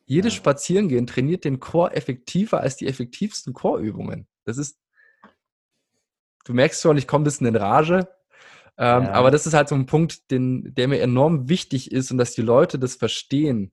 Jedes 0.05 0.33
ja. 0.33 0.37
Spazierengehen 0.37 1.07
trainiert 1.07 1.45
den 1.45 1.59
Chor 1.59 1.93
effektiver 1.95 2.59
als 2.59 2.75
die 2.75 2.87
effektivsten 2.87 3.53
Chorübungen. 3.53 4.27
Das 4.43 4.57
ist, 4.57 4.79
du 6.45 6.53
merkst 6.53 6.81
schon, 6.81 6.97
ich 6.97 7.07
komme 7.07 7.23
ein 7.23 7.25
bisschen 7.25 7.47
in 7.47 7.55
Rage. 7.55 8.07
Ähm, 8.77 9.03
ja. 9.03 9.11
Aber 9.11 9.31
das 9.31 9.45
ist 9.45 9.53
halt 9.53 9.69
so 9.69 9.75
ein 9.75 9.85
Punkt, 9.85 10.31
den, 10.31 10.73
der 10.73 10.87
mir 10.87 10.99
enorm 11.01 11.49
wichtig 11.49 11.91
ist 11.91 12.11
und 12.11 12.17
dass 12.17 12.33
die 12.33 12.41
Leute 12.41 12.79
das 12.79 12.95
verstehen. 12.95 13.71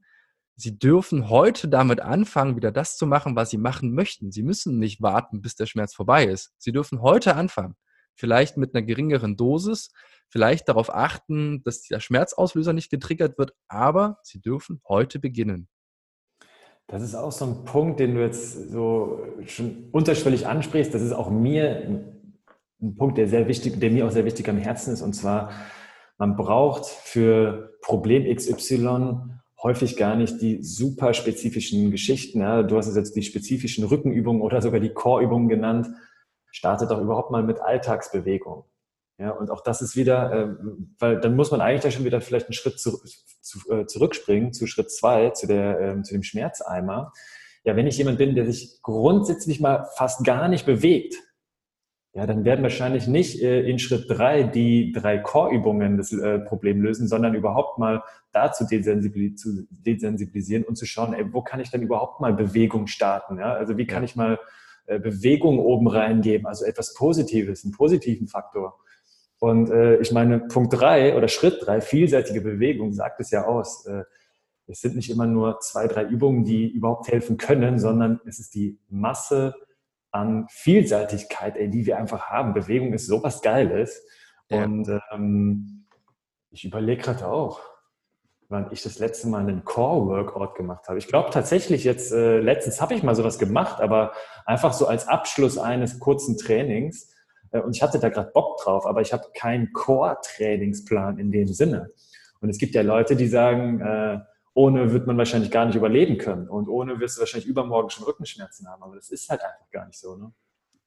Sie 0.57 0.79
dürfen 0.79 1.31
heute 1.31 1.69
damit 1.69 2.01
anfangen, 2.01 2.57
wieder 2.57 2.71
das 2.71 2.99
zu 2.99 3.07
machen, 3.07 3.35
was 3.35 3.49
sie 3.49 3.57
machen 3.57 3.95
möchten. 3.95 4.31
Sie 4.31 4.43
müssen 4.43 4.79
nicht 4.79 5.01
warten, 5.01 5.41
bis 5.41 5.55
der 5.55 5.67
Schmerz 5.67 5.95
vorbei 5.95 6.25
ist. 6.27 6.53
Sie 6.59 6.73
dürfen 6.73 7.01
heute 7.01 7.35
anfangen. 7.35 7.77
Vielleicht 8.15 8.59
mit 8.59 8.75
einer 8.75 8.85
geringeren 8.85 9.37
Dosis, 9.37 9.91
vielleicht 10.29 10.69
darauf 10.69 10.95
achten, 10.95 11.63
dass 11.63 11.85
der 11.85 12.01
Schmerzauslöser 12.01 12.75
nicht 12.75 12.91
getriggert 12.91 13.39
wird, 13.39 13.55
aber 13.69 14.19
sie 14.23 14.43
dürfen 14.43 14.83
heute 14.87 15.19
beginnen. 15.19 15.69
Das 16.87 17.03
ist 17.03 17.15
auch 17.15 17.33
so 17.33 17.47
ein 17.47 17.65
Punkt, 17.65 18.01
den 18.01 18.17
du 18.17 18.21
jetzt 18.21 18.71
so 18.71 19.25
schon 19.47 19.89
unterschwellig 19.93 20.47
ansprichst. 20.47 20.93
Das 20.93 21.01
ist 21.01 21.13
auch 21.13 21.31
mir 21.31 22.20
ein 22.83 22.97
Punkt, 22.97 23.19
der 23.19 23.29
sehr 23.29 23.49
wichtig, 23.49 23.79
der 23.81 23.91
mir 23.91 24.07
auch 24.07 24.11
sehr 24.11 24.25
wichtig 24.25 24.49
am 24.49 24.57
Herzen 24.57 24.93
ist. 24.93 25.03
Und 25.03 25.15
zwar, 25.15 25.51
man 26.19 26.37
braucht 26.37 26.87
für 26.87 27.79
Problem 27.83 28.25
XY 28.35 29.41
häufig 29.63 29.97
gar 29.97 30.17
nicht 30.17 30.41
die 30.41 30.63
super 30.63 31.13
spezifischen 31.13 31.91
Geschichten. 31.91 32.41
Ja. 32.41 32.63
Du 32.63 32.77
hast 32.77 32.87
es 32.87 32.97
jetzt 32.97 33.15
die 33.17 33.23
spezifischen 33.23 33.85
Rückenübungen 33.85 34.43
oder 34.43 34.63
sogar 34.63 34.81
die 34.81 34.93
Core-Übungen 34.93 35.49
genannt. 35.49 35.89
Startet 36.51 36.91
doch 36.91 37.01
überhaupt 37.01 37.31
mal 37.31 37.43
mit 37.43 37.61
Alltagsbewegung. 37.61 38.65
Ja, 39.19 39.33
und 39.33 39.51
auch 39.51 39.61
das 39.61 39.83
ist 39.83 39.97
wieder, 39.97 40.33
äh, 40.33 40.49
weil 40.99 41.21
dann 41.21 41.37
muss 41.37 41.51
man 41.51 41.61
eigentlich 41.61 41.83
da 41.83 41.91
schon 41.91 42.07
wieder 42.07 42.23
vielleicht 42.23 42.47
einen 42.47 42.55
Schritt 42.55 42.81
zu, 42.81 42.99
zu, 43.43 43.71
äh, 43.71 43.85
zurückspringen 43.85 44.55
zu 44.55 44.67
Schritt 44.67 44.91
zwei, 44.91 45.29
zu, 45.31 45.47
der, 45.47 45.79
äh, 45.79 46.03
zu 46.03 46.15
dem 46.15 46.23
Schmerzeimer. 46.23 47.13
Ja, 47.63 47.77
wenn 47.77 47.87
ich 47.87 47.99
jemand 47.99 48.17
bin, 48.17 48.35
der 48.35 48.47
sich 48.47 48.81
grundsätzlich 48.81 49.61
mal 49.61 49.87
fast 49.95 50.25
gar 50.25 50.49
nicht 50.49 50.65
bewegt, 50.65 51.17
ja, 52.13 52.27
dann 52.27 52.45
werden 52.45 52.63
wahrscheinlich 52.63 53.07
nicht 53.07 53.41
äh, 53.41 53.61
in 53.61 53.79
Schritt 53.79 54.07
drei 54.09 54.43
die 54.43 54.93
drei 54.93 55.19
Core-Übungen 55.19 55.97
das 55.97 56.13
äh, 56.13 56.41
Problem 56.41 56.83
lösen, 56.83 57.07
sondern 57.07 57.35
überhaupt 57.35 57.79
mal 57.79 58.03
dazu 58.33 58.65
desensibilis 58.67 59.41
zu 59.41 59.67
desensibilisieren 59.71 60.65
und 60.65 60.77
zu 60.77 60.87
schauen, 60.87 61.15
ey, 61.15 61.33
wo 61.33 61.43
kann 61.43 61.61
ich 61.61 61.71
denn 61.71 61.83
überhaupt 61.83 62.21
mal 62.21 62.33
Bewegung 62.33 62.89
starten? 62.89 63.39
Ja? 63.39 63.53
Also 63.53 63.77
wie 63.77 63.87
kann 63.87 64.03
ich 64.03 64.17
mal 64.17 64.39
äh, 64.87 64.99
Bewegung 64.99 65.61
oben 65.61 65.87
reingeben, 65.87 66.49
also 66.49 66.65
etwas 66.65 66.95
Positives, 66.95 67.65
einen 67.65 67.73
positiven 67.73 68.27
Faktor. 68.27 68.77
Und 69.39 69.71
äh, 69.71 69.99
ich 69.99 70.11
meine, 70.11 70.41
Punkt 70.41 70.73
drei 70.73 71.17
oder 71.17 71.29
Schritt 71.29 71.65
drei, 71.65 71.81
vielseitige 71.81 72.41
Bewegung, 72.41 72.93
sagt 72.93 73.21
es 73.21 73.31
ja 73.31 73.45
aus. 73.45 73.87
Äh, 73.87 74.03
es 74.67 74.81
sind 74.81 74.97
nicht 74.97 75.11
immer 75.11 75.27
nur 75.27 75.61
zwei, 75.61 75.87
drei 75.87 76.05
Übungen, 76.05 76.45
die 76.45 76.69
überhaupt 76.69 77.07
helfen 77.07 77.37
können, 77.37 77.79
sondern 77.79 78.21
es 78.27 78.41
ist 78.41 78.55
die 78.57 78.81
Masse 78.89 79.55
an 80.11 80.47
Vielseitigkeit, 80.51 81.57
ey, 81.57 81.71
die 81.71 81.87
wir 81.87 81.99
einfach 81.99 82.27
haben. 82.31 82.55
Bewegung 82.55 82.93
ist 82.93 83.07
sowas 83.07 83.43
Geiles. 83.43 84.05
Ja. 84.49 84.65
Und 84.65 84.89
ähm, 85.13 85.87
ich 86.51 86.65
überlege 86.65 87.03
gerade 87.03 87.29
auch, 87.29 87.61
wann 88.49 88.69
ich 88.73 88.83
das 88.83 88.99
letzte 88.99 89.29
Mal 89.29 89.43
einen 89.43 89.65
Core-Workout 89.65 90.57
gemacht 90.57 90.89
habe. 90.89 90.99
Ich 90.99 91.07
glaube 91.07 91.31
tatsächlich 91.31 91.85
jetzt, 91.85 92.13
äh, 92.13 92.41
letztens 92.41 92.81
habe 92.81 92.95
ich 92.95 93.03
mal 93.05 93.15
sowas 93.15 93.39
gemacht, 93.39 93.81
aber 93.81 94.13
einfach 94.45 94.73
so 94.73 94.89
als 94.89 95.07
Abschluss 95.07 95.57
eines 95.57 96.01
kurzen 96.01 96.37
Trainings. 96.37 97.15
Äh, 97.53 97.61
und 97.61 97.77
ich 97.77 97.83
hatte 97.83 98.01
da 98.01 98.09
gerade 98.09 98.33
Bock 98.33 98.59
drauf, 98.59 98.87
aber 98.87 99.01
ich 99.03 99.13
habe 99.13 99.25
keinen 99.35 99.73
Core-Trainingsplan 99.73 101.19
in 101.19 101.31
dem 101.31 101.47
Sinne. 101.47 101.91
Und 102.41 102.49
es 102.49 102.59
gibt 102.59 102.75
ja 102.75 102.83
Leute, 102.83 103.15
die 103.15 103.29
sagen, 103.29 103.81
äh, 103.81 104.19
ohne 104.55 104.93
wird 104.93 105.07
man 105.07 105.17
wahrscheinlich 105.17 105.51
gar 105.51 105.67
nicht 105.67 105.77
überleben 105.77 106.19
können. 106.19 106.49
Und 106.49 106.69
ohne 106.69 106.99
wirst 107.01 107.17
du 107.17 107.21
wahrscheinlich 107.21 107.49
übermorgen 107.49 107.91
schon 107.91 108.05
Rückenschmerzen 108.05 108.69
haben. 108.69 108.83
Aber 108.83 108.97
das 108.97 109.11
ist 109.11 109.29
halt 109.29 109.43
einfach 109.43 109.71
gar 109.71 109.87
nicht 109.87 109.99
so. 109.99 110.17
Ne? 110.17 110.33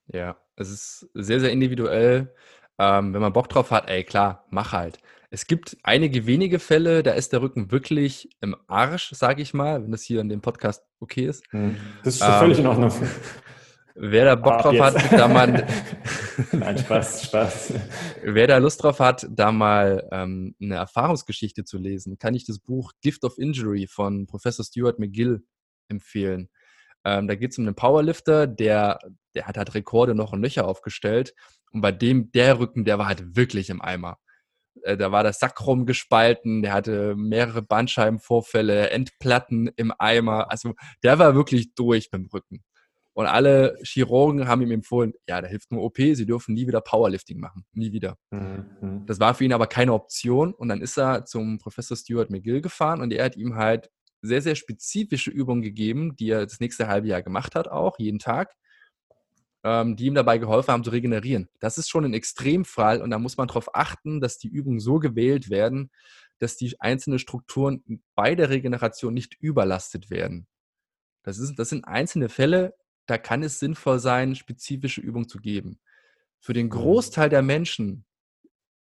Ja, 0.08 0.38
es 0.56 0.70
ist 0.70 1.10
sehr, 1.14 1.40
sehr 1.40 1.52
individuell. 1.52 2.34
Ähm, 2.80 3.14
wenn 3.14 3.22
man 3.22 3.34
Bock 3.34 3.50
drauf 3.50 3.72
hat, 3.72 3.90
ey, 3.90 4.04
klar, 4.04 4.46
mach 4.50 4.72
halt. 4.74 5.00
Es 5.30 5.48
gibt 5.48 5.78
einige 5.84 6.28
wenige 6.28 6.60
Fälle, 6.60 7.02
da 7.02 7.12
ist 7.12 7.34
der 7.34 7.42
Rücken 7.42 7.72
wirklich 7.72 8.30
im 8.42 8.56
Arsch, 8.68 9.12
sage 9.14 9.42
ich 9.42 9.54
mal, 9.54 9.84
wenn 9.84 9.92
das 9.92 10.04
hier 10.04 10.22
in 10.22 10.30
dem 10.30 10.42
Podcast 10.42 10.84
okay 11.00 11.26
ist. 11.26 11.44
Hm. 11.52 11.78
Das 12.04 12.16
ist 12.16 12.22
ähm, 12.22 12.34
völlig 12.34 12.60
in 12.60 12.68
Ordnung. 12.68 12.92
Wer 13.96 14.26
da 14.26 14.36
Bock 14.36 14.60
drauf 14.60 14.74
jetzt. 14.74 15.12
hat, 15.12 15.20
da 15.20 15.28
mal. 15.28 15.68
Nein, 16.52 16.78
Spaß, 16.78 17.26
Spaß. 17.26 17.74
Wer 18.24 18.48
da 18.48 18.58
Lust 18.58 18.82
drauf 18.82 19.00
hat, 19.00 19.28
da 19.30 19.52
mal 19.52 20.08
ähm, 20.12 20.56
eine 20.60 20.76
Erfahrungsgeschichte 20.76 21.64
zu 21.64 21.78
lesen, 21.78 22.18
kann 22.18 22.34
ich 22.34 22.46
das 22.46 22.60
Buch 22.60 22.94
Gift 23.02 23.24
of 23.24 23.38
Injury 23.38 23.88
von 23.88 24.26
Professor 24.26 24.66
Stuart 24.66 24.98
McGill 24.98 25.44
empfehlen. 25.90 26.50
Ähm, 27.06 27.28
da 27.28 27.36
geht 27.36 27.52
es 27.52 27.58
um 27.58 27.66
einen 27.66 27.76
Powerlifter, 27.76 28.48
der, 28.48 29.00
der 29.36 29.46
hat 29.46 29.58
halt 29.58 29.76
Rekorde 29.76 30.16
noch 30.16 30.34
und 30.34 30.42
Löcher 30.42 30.68
aufgestellt. 30.68 31.36
Und 31.72 31.82
bei 31.82 31.92
dem, 31.92 32.32
der 32.32 32.60
Rücken, 32.60 32.86
der 32.86 32.98
war 32.98 33.08
halt 33.08 33.36
wirklich 33.36 33.70
im 33.70 33.82
Eimer. 33.82 34.18
Äh, 34.84 34.98
da 34.98 35.12
war 35.12 35.24
das 35.24 35.40
Sakrum 35.40 35.86
gespalten, 35.86 36.64
der 36.64 36.74
hatte 36.74 37.16
mehrere 37.16 37.62
Bandscheibenvorfälle, 37.62 38.90
Endplatten 38.90 39.70
im 39.76 39.94
Eimer. 40.00 40.50
Also 40.50 40.74
der 41.04 41.20
war 41.20 41.36
wirklich 41.36 41.76
durch 41.76 42.10
dem 42.10 42.26
Rücken. 42.34 42.64
Und 43.14 43.28
alle 43.28 43.78
Chirurgen 43.84 44.48
haben 44.48 44.62
ihm 44.62 44.72
empfohlen, 44.72 45.14
ja, 45.28 45.40
da 45.40 45.48
hilft 45.48 45.72
nur 45.72 45.84
OP, 45.84 45.98
sie 45.98 46.26
dürfen 46.26 46.56
nie 46.56 46.66
wieder 46.68 46.82
Powerlifting 46.82 47.40
machen. 47.40 47.64
Nie 47.74 47.92
wieder. 47.92 48.18
Mhm. 48.32 49.06
Das 49.06 49.20
war 49.20 49.36
für 49.36 49.44
ihn 49.44 49.54
aber 49.54 49.68
keine 49.68 49.94
Option. 49.94 50.54
Und 50.54 50.70
dann 50.70 50.82
ist 50.82 50.98
er 50.98 51.26
zum 51.26 51.60
Professor 51.60 51.96
Stuart 51.96 52.32
McGill 52.32 52.62
gefahren 52.62 53.02
und 53.02 53.14
er 53.14 53.26
hat 53.26 53.36
ihm 53.36 53.56
halt 53.56 53.90
sehr, 54.24 54.42
sehr 54.42 54.56
spezifische 54.56 55.30
Übungen 55.30 55.62
gegeben, 55.62 56.16
die 56.16 56.30
er 56.30 56.46
das 56.46 56.60
nächste 56.60 56.88
halbe 56.88 57.08
Jahr 57.08 57.22
gemacht 57.22 57.56
hat, 57.56 57.68
auch 57.68 58.00
jeden 58.00 58.20
Tag, 58.20 58.56
ähm, 59.64 59.96
die 59.96 60.06
ihm 60.06 60.16
dabei 60.16 60.40
geholfen 60.40 60.72
haben 60.72 60.84
zu 60.84 60.92
regenerieren. 60.92 61.50
Das 61.60 61.78
ist 61.78 61.90
schon 61.90 62.06
ein 62.06 62.14
Extremfall 62.14 63.02
und 63.02 63.12
da 63.12 63.20
muss 63.20 63.38
man 63.38 63.48
darauf 63.48 63.76
achten, 63.76 64.22
dass 64.22 64.38
die 64.38 64.48
Übungen 64.48 64.80
so 64.80 64.98
gewählt 64.98 65.50
werden, 65.50 65.92
dass 66.40 66.58
die 66.58 66.74
einzelnen 66.80 67.20
Strukturen 67.20 67.84
bei 68.16 68.34
der 68.34 68.50
Regeneration 68.50 69.14
nicht 69.14 69.36
überlastet 69.40 70.10
werden. 70.10 70.48
Das, 71.24 71.38
ist, 71.38 71.56
das 71.56 71.70
sind 71.70 71.86
einzelne 71.86 72.30
Fälle, 72.30 72.74
da 73.06 73.18
kann 73.18 73.44
es 73.44 73.60
sinnvoll 73.60 74.00
sein, 74.00 74.36
spezifische 74.36 75.02
Übungen 75.02 75.28
zu 75.28 75.40
geben. 75.40 75.80
Für 76.40 76.54
den 76.54 76.68
mhm. 76.68 76.72
Großteil 76.72 77.30
der 77.30 77.42
Menschen 77.42 78.06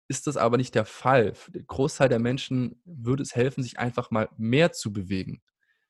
ist 0.07 0.27
das 0.27 0.37
aber 0.37 0.57
nicht 0.57 0.75
der 0.75 0.85
Fall. 0.85 1.35
Für 1.35 1.51
den 1.51 1.67
Großteil 1.67 2.09
der 2.09 2.19
Menschen 2.19 2.81
würde 2.85 3.23
es 3.23 3.35
helfen, 3.35 3.63
sich 3.63 3.79
einfach 3.79 4.11
mal 4.11 4.29
mehr 4.37 4.71
zu 4.71 4.91
bewegen. 4.91 5.41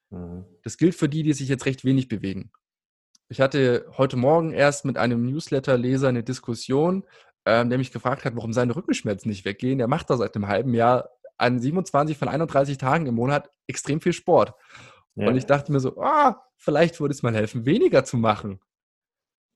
Mhm. 0.10 0.46
Das 0.64 0.78
gilt 0.78 0.96
für 0.96 1.10
die, 1.10 1.24
die 1.24 1.34
sich 1.34 1.48
jetzt 1.48 1.66
recht 1.66 1.86
wenig 1.86 2.08
bewegen. 2.08 2.52
Ich 3.30 3.40
hatte 3.40 3.86
heute 3.98 4.18
Morgen 4.18 4.52
erst 4.52 4.86
mit 4.86 4.98
einem 4.98 5.26
Newsletter-Leser 5.26 6.10
eine 6.10 6.24
Diskussion, 6.24 7.06
ähm, 7.46 7.70
der 7.70 7.78
mich 7.78 7.92
gefragt 7.92 8.26
hat, 8.26 8.36
warum 8.36 8.54
seine 8.54 8.76
Rückenschmerzen 8.76 9.30
nicht 9.30 9.46
weggehen. 9.46 9.78
Der 9.78 9.88
macht 9.88 10.10
da 10.10 10.18
seit 10.18 10.36
einem 10.36 10.48
halben 10.48 10.74
Jahr 10.74 11.10
an 11.38 11.60
27 11.60 12.18
von 12.18 12.28
31 12.28 12.78
Tagen 12.78 13.06
im 13.06 13.16
Monat 13.16 13.50
extrem 13.68 14.02
viel 14.02 14.14
Sport. 14.14 14.54
Ja. 15.16 15.28
Und 15.28 15.36
ich 15.36 15.46
dachte 15.46 15.72
mir 15.72 15.80
so, 15.80 16.00
ah, 16.02 16.46
vielleicht 16.56 17.00
würde 17.00 17.14
es 17.14 17.24
mal 17.24 17.34
helfen, 17.34 17.66
weniger 17.66 18.06
zu 18.06 18.18
machen. 18.18 18.60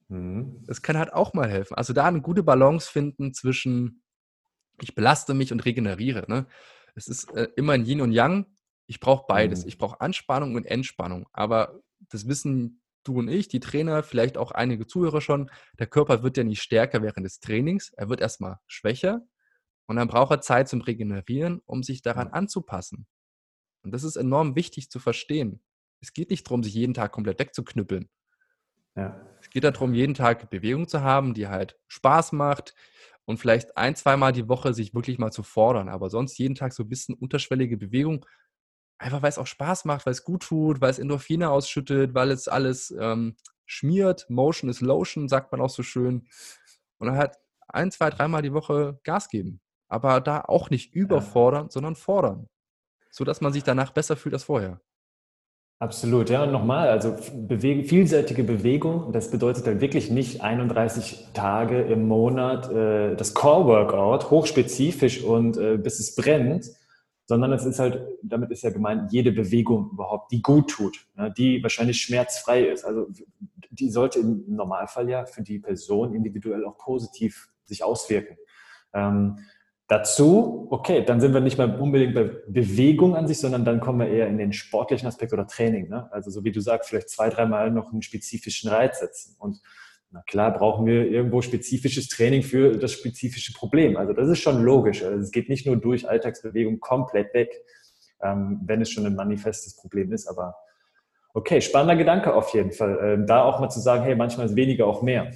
Mhm. 0.10 0.64
Das 0.66 0.82
kann 0.82 0.98
halt 0.98 1.14
auch 1.14 1.34
mal 1.34 1.50
helfen. 1.50 1.76
Also 1.76 1.94
da 1.94 2.06
eine 2.06 2.22
gute 2.22 2.44
Balance 2.44 2.92
finden 2.92 3.34
zwischen, 3.34 4.04
ich 4.82 4.96
belaste 4.96 5.34
mich 5.34 5.52
und 5.52 5.66
regeneriere. 5.66 6.26
Ne? 6.28 6.48
Es 6.96 7.08
ist 7.08 7.34
äh, 7.36 7.50
immer 7.56 7.74
ein 7.74 7.86
Yin 7.86 8.02
und 8.02 8.12
Yang. 8.12 8.48
Ich 8.88 9.00
brauche 9.00 9.26
beides. 9.28 9.64
Mhm. 9.64 9.70
Ich 9.70 9.78
brauche 9.78 10.02
Anspannung 10.02 10.56
und 10.56 10.66
Entspannung. 10.66 11.28
Aber 11.32 11.80
das 12.10 12.28
wissen 12.28 12.82
du 13.04 13.20
und 13.20 13.28
ich, 13.28 13.48
die 13.48 13.60
Trainer, 13.60 14.04
vielleicht 14.04 14.38
auch 14.38 14.52
einige 14.52 14.88
Zuhörer 14.88 15.22
schon, 15.22 15.50
der 15.80 15.88
Körper 15.88 16.24
wird 16.24 16.38
ja 16.38 16.44
nicht 16.44 16.62
stärker 16.62 17.02
während 17.02 17.26
des 17.26 17.40
Trainings. 17.40 17.90
Er 17.90 18.10
wird 18.10 18.22
erstmal 18.22 18.60
schwächer 18.68 19.22
und 19.88 19.98
dann 19.98 20.08
braucht 20.08 20.32
er 20.32 20.42
Zeit 20.42 20.70
zum 20.70 20.82
Regenerieren, 20.82 21.62
um 21.66 21.84
sich 21.84 22.02
daran 22.02 22.30
anzupassen. 22.30 23.06
Und 23.84 23.92
das 23.92 24.04
ist 24.04 24.16
enorm 24.16 24.56
wichtig 24.56 24.90
zu 24.90 25.00
verstehen. 25.00 25.62
Es 26.00 26.14
geht 26.14 26.30
nicht 26.30 26.48
darum, 26.48 26.64
sich 26.64 26.74
jeden 26.74 26.94
Tag 26.94 27.12
komplett 27.12 27.40
wegzuknüppeln. 27.40 28.10
Ja. 28.96 29.22
Es 29.42 29.50
geht 29.50 29.64
darum, 29.64 29.94
jeden 29.94 30.14
Tag 30.14 30.50
Bewegung 30.50 30.88
zu 30.88 31.02
haben, 31.02 31.34
die 31.34 31.48
halt 31.48 31.78
Spaß 31.88 32.32
macht 32.32 32.74
und 33.26 33.38
vielleicht 33.38 33.78
ein, 33.78 33.96
zweimal 33.96 34.32
die 34.32 34.48
Woche 34.48 34.74
sich 34.74 34.94
wirklich 34.94 35.18
mal 35.18 35.32
zu 35.32 35.44
fordern. 35.44 35.90
Aber 35.90 36.10
sonst 36.10 36.38
jeden 36.38 36.56
Tag 36.56 36.74
so 36.74 36.84
ein 36.84 36.90
bisschen 36.90 37.16
unterschwellige 37.16 37.78
Bewegung, 37.78 38.26
einfach 38.98 39.22
weil 39.22 39.30
es 39.30 39.38
auch 39.38 39.48
Spaß 39.48 39.86
macht, 39.86 40.06
weil 40.06 40.14
es 40.14 40.24
gut 40.24 40.44
tut, 40.44 40.82
weil 40.82 40.92
es 40.92 41.00
Endorphine 41.00 41.50
ausschüttet, 41.50 42.14
weil 42.14 42.32
es 42.32 42.48
alles 42.48 42.94
ähm, 42.98 43.36
schmiert. 43.66 44.30
Motion 44.30 44.70
is 44.70 44.82
Lotion, 44.82 45.28
sagt 45.28 45.52
man 45.52 45.62
auch 45.62 45.70
so 45.70 45.84
schön. 45.84 46.28
Und 47.00 47.08
dann 47.08 47.18
halt 47.18 47.36
ein, 47.68 47.92
zwei, 47.92 48.10
dreimal 48.10 48.42
die 48.42 48.54
Woche 48.54 49.00
Gas 49.04 49.30
geben. 49.30 49.60
Aber 49.88 50.22
da 50.22 50.42
auch 50.42 50.70
nicht 50.70 50.94
überfordern, 50.94 51.66
ja. 51.66 51.72
sondern 51.72 51.96
fordern 51.96 52.50
sodass 53.14 53.42
man 53.42 53.54
sich 53.54 53.64
danach 53.64 53.92
besser 53.92 54.18
fühlt 54.18 54.34
als 54.34 54.46
vorher. 54.46 54.82
Absolut, 55.80 56.30
ja. 56.30 56.44
Und 56.44 56.52
nochmal, 56.52 56.88
also 56.88 57.16
Bewege, 57.34 57.84
vielseitige 57.84 58.44
Bewegung, 58.44 59.12
das 59.12 59.30
bedeutet 59.30 59.68
dann 59.68 59.82
wirklich 59.82 60.10
nicht 60.10 60.42
31 60.42 61.28
Tage 61.34 61.82
im 61.82 62.08
Monat 62.08 62.72
äh, 62.72 63.16
das 63.16 63.34
Core-Workout, 63.34 64.32
hochspezifisch 64.32 65.24
und 65.24 65.58
äh, 65.58 65.78
bis 65.78 66.00
es 66.00 66.16
brennt, 66.16 66.72
sondern 67.26 67.54
es 67.54 67.66
ist 67.66 67.80
halt, 67.80 68.02
damit 68.24 68.50
ist 68.50 68.64
ja 68.64 68.72
gemeint, 68.72 69.12
jede 69.12 69.32
Bewegung 69.32 69.92
überhaupt, 69.92 70.32
die 70.32 70.42
gut 70.42 70.72
tut, 70.72 71.06
ja, 71.18 71.30
die 71.30 71.62
wahrscheinlich 71.62 72.02
schmerzfrei 72.02 72.64
ist. 72.64 72.84
Also 72.84 73.08
die 73.70 73.90
sollte 73.92 74.20
im 74.20 74.44
Normalfall 74.48 75.10
ja 75.10 75.26
für 75.26 75.44
die 75.44 75.60
Person 75.60 76.16
individuell 76.16 76.66
auch 76.66 76.78
positiv 76.78 77.50
sich 77.66 77.84
auswirken. 77.84 78.38
Ähm, 78.94 79.38
Dazu, 79.94 80.66
okay, 80.72 81.06
dann 81.06 81.22
sind 81.22 81.36
wir 81.36 81.40
nicht 81.40 81.60
mehr 81.60 81.80
unbedingt 81.80 82.16
bei 82.16 82.24
Bewegung 82.48 83.16
an 83.16 83.28
sich, 83.28 83.38
sondern 83.38 83.64
dann 83.64 83.80
kommen 83.80 84.00
wir 84.00 84.08
eher 84.08 84.28
in 84.28 84.40
den 84.40 84.52
sportlichen 84.52 85.08
Aspekt 85.08 85.34
oder 85.34 85.46
Training. 85.46 85.88
Ne? 85.88 86.12
Also 86.12 86.32
so 86.32 86.44
wie 86.44 86.52
du 86.52 86.62
sagst, 86.62 86.90
vielleicht 86.90 87.10
zwei, 87.10 87.30
dreimal 87.30 87.70
noch 87.70 87.92
einen 87.92 88.02
spezifischen 88.02 88.72
Reiz 88.72 89.02
setzen. 89.02 89.36
Und 89.38 89.62
na 90.10 90.24
klar 90.26 90.52
brauchen 90.52 90.88
wir 90.88 91.06
irgendwo 91.06 91.44
spezifisches 91.44 92.08
Training 92.08 92.42
für 92.42 92.76
das 92.76 92.92
spezifische 92.92 93.54
Problem. 93.54 93.96
Also 93.96 94.14
das 94.14 94.28
ist 94.30 94.40
schon 94.40 94.64
logisch. 94.64 95.04
Also 95.04 95.20
es 95.20 95.30
geht 95.30 95.48
nicht 95.48 95.68
nur 95.68 95.76
durch 95.76 96.10
Alltagsbewegung 96.10 96.80
komplett 96.80 97.32
weg, 97.36 97.52
ähm, 98.24 98.62
wenn 98.66 98.82
es 98.82 98.90
schon 98.90 99.06
ein 99.06 99.16
manifestes 99.16 99.76
Problem 99.76 100.12
ist. 100.12 100.26
Aber 100.26 100.56
okay, 101.36 101.62
spannender 101.62 101.98
Gedanke 101.98 102.34
auf 102.34 102.52
jeden 102.56 102.72
Fall. 102.72 102.98
Ähm, 103.00 103.28
da 103.28 103.44
auch 103.44 103.60
mal 103.60 103.70
zu 103.70 103.80
sagen, 103.80 104.06
hey, 104.06 104.16
manchmal 104.16 104.48
ist 104.48 104.56
weniger 104.56 104.88
auch 104.88 105.04
mehr. 105.04 105.32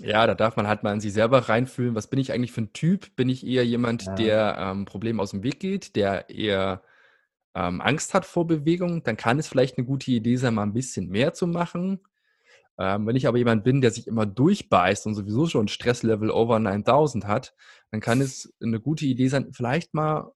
Ja, 0.00 0.26
da 0.26 0.34
darf 0.34 0.56
man 0.56 0.66
halt 0.66 0.82
mal 0.82 0.92
in 0.92 1.00
sich 1.00 1.12
selber 1.12 1.48
reinfühlen. 1.48 1.94
Was 1.94 2.08
bin 2.08 2.18
ich 2.18 2.32
eigentlich 2.32 2.52
für 2.52 2.62
ein 2.62 2.72
Typ? 2.72 3.14
Bin 3.14 3.28
ich 3.28 3.46
eher 3.46 3.64
jemand, 3.66 4.06
ja. 4.06 4.14
der 4.14 4.56
ähm, 4.58 4.84
Problemen 4.84 5.20
aus 5.20 5.32
dem 5.32 5.42
Weg 5.42 5.60
geht, 5.60 5.96
der 5.96 6.30
eher 6.30 6.82
ähm, 7.54 7.80
Angst 7.80 8.14
hat 8.14 8.24
vor 8.24 8.46
Bewegung? 8.46 9.02
Dann 9.02 9.16
kann 9.16 9.38
es 9.38 9.48
vielleicht 9.48 9.76
eine 9.76 9.86
gute 9.86 10.10
Idee 10.10 10.36
sein, 10.36 10.54
mal 10.54 10.62
ein 10.62 10.72
bisschen 10.72 11.08
mehr 11.08 11.34
zu 11.34 11.46
machen. 11.46 12.00
Ähm, 12.78 13.06
wenn 13.06 13.16
ich 13.16 13.26
aber 13.28 13.36
jemand 13.36 13.64
bin, 13.64 13.82
der 13.82 13.90
sich 13.90 14.06
immer 14.06 14.24
durchbeißt 14.24 15.06
und 15.06 15.14
sowieso 15.14 15.46
schon 15.46 15.68
Stresslevel 15.68 16.30
over 16.30 16.58
9000 16.58 17.26
hat, 17.26 17.54
dann 17.90 18.00
kann 18.00 18.22
es 18.22 18.52
eine 18.62 18.80
gute 18.80 19.04
Idee 19.04 19.28
sein, 19.28 19.52
vielleicht 19.52 19.92
mal 19.92 20.32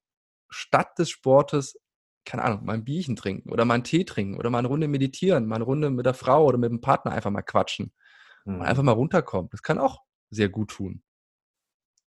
statt 0.51 0.99
des 0.99 1.09
Sportes, 1.09 1.79
keine 2.27 2.45
Ahnung, 2.45 2.65
mal 2.67 2.75
ein 2.75 2.85
Bierchen 2.85 3.17
trinken 3.17 3.51
oder 3.51 3.65
mal 3.65 3.75
einen 3.75 3.85
Tee 3.85 4.05
trinken 4.05 4.37
oder 4.39 4.51
mal 4.51 4.59
eine 4.59 4.69
Runde 4.69 4.87
meditieren, 4.87 5.47
mal 5.47 5.57
eine 5.57 5.65
Runde 5.65 5.91
mit 5.91 6.05
der 6.05 6.15
Frau 6.15 6.45
oder 6.45 6.59
mit 6.59 6.71
dem 6.71 6.81
Partner 6.83 7.13
einfach 7.13 7.31
mal 7.31 7.43
quatschen 7.43 7.93
mhm. 8.47 8.63
einfach 8.63 8.83
mal 8.83 8.93
runterkommt. 8.93 9.53
Das 9.53 9.63
kann 9.63 9.79
auch 9.79 10.03
sehr 10.31 10.49
gut 10.49 10.71
tun. 10.71 11.03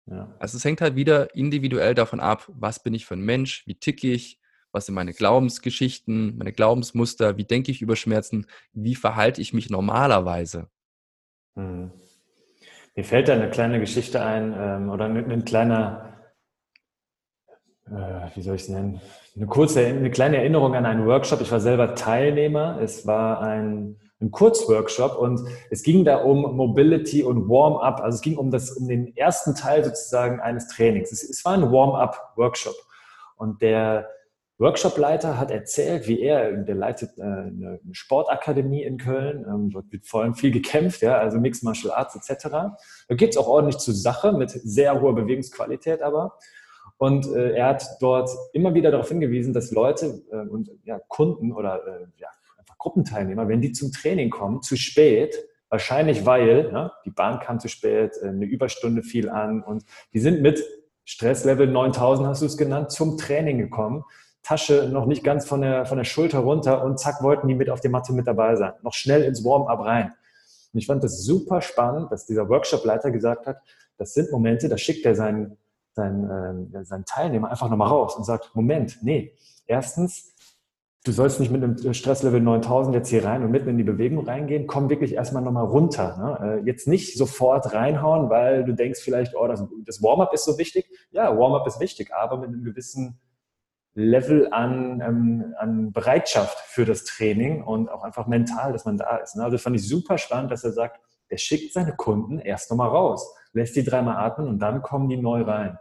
Ja. 0.06 0.32
Also 0.38 0.56
es 0.56 0.64
hängt 0.64 0.80
halt 0.80 0.94
wieder 0.94 1.34
individuell 1.34 1.94
davon 1.94 2.20
ab, 2.20 2.48
was 2.48 2.82
bin 2.82 2.94
ich 2.94 3.06
für 3.06 3.14
ein 3.14 3.24
Mensch, 3.24 3.66
wie 3.66 3.74
ticke 3.74 4.08
ich, 4.08 4.38
was 4.70 4.86
sind 4.86 4.94
meine 4.94 5.12
Glaubensgeschichten, 5.12 6.36
meine 6.36 6.52
Glaubensmuster, 6.52 7.36
wie 7.36 7.44
denke 7.44 7.72
ich 7.72 7.82
über 7.82 7.96
Schmerzen, 7.96 8.46
wie 8.72 8.94
verhalte 8.94 9.40
ich 9.40 9.52
mich 9.52 9.68
normalerweise. 9.68 10.68
Mhm. 11.56 11.90
Mir 12.94 13.04
fällt 13.04 13.28
da 13.28 13.34
eine 13.34 13.50
kleine 13.50 13.80
Geschichte 13.80 14.24
ein 14.24 14.54
ähm, 14.56 14.90
oder 14.90 15.06
ein, 15.06 15.30
ein 15.30 15.44
kleiner, 15.44 16.14
äh, 17.86 18.34
wie 18.34 18.42
soll 18.42 18.54
ich 18.54 18.62
es 18.62 18.68
nennen, 18.68 19.00
eine 19.34 19.46
kurze, 19.46 19.84
eine 19.84 20.10
kleine 20.10 20.38
Erinnerung 20.38 20.74
an 20.74 20.86
einen 20.86 21.06
Workshop. 21.06 21.40
Ich 21.40 21.52
war 21.52 21.60
selber 21.60 21.94
Teilnehmer. 21.94 22.80
Es 22.80 23.06
war 23.06 23.42
ein 23.42 24.00
ein 24.20 24.30
Kurzworkshop 24.30 25.18
und 25.18 25.40
es 25.70 25.82
ging 25.82 26.04
da 26.04 26.16
um 26.18 26.56
Mobility 26.56 27.22
und 27.22 27.48
Warm-up. 27.48 28.00
Also 28.00 28.16
es 28.16 28.22
ging 28.22 28.36
um, 28.38 28.50
das, 28.50 28.70
um 28.70 28.88
den 28.88 29.14
ersten 29.16 29.54
Teil 29.54 29.84
sozusagen 29.84 30.40
eines 30.40 30.68
Trainings. 30.68 31.12
Es, 31.12 31.22
es 31.22 31.44
war 31.44 31.52
ein 31.52 31.70
Warm-up-Workshop 31.70 32.74
und 33.36 33.60
der 33.60 34.08
Workshopleiter 34.58 35.38
hat 35.38 35.50
erzählt, 35.50 36.08
wie 36.08 36.20
er, 36.20 36.50
der 36.52 36.74
leitet 36.74 37.18
äh, 37.18 37.22
eine 37.22 37.78
Sportakademie 37.92 38.84
in 38.84 38.96
Köln, 38.96 39.44
ähm, 39.46 39.70
dort 39.70 39.92
wird 39.92 40.06
vor 40.06 40.22
allem 40.22 40.34
viel 40.34 40.50
gekämpft, 40.50 41.02
ja, 41.02 41.18
also 41.18 41.38
Mixed 41.38 41.62
Martial 41.62 41.92
Arts 41.92 42.16
etc. 42.16 42.48
Da 42.48 43.14
geht 43.14 43.30
es 43.30 43.36
auch 43.36 43.48
ordentlich 43.48 43.76
zur 43.76 43.92
Sache 43.92 44.32
mit 44.32 44.50
sehr 44.50 44.98
hoher 44.98 45.14
Bewegungsqualität 45.14 46.00
aber. 46.00 46.38
Und 46.96 47.26
äh, 47.26 47.52
er 47.52 47.66
hat 47.66 47.86
dort 48.00 48.30
immer 48.54 48.72
wieder 48.72 48.90
darauf 48.90 49.10
hingewiesen, 49.10 49.52
dass 49.52 49.70
Leute 49.70 50.22
äh, 50.32 50.48
und 50.48 50.70
ja, 50.84 50.98
Kunden 51.08 51.52
oder 51.52 51.86
äh, 51.86 52.06
ja, 52.16 52.28
Gruppenteilnehmer, 52.86 53.48
wenn 53.48 53.60
die 53.60 53.72
zum 53.72 53.90
Training 53.90 54.30
kommen, 54.30 54.62
zu 54.62 54.76
spät, 54.76 55.34
wahrscheinlich 55.70 56.24
weil 56.24 56.70
ja, 56.72 56.92
die 57.04 57.10
Bahn 57.10 57.40
kam 57.40 57.58
zu 57.58 57.66
spät, 57.66 58.12
äh, 58.22 58.28
eine 58.28 58.44
Überstunde 58.44 59.02
fiel 59.02 59.28
an 59.28 59.60
und 59.60 59.84
die 60.12 60.20
sind 60.20 60.40
mit 60.40 60.62
Stresslevel 61.04 61.66
9000, 61.66 62.28
hast 62.28 62.42
du 62.42 62.46
es 62.46 62.56
genannt, 62.56 62.92
zum 62.92 63.18
Training 63.18 63.58
gekommen. 63.58 64.04
Tasche 64.44 64.88
noch 64.92 65.06
nicht 65.06 65.24
ganz 65.24 65.48
von 65.48 65.62
der, 65.62 65.84
von 65.84 65.98
der 65.98 66.04
Schulter 66.04 66.38
runter 66.38 66.84
und 66.84 67.00
zack, 67.00 67.24
wollten 67.24 67.48
die 67.48 67.56
mit 67.56 67.70
auf 67.70 67.80
der 67.80 67.90
Matte 67.90 68.12
mit 68.12 68.28
dabei 68.28 68.54
sein. 68.54 68.74
Noch 68.82 68.94
schnell 68.94 69.24
ins 69.24 69.44
Warm-up 69.44 69.80
rein. 69.80 70.12
Und 70.72 70.78
ich 70.78 70.86
fand 70.86 71.02
das 71.02 71.24
super 71.24 71.60
spannend, 71.60 72.12
dass 72.12 72.26
dieser 72.26 72.48
Workshop-Leiter 72.48 73.10
gesagt 73.10 73.48
hat, 73.48 73.56
das 73.98 74.14
sind 74.14 74.30
Momente, 74.30 74.68
da 74.68 74.78
schickt 74.78 75.04
er 75.04 75.16
seinen, 75.16 75.58
seinen, 75.92 76.72
äh, 76.72 76.84
seinen 76.84 77.04
Teilnehmer 77.04 77.50
einfach 77.50 77.68
nochmal 77.68 77.88
raus 77.88 78.14
und 78.14 78.22
sagt, 78.22 78.54
Moment, 78.54 78.98
nee, 79.02 79.32
erstens, 79.66 80.35
du 81.06 81.12
sollst 81.12 81.38
nicht 81.38 81.52
mit 81.52 81.62
einem 81.62 81.94
Stresslevel 81.94 82.40
9000 82.40 82.94
jetzt 82.94 83.08
hier 83.08 83.24
rein 83.24 83.44
und 83.44 83.50
mitten 83.50 83.68
in 83.68 83.78
die 83.78 83.84
Bewegung 83.84 84.26
reingehen. 84.26 84.66
Komm 84.66 84.90
wirklich 84.90 85.14
erstmal 85.14 85.42
nochmal 85.42 85.64
runter. 85.64 86.16
Ne? 86.18 86.60
Äh, 86.62 86.66
jetzt 86.66 86.88
nicht 86.88 87.16
sofort 87.16 87.72
reinhauen, 87.72 88.28
weil 88.28 88.64
du 88.64 88.74
denkst 88.74 89.00
vielleicht, 89.02 89.34
oh, 89.36 89.46
das, 89.46 89.64
das 89.84 90.02
Warm-up 90.02 90.32
ist 90.34 90.44
so 90.44 90.58
wichtig. 90.58 90.90
Ja, 91.12 91.36
Warm-up 91.36 91.66
ist 91.66 91.80
wichtig, 91.80 92.12
aber 92.12 92.38
mit 92.38 92.48
einem 92.48 92.64
gewissen 92.64 93.20
Level 93.94 94.48
an, 94.52 95.00
ähm, 95.00 95.54
an 95.58 95.92
Bereitschaft 95.92 96.58
für 96.58 96.84
das 96.84 97.04
Training 97.04 97.62
und 97.62 97.88
auch 97.88 98.02
einfach 98.02 98.26
mental, 98.26 98.72
dass 98.72 98.84
man 98.84 98.98
da 98.98 99.18
ist. 99.18 99.36
Ne? 99.36 99.44
Also 99.44 99.58
fand 99.58 99.76
ich 99.76 99.88
super 99.88 100.18
spannend, 100.18 100.50
dass 100.50 100.64
er 100.64 100.72
sagt, 100.72 101.00
er 101.28 101.38
schickt 101.38 101.72
seine 101.72 101.94
Kunden 101.94 102.38
erst 102.38 102.70
nochmal 102.70 102.88
raus, 102.88 103.34
lässt 103.52 103.76
die 103.76 103.84
dreimal 103.84 104.16
atmen 104.16 104.48
und 104.48 104.58
dann 104.58 104.82
kommen 104.82 105.08
die 105.08 105.16
neu 105.16 105.42
rein. 105.42 105.78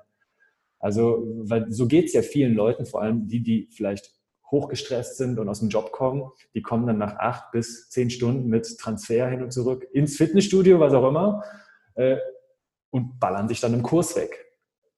Also, 0.80 1.23
weil 1.43 1.71
so 1.71 1.88
geht 1.88 2.05
es 2.05 2.13
ja 2.13 2.21
vielen 2.21 2.53
Leuten, 2.53 2.86
vor 2.86 3.01
allem 3.01 3.28
die, 3.28 3.41
die 3.41 3.69
vielleicht 3.76 4.14
hochgestresst 4.52 5.18
sind 5.18 5.39
und 5.39 5.50
aus 5.50 5.60
dem 5.60 5.70
Job 5.70 5.91
kommen, 5.91 6.32
die 6.54 6.62
kommen 6.62 6.86
dann 6.88 6.98
nach 6.98 7.18
acht 7.18 7.52
bis 7.52 7.89
zehn 7.89 8.10
Stunden 8.10 8.48
mit 8.48 8.78
Transfer 8.78 9.28
hin 9.28 9.41
und 9.41 9.52
zurück 9.52 9.88
ins 9.91 10.18
Fitnessstudio, 10.18 10.80
was 10.80 10.93
auch 10.93 11.08
immer, 11.08 11.43
äh, 11.96 12.18
und 12.91 13.20
ballern 13.20 13.48
sich 13.48 13.60
dann 13.60 13.74
im 13.74 13.84
Kurs 13.84 14.16
weg. 14.16 14.46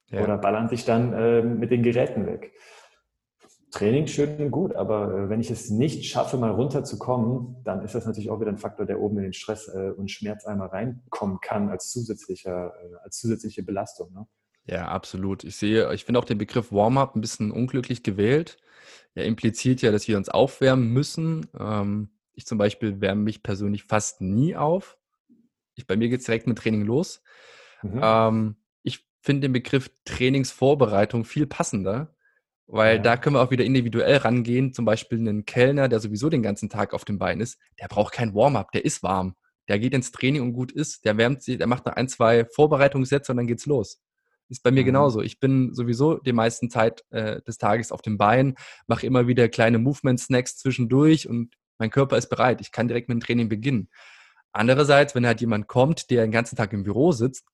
Ja. 0.10 0.24
Oder 0.24 0.38
ballern 0.38 0.70
sich 0.70 0.86
dann 0.86 1.14
äh, 1.14 1.42
mit 1.42 1.72
den 1.72 1.84
Geräten 1.84 2.26
weg. 2.26 2.54
Training 3.72 4.08
schön 4.08 4.38
und 4.38 4.52
gut, 4.52 4.76
aber 4.76 5.14
äh, 5.14 5.30
wenn 5.30 5.42
ich 5.42 5.52
es 5.52 5.70
nicht 5.70 6.06
schaffe, 6.06 6.38
mal 6.38 6.52
runterzukommen, 6.52 7.58
dann 7.64 7.84
ist 7.84 7.96
das 7.96 8.06
natürlich 8.06 8.30
auch 8.30 8.40
wieder 8.40 8.50
ein 8.50 8.58
Faktor, 8.58 8.86
der 8.86 9.02
oben 9.02 9.18
in 9.18 9.24
den 9.24 9.34
Stress 9.34 9.68
äh, 9.68 9.92
und 9.92 10.10
Schmerz 10.10 10.46
einmal 10.46 10.70
reinkommen 10.70 11.40
kann 11.42 11.70
als, 11.70 11.92
zusätzlicher, 11.92 12.74
äh, 12.82 12.96
als 13.04 13.18
zusätzliche 13.18 13.64
Belastung. 13.64 14.14
Ne? 14.14 14.26
Ja, 14.66 14.88
absolut. 14.88 15.44
Ich 15.44 15.58
sehe, 15.58 15.94
ich 15.94 16.06
finde 16.06 16.20
auch 16.20 16.26
den 16.26 16.38
Begriff 16.38 16.72
Warm-up 16.72 17.16
ein 17.16 17.22
bisschen 17.22 17.52
unglücklich 17.52 18.04
gewählt. 18.04 18.58
Er 19.18 19.26
impliziert 19.26 19.82
ja, 19.82 19.92
dass 19.92 20.08
wir 20.08 20.16
uns 20.16 20.30
aufwärmen 20.30 20.94
müssen. 20.94 21.48
Ähm, 21.60 22.10
ich 22.36 22.46
zum 22.46 22.60
Beispiel 22.60 23.02
wärme 23.02 23.24
mich 23.24 23.42
persönlich 23.42 23.84
fast 23.86 24.22
nie 24.22 24.56
auf. 24.56 24.96
Ich, 25.74 25.88
bei 25.88 25.98
mir 25.98 26.08
geht 26.08 26.20
es 26.20 26.28
direkt 26.28 26.46
mit 26.46 26.60
Training 26.60 26.84
los. 26.84 27.24
Mhm. 27.82 28.00
Ähm, 28.00 28.56
ich 28.84 29.08
finde 29.22 29.48
den 29.48 29.54
Begriff 29.54 29.90
Trainingsvorbereitung 30.06 31.26
viel 31.26 31.48
passender, 31.48 32.16
weil 32.68 32.98
ja. 32.98 33.02
da 33.02 33.18
können 33.18 33.38
wir 33.38 33.42
auch 33.42 33.50
wieder 33.50 33.66
individuell 33.66 34.18
rangehen. 34.18 34.72
Zum 34.72 34.86
Beispiel 34.86 35.18
einen 35.18 35.46
Kellner, 35.46 35.88
der 35.90 36.00
sowieso 36.00 36.30
den 36.30 36.44
ganzen 36.44 36.70
Tag 36.70 36.94
auf 36.94 37.04
dem 37.04 37.18
Bein 37.18 37.42
ist, 37.42 37.58
der 37.80 37.88
braucht 37.88 38.14
kein 38.14 38.36
Warm-up, 38.36 38.72
der 38.72 38.86
ist 38.86 39.02
warm. 39.02 39.36
Der 39.68 39.80
geht 39.80 39.96
ins 39.96 40.12
Training 40.12 40.44
und 40.44 40.54
gut 40.54 40.72
ist, 40.72 41.06
der 41.06 41.18
wärmt 41.18 41.42
sich, 41.42 41.58
der 41.58 41.66
macht 41.66 41.88
noch 41.88 41.94
ein, 41.94 42.08
zwei 42.08 42.46
Vorbereitungssätze 42.46 43.32
und 43.32 43.38
dann 43.38 43.48
geht's 43.48 43.66
los. 43.66 44.00
Ist 44.50 44.64
bei 44.64 44.72
mir 44.72 44.82
mhm. 44.82 44.88
genauso. 44.88 45.22
Ich 45.22 45.40
bin 45.40 45.74
sowieso 45.74 46.18
die 46.18 46.34
meisten 46.34 46.70
Zeit 46.70 47.04
äh, 47.10 47.42
des 47.42 47.58
Tages 47.58 47.92
auf 47.92 48.02
dem 48.02 48.18
Bein, 48.18 48.56
mache 48.88 49.06
immer 49.06 49.28
wieder 49.28 49.50
kleine 49.50 49.78
Movement-Snacks 49.78 50.58
zwischendurch 50.58 51.28
und 51.28 51.56
mein 51.78 51.90
Körper 51.90 52.18
ist 52.18 52.30
bereit. 52.30 52.62
Ich 52.62 52.72
kann 52.72 52.88
direkt 52.88 53.10
mit 53.10 53.18
dem 53.18 53.22
Training 53.22 53.50
beginnen. 53.50 53.90
Andererseits, 54.52 55.14
wenn 55.14 55.28
halt 55.28 55.42
jemand 55.42 55.68
kommt, 55.68 56.10
der 56.10 56.26
den 56.26 56.32
ganzen 56.32 56.56
Tag 56.56 56.74
im 56.74 56.84
Büro 56.84 57.12
sitzt, 57.12 57.46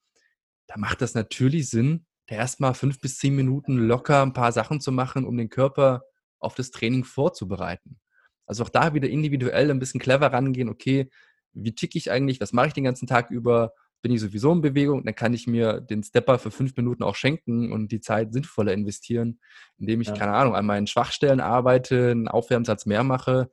da 0.67 0.77
macht 0.77 1.01
das 1.01 1.15
natürlich 1.15 1.69
Sinn, 1.69 2.05
da 2.27 2.35
erstmal 2.35 2.73
fünf 2.73 3.01
bis 3.01 3.17
zehn 3.17 3.35
Minuten 3.35 3.77
locker 3.77 4.21
ein 4.21 4.33
paar 4.33 4.51
Sachen 4.51 4.79
zu 4.79 4.91
machen, 4.91 5.25
um 5.25 5.35
den 5.35 5.49
Körper 5.49 6.03
auf 6.39 6.55
das 6.55 6.71
Training 6.71 7.03
vorzubereiten. 7.03 7.99
Also 8.45 8.63
auch 8.63 8.69
da 8.69 8.93
wieder 8.93 9.09
individuell 9.09 9.71
ein 9.71 9.79
bisschen 9.79 9.99
clever 9.99 10.31
rangehen, 10.31 10.69
okay, 10.69 11.09
wie 11.53 11.75
ticke 11.75 11.97
ich 11.97 12.11
eigentlich, 12.11 12.41
was 12.41 12.53
mache 12.53 12.67
ich 12.67 12.73
den 12.73 12.83
ganzen 12.83 13.07
Tag 13.07 13.29
über, 13.29 13.73
bin 14.03 14.11
ich 14.11 14.19
sowieso 14.19 14.51
in 14.51 14.61
Bewegung, 14.61 15.05
dann 15.05 15.15
kann 15.15 15.33
ich 15.33 15.47
mir 15.47 15.79
den 15.79 16.03
Stepper 16.03 16.37
für 16.37 16.51
fünf 16.51 16.75
Minuten 16.75 17.03
auch 17.03 17.15
schenken 17.15 17.71
und 17.71 17.89
die 17.91 18.01
Zeit 18.01 18.33
sinnvoller 18.33 18.73
investieren, 18.73 19.39
indem 19.77 20.01
ich, 20.01 20.09
ja. 20.09 20.13
keine 20.13 20.33
Ahnung, 20.33 20.55
an 20.55 20.65
meinen 20.65 20.87
Schwachstellen 20.87 21.39
arbeite, 21.39 22.11
einen 22.11 22.27
Aufwärmsatz 22.27 22.85
mehr 22.85 23.03
mache. 23.03 23.49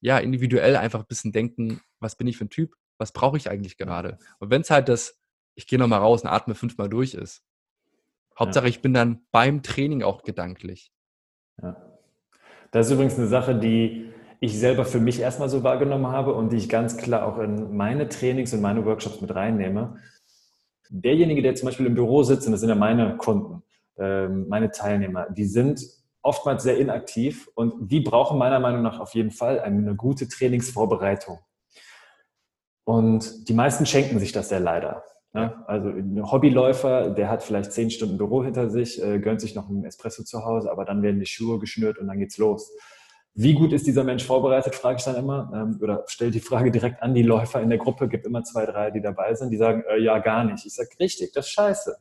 Ja, 0.00 0.18
individuell 0.18 0.76
einfach 0.76 1.00
ein 1.00 1.08
bisschen 1.08 1.32
denken, 1.32 1.80
was 1.98 2.16
bin 2.16 2.28
ich 2.28 2.38
für 2.38 2.44
ein 2.44 2.50
Typ, 2.50 2.76
was 2.96 3.12
brauche 3.12 3.36
ich 3.36 3.50
eigentlich 3.50 3.76
gerade? 3.76 4.18
Und 4.38 4.50
wenn 4.50 4.62
es 4.62 4.70
halt 4.70 4.88
das, 4.88 5.20
ich 5.56 5.66
gehe 5.66 5.80
nochmal 5.80 5.98
raus 5.98 6.22
und 6.22 6.28
atme 6.28 6.54
fünfmal 6.54 6.88
durch 6.88 7.14
ist, 7.14 7.42
Hauptsache, 8.38 8.66
ja. 8.66 8.70
ich 8.70 8.80
bin 8.80 8.94
dann 8.94 9.26
beim 9.32 9.64
Training 9.64 10.04
auch 10.04 10.22
gedanklich. 10.22 10.92
Ja. 11.60 11.76
Das 12.70 12.86
ist 12.86 12.92
übrigens 12.92 13.18
eine 13.18 13.26
Sache, 13.26 13.58
die 13.58 14.12
ich 14.40 14.58
selber 14.58 14.86
für 14.86 15.00
mich 15.00 15.20
erstmal 15.20 15.50
so 15.50 15.62
wahrgenommen 15.62 16.06
habe 16.06 16.34
und 16.34 16.50
die 16.50 16.56
ich 16.56 16.68
ganz 16.68 16.96
klar 16.96 17.26
auch 17.26 17.38
in 17.38 17.76
meine 17.76 18.08
Trainings 18.08 18.52
und 18.54 18.62
meine 18.62 18.84
Workshops 18.86 19.20
mit 19.20 19.34
reinnehme. 19.34 19.98
Derjenige, 20.88 21.42
der 21.42 21.54
zum 21.54 21.66
Beispiel 21.66 21.86
im 21.86 21.94
Büro 21.94 22.22
sitzt, 22.22 22.46
und 22.46 22.52
das 22.52 22.60
sind 22.60 22.70
ja 22.70 22.74
meine 22.74 23.16
Kunden, 23.18 23.62
ähm, 23.98 24.48
meine 24.48 24.70
Teilnehmer, 24.70 25.28
die 25.30 25.44
sind 25.44 25.82
oftmals 26.22 26.62
sehr 26.62 26.78
inaktiv 26.78 27.48
und 27.54 27.90
die 27.90 28.00
brauchen 28.00 28.38
meiner 28.38 28.60
Meinung 28.60 28.82
nach 28.82 28.98
auf 28.98 29.14
jeden 29.14 29.30
Fall 29.30 29.60
eine 29.60 29.94
gute 29.94 30.26
Trainingsvorbereitung. 30.26 31.38
Und 32.84 33.48
die 33.48 33.54
meisten 33.54 33.86
schenken 33.86 34.18
sich 34.18 34.32
das 34.32 34.50
ja 34.50 34.58
leider. 34.58 35.04
Ja, 35.32 35.64
also 35.68 35.90
ein 35.90 36.28
Hobbyläufer, 36.28 37.10
der 37.10 37.28
hat 37.28 37.44
vielleicht 37.44 37.72
zehn 37.72 37.90
Stunden 37.90 38.18
Büro 38.18 38.42
hinter 38.42 38.68
sich, 38.68 39.00
äh, 39.00 39.20
gönnt 39.20 39.40
sich 39.40 39.54
noch 39.54 39.68
einen 39.68 39.84
Espresso 39.84 40.24
zu 40.24 40.44
Hause, 40.44 40.72
aber 40.72 40.84
dann 40.84 41.02
werden 41.02 41.20
die 41.20 41.26
Schuhe 41.26 41.60
geschnürt 41.60 41.98
und 41.98 42.08
dann 42.08 42.18
geht's 42.18 42.36
los. 42.36 42.72
Wie 43.34 43.54
gut 43.54 43.72
ist 43.72 43.86
dieser 43.86 44.04
Mensch 44.04 44.24
vorbereitet, 44.24 44.74
frage 44.74 44.98
ich 44.98 45.04
dann 45.04 45.16
immer. 45.16 45.50
Ähm, 45.54 45.78
oder 45.80 46.04
stelle 46.06 46.30
die 46.30 46.40
Frage 46.40 46.70
direkt 46.70 47.02
an 47.02 47.14
die 47.14 47.22
Läufer 47.22 47.60
in 47.60 47.68
der 47.68 47.78
Gruppe, 47.78 48.08
gibt 48.08 48.26
immer 48.26 48.42
zwei, 48.42 48.66
drei, 48.66 48.90
die 48.90 49.00
dabei 49.00 49.34
sind, 49.34 49.50
die 49.50 49.56
sagen, 49.56 49.84
äh, 49.88 50.00
ja, 50.00 50.18
gar 50.18 50.44
nicht. 50.44 50.66
Ich 50.66 50.74
sage, 50.74 50.90
richtig, 50.98 51.32
das 51.32 51.46
ist 51.46 51.52
scheiße. 51.52 51.96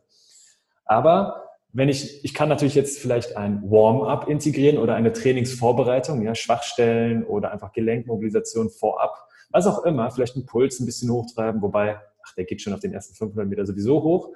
Aber 0.86 1.50
wenn 1.72 1.88
ich, 1.88 2.26
ich 2.26 2.34
kann 2.34 2.50
natürlich 2.50 2.74
jetzt 2.74 3.00
vielleicht 3.00 3.38
ein 3.38 3.62
Warm-up 3.70 4.28
integrieren 4.28 4.80
oder 4.80 4.96
eine 4.96 5.14
Trainingsvorbereitung, 5.14 6.24
ja, 6.24 6.34
Schwachstellen 6.34 7.24
oder 7.24 7.52
einfach 7.52 7.74
Gelenkmobilisation 7.74 8.72
vorab, 8.72 9.16
was 9.52 9.68
auch 9.68 9.86
immer, 9.86 10.10
vielleicht 10.10 10.36
einen 10.36 10.48
Puls 10.48 10.80
ein 10.80 10.88
bisschen 10.88 11.12
hochtreiben, 11.12 11.62
wobei, 11.62 12.00
ach, 12.26 12.34
der 12.36 12.46
geht 12.46 12.62
schon 12.62 12.74
auf 12.74 12.80
den 12.80 12.94
ersten 12.94 13.14
500 13.14 13.48
Meter 13.48 13.66
sowieso 13.68 14.02
hoch. 14.02 14.34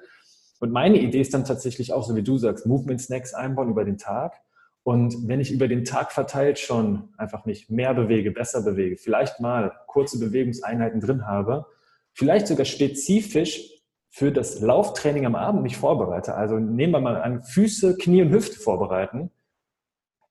Und 0.60 0.70
meine 0.70 0.98
Idee 0.98 1.20
ist 1.20 1.34
dann 1.34 1.44
tatsächlich 1.44 1.92
auch, 1.92 2.04
so 2.04 2.14
wie 2.14 2.22
du 2.22 2.38
sagst, 2.38 2.66
Movement 2.66 3.00
Snacks 3.00 3.34
einbauen 3.34 3.68
über 3.68 3.84
den 3.84 3.98
Tag 3.98 4.40
und 4.84 5.26
wenn 5.28 5.40
ich 5.40 5.50
über 5.50 5.66
den 5.66 5.84
Tag 5.84 6.12
verteilt 6.12 6.58
schon 6.58 7.08
einfach 7.16 7.46
mich 7.46 7.70
mehr 7.70 7.94
bewege, 7.94 8.30
besser 8.30 8.62
bewege, 8.62 8.96
vielleicht 8.96 9.40
mal 9.40 9.72
kurze 9.86 10.18
Bewegungseinheiten 10.18 11.00
drin 11.00 11.26
habe, 11.26 11.66
vielleicht 12.12 12.46
sogar 12.46 12.66
spezifisch 12.66 13.70
für 14.10 14.30
das 14.30 14.60
Lauftraining 14.60 15.26
am 15.26 15.34
Abend 15.34 15.62
mich 15.62 15.76
vorbereite, 15.76 16.34
also 16.34 16.58
nehmen 16.58 16.92
wir 16.92 17.00
mal 17.00 17.20
an, 17.20 17.42
Füße, 17.42 17.96
Knie 17.96 18.22
und 18.22 18.30
Hüfte 18.30 18.60
vorbereiten, 18.60 19.30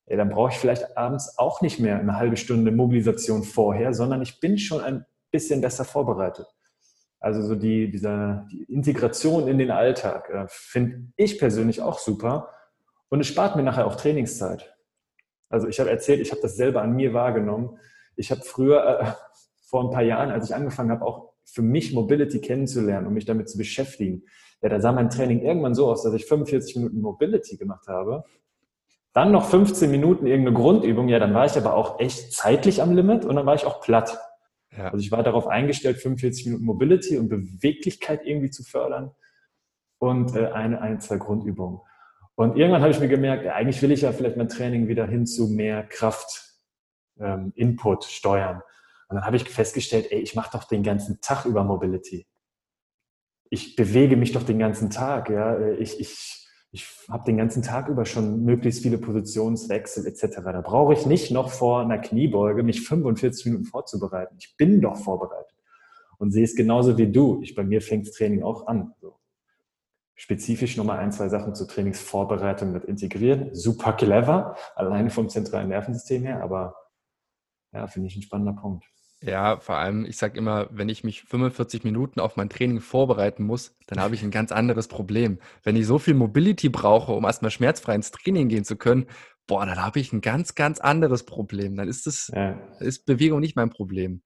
ja, 0.06 0.16
dann 0.16 0.30
brauche 0.30 0.52
ich 0.52 0.58
vielleicht 0.58 0.96
abends 0.96 1.38
auch 1.38 1.60
nicht 1.60 1.80
mehr 1.80 1.98
eine 1.98 2.16
halbe 2.16 2.36
Stunde 2.36 2.70
Mobilisation 2.70 3.42
vorher, 3.42 3.92
sondern 3.92 4.22
ich 4.22 4.38
bin 4.38 4.58
schon 4.58 4.82
ein 4.82 5.04
bisschen 5.30 5.60
besser 5.60 5.84
vorbereitet. 5.84 6.46
Also 7.18 7.42
so 7.42 7.54
die, 7.54 7.90
dieser, 7.90 8.46
die 8.52 8.64
Integration 8.64 9.48
in 9.48 9.56
den 9.58 9.70
Alltag 9.70 10.28
äh, 10.28 10.44
finde 10.46 11.08
ich 11.16 11.38
persönlich 11.38 11.80
auch 11.80 11.98
super. 11.98 12.50
Und 13.08 13.20
es 13.20 13.26
spart 13.26 13.56
mir 13.56 13.62
nachher 13.62 13.86
auch 13.86 13.96
Trainingszeit. 13.96 14.74
Also 15.48 15.68
ich 15.68 15.78
habe 15.78 15.90
erzählt, 15.90 16.20
ich 16.20 16.30
habe 16.30 16.40
das 16.40 16.56
selber 16.56 16.82
an 16.82 16.94
mir 16.94 17.14
wahrgenommen. 17.14 17.78
Ich 18.16 18.30
habe 18.30 18.42
früher, 18.42 19.00
äh, 19.00 19.12
vor 19.68 19.84
ein 19.84 19.90
paar 19.90 20.02
Jahren, 20.02 20.30
als 20.30 20.50
ich 20.50 20.54
angefangen 20.54 20.90
habe, 20.90 21.04
auch 21.04 21.34
für 21.44 21.62
mich 21.62 21.92
Mobility 21.92 22.40
kennenzulernen 22.40 23.06
und 23.06 23.14
mich 23.14 23.24
damit 23.24 23.48
zu 23.48 23.58
beschäftigen, 23.58 24.24
ja, 24.62 24.68
da 24.70 24.80
sah 24.80 24.92
mein 24.92 25.10
Training 25.10 25.42
irgendwann 25.42 25.74
so 25.74 25.90
aus, 25.90 26.02
dass 26.02 26.14
ich 26.14 26.24
45 26.24 26.76
Minuten 26.76 27.00
Mobility 27.00 27.58
gemacht 27.58 27.86
habe. 27.86 28.24
Dann 29.12 29.30
noch 29.30 29.44
15 29.44 29.90
Minuten 29.90 30.26
irgendeine 30.26 30.56
Grundübung. 30.56 31.08
Ja, 31.08 31.18
dann 31.18 31.34
war 31.34 31.44
ich 31.44 31.56
aber 31.56 31.74
auch 31.74 32.00
echt 32.00 32.32
zeitlich 32.32 32.80
am 32.80 32.94
Limit 32.94 33.24
und 33.24 33.36
dann 33.36 33.46
war 33.46 33.54
ich 33.54 33.66
auch 33.66 33.80
platt. 33.80 34.18
Ja. 34.76 34.86
Also 34.86 34.98
ich 34.98 35.12
war 35.12 35.22
darauf 35.22 35.46
eingestellt, 35.46 35.98
45 35.98 36.46
Minuten 36.46 36.64
Mobility 36.64 37.18
und 37.18 37.28
Beweglichkeit 37.28 38.22
irgendwie 38.24 38.50
zu 38.50 38.64
fördern 38.64 39.12
und 39.98 40.34
äh, 40.34 40.46
eine, 40.46 40.80
ein, 40.80 41.00
zwei 41.00 41.18
Grundübungen. 41.18 41.80
Und 42.36 42.56
irgendwann 42.56 42.82
habe 42.82 42.90
ich 42.90 43.00
mir 43.00 43.08
gemerkt, 43.08 43.44
ja, 43.44 43.54
eigentlich 43.54 43.80
will 43.82 43.92
ich 43.92 44.00
ja 44.00 44.12
vielleicht 44.12 44.36
mein 44.36 44.48
Training 44.48 44.88
wieder 44.88 45.06
hin 45.06 45.26
zu 45.26 45.48
mehr 45.48 45.84
Kraft, 45.84 46.54
ähm, 47.20 47.52
Input 47.54 48.04
steuern. 48.04 48.62
Und 49.08 49.16
dann 49.16 49.24
habe 49.24 49.36
ich 49.36 49.48
festgestellt, 49.48 50.08
ey, 50.10 50.20
ich 50.20 50.34
mache 50.34 50.50
doch 50.52 50.64
den 50.64 50.82
ganzen 50.82 51.20
Tag 51.20 51.44
über 51.44 51.62
Mobility. 51.62 52.26
Ich 53.50 53.76
bewege 53.76 54.16
mich 54.16 54.32
doch 54.32 54.42
den 54.42 54.58
ganzen 54.58 54.90
Tag. 54.90 55.30
Ja? 55.30 55.60
Ich, 55.78 56.00
ich, 56.00 56.48
ich 56.72 56.88
habe 57.08 57.24
den 57.24 57.36
ganzen 57.36 57.62
Tag 57.62 57.88
über 57.88 58.04
schon 58.04 58.44
möglichst 58.44 58.82
viele 58.82 58.98
Positionswechsel 58.98 60.04
etc. 60.06 60.40
Da 60.42 60.60
brauche 60.60 60.94
ich 60.94 61.06
nicht 61.06 61.30
noch 61.30 61.50
vor 61.50 61.82
einer 61.82 61.98
Kniebeuge 61.98 62.64
mich 62.64 62.80
45 62.80 63.46
Minuten 63.46 63.64
vorzubereiten. 63.64 64.34
Ich 64.40 64.56
bin 64.56 64.80
doch 64.80 64.96
vorbereitet 64.96 65.54
und 66.18 66.32
sehe 66.32 66.44
es 66.44 66.56
genauso 66.56 66.98
wie 66.98 67.12
du. 67.12 67.40
Ich, 67.42 67.54
bei 67.54 67.62
mir 67.62 67.80
fängt 67.80 68.08
das 68.08 68.14
Training 68.16 68.42
auch 68.42 68.66
an. 68.66 68.92
So 69.00 69.20
spezifisch 70.14 70.76
nochmal 70.76 70.98
ein, 70.98 71.12
zwei 71.12 71.28
Sachen 71.28 71.54
zur 71.54 71.68
Trainingsvorbereitung 71.68 72.72
mit 72.72 72.84
integrieren. 72.84 73.54
Super 73.54 73.92
clever, 73.94 74.56
alleine 74.76 75.10
vom 75.10 75.28
zentralen 75.28 75.68
Nervensystem 75.68 76.22
her, 76.22 76.42
aber 76.42 76.76
ja, 77.72 77.86
finde 77.86 78.08
ich 78.08 78.16
ein 78.16 78.22
spannender 78.22 78.60
Punkt. 78.60 78.84
Ja, 79.20 79.58
vor 79.58 79.76
allem, 79.76 80.04
ich 80.04 80.18
sage 80.18 80.36
immer, 80.36 80.68
wenn 80.70 80.90
ich 80.90 81.02
mich 81.02 81.22
45 81.22 81.82
Minuten 81.82 82.20
auf 82.20 82.36
mein 82.36 82.50
Training 82.50 82.80
vorbereiten 82.80 83.44
muss, 83.44 83.74
dann 83.86 83.98
habe 83.98 84.14
ich 84.14 84.22
ein 84.22 84.30
ganz 84.30 84.52
anderes 84.52 84.86
Problem. 84.86 85.38
Wenn 85.62 85.76
ich 85.76 85.86
so 85.86 85.98
viel 85.98 86.12
Mobility 86.14 86.68
brauche, 86.68 87.12
um 87.12 87.24
erstmal 87.24 87.50
schmerzfrei 87.50 87.94
ins 87.94 88.10
Training 88.10 88.48
gehen 88.48 88.64
zu 88.64 88.76
können, 88.76 89.06
boah, 89.46 89.64
dann 89.64 89.82
habe 89.82 89.98
ich 89.98 90.12
ein 90.12 90.20
ganz, 90.20 90.54
ganz 90.54 90.78
anderes 90.78 91.24
Problem. 91.24 91.74
Dann 91.76 91.88
ist 91.88 92.06
das, 92.06 92.30
ja. 92.34 92.58
ist 92.80 93.06
Bewegung 93.06 93.40
nicht 93.40 93.56
mein 93.56 93.70
Problem. 93.70 94.22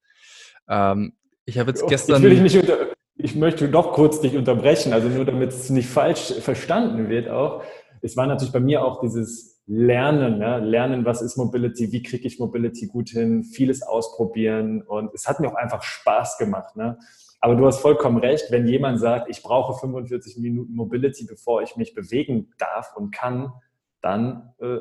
Ähm, 0.69 1.13
ich 1.45 1.59
habe 1.59 1.71
jetzt 1.71 1.87
gestern. 1.87 2.17
Ich 2.17 2.23
will 2.23 2.31
dich 2.31 2.41
nicht 2.41 2.59
unter, 2.59 2.89
ich 3.19 3.35
möchte 3.35 3.69
doch 3.69 3.93
kurz 3.93 4.21
dich 4.21 4.37
unterbrechen, 4.37 4.93
also 4.93 5.09
nur 5.09 5.25
damit 5.25 5.51
es 5.51 5.71
nicht 5.71 5.89
falsch 5.89 6.33
verstanden 6.41 7.09
wird 7.09 7.29
auch. 7.29 7.63
Es 8.01 8.17
war 8.17 8.27
natürlich 8.27 8.53
bei 8.53 8.61
mir 8.61 8.85
auch 8.85 9.01
dieses, 9.01 9.59
lernen, 9.69 10.41
ja? 10.41 10.57
lernen, 10.57 11.05
was 11.05 11.21
ist 11.21 11.37
Mobility, 11.37 11.93
wie 11.93 12.03
kriege 12.03 12.27
ich 12.27 12.39
Mobility 12.39 12.87
gut 12.87 13.11
hin, 13.11 13.45
vieles 13.45 13.83
ausprobieren 13.83 14.83
und 14.83 15.13
es 15.15 15.29
hat 15.29 15.41
mir 15.41 15.49
auch 15.49 15.57
einfach 15.57 15.83
Spaß 15.83 16.39
gemacht. 16.39 16.75
Ne? 16.75 16.99
Aber 17.41 17.55
du 17.55 17.67
hast 17.67 17.81
vollkommen 17.81 18.17
recht, 18.17 18.51
wenn 18.51 18.67
jemand 18.67 18.99
sagt, 18.99 19.29
ich 19.29 19.43
brauche 19.43 19.79
45 19.79 20.39
Minuten 20.39 20.75
Mobility, 20.75 21.27
bevor 21.27 21.63
ich 21.63 21.77
mich 21.77 21.95
bewegen 21.95 22.51
darf 22.59 22.97
und 22.97 23.15
kann, 23.15 23.53
dann 24.01 24.55
äh, 24.59 24.79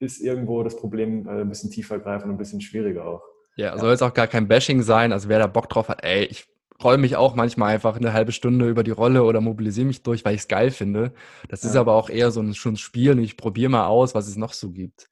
ist 0.00 0.20
irgendwo 0.20 0.64
das 0.64 0.76
Problem 0.76 1.28
äh, 1.28 1.42
ein 1.42 1.48
bisschen 1.48 1.70
tiefer 1.70 2.00
greifen 2.00 2.24
und 2.24 2.34
ein 2.34 2.38
bisschen 2.38 2.60
schwieriger 2.60 3.06
auch. 3.06 3.22
Ja, 3.56 3.78
soll 3.78 3.92
jetzt 3.92 4.02
auch 4.02 4.14
gar 4.14 4.26
kein 4.26 4.48
Bashing 4.48 4.82
sein. 4.82 5.12
Also 5.12 5.28
wer 5.28 5.38
da 5.38 5.46
Bock 5.46 5.68
drauf 5.68 5.88
hat, 5.88 6.02
ey, 6.02 6.24
ich 6.24 6.48
rolle 6.84 6.98
mich 6.98 7.16
auch 7.16 7.34
manchmal 7.34 7.74
einfach 7.74 7.96
eine 7.96 8.12
halbe 8.12 8.32
Stunde 8.32 8.68
über 8.68 8.84
die 8.84 8.90
Rolle 8.90 9.24
oder 9.24 9.40
mobilisiere 9.40 9.86
mich 9.86 10.02
durch, 10.02 10.24
weil 10.24 10.34
ich 10.34 10.42
es 10.42 10.48
geil 10.48 10.70
finde. 10.70 11.12
Das 11.48 11.62
ja. 11.62 11.70
ist 11.70 11.76
aber 11.76 11.94
auch 11.94 12.10
eher 12.10 12.30
so 12.30 12.40
ein, 12.40 12.54
schon 12.54 12.76
Spiel 12.76 13.12
und 13.12 13.18
ich 13.18 13.36
probiere 13.36 13.70
mal 13.70 13.86
aus, 13.86 14.14
was 14.14 14.28
es 14.28 14.36
noch 14.36 14.52
so 14.52 14.70
gibt. 14.70 15.08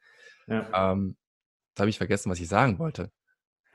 Ja. 0.47 0.93
Ähm, 0.93 1.17
jetzt 1.71 1.81
habe 1.81 1.91
ich 1.91 1.99
vergessen, 1.99 2.31
was 2.31 2.41
ich 2.41 2.49
sagen 2.49 2.79
wollte. 2.79 3.11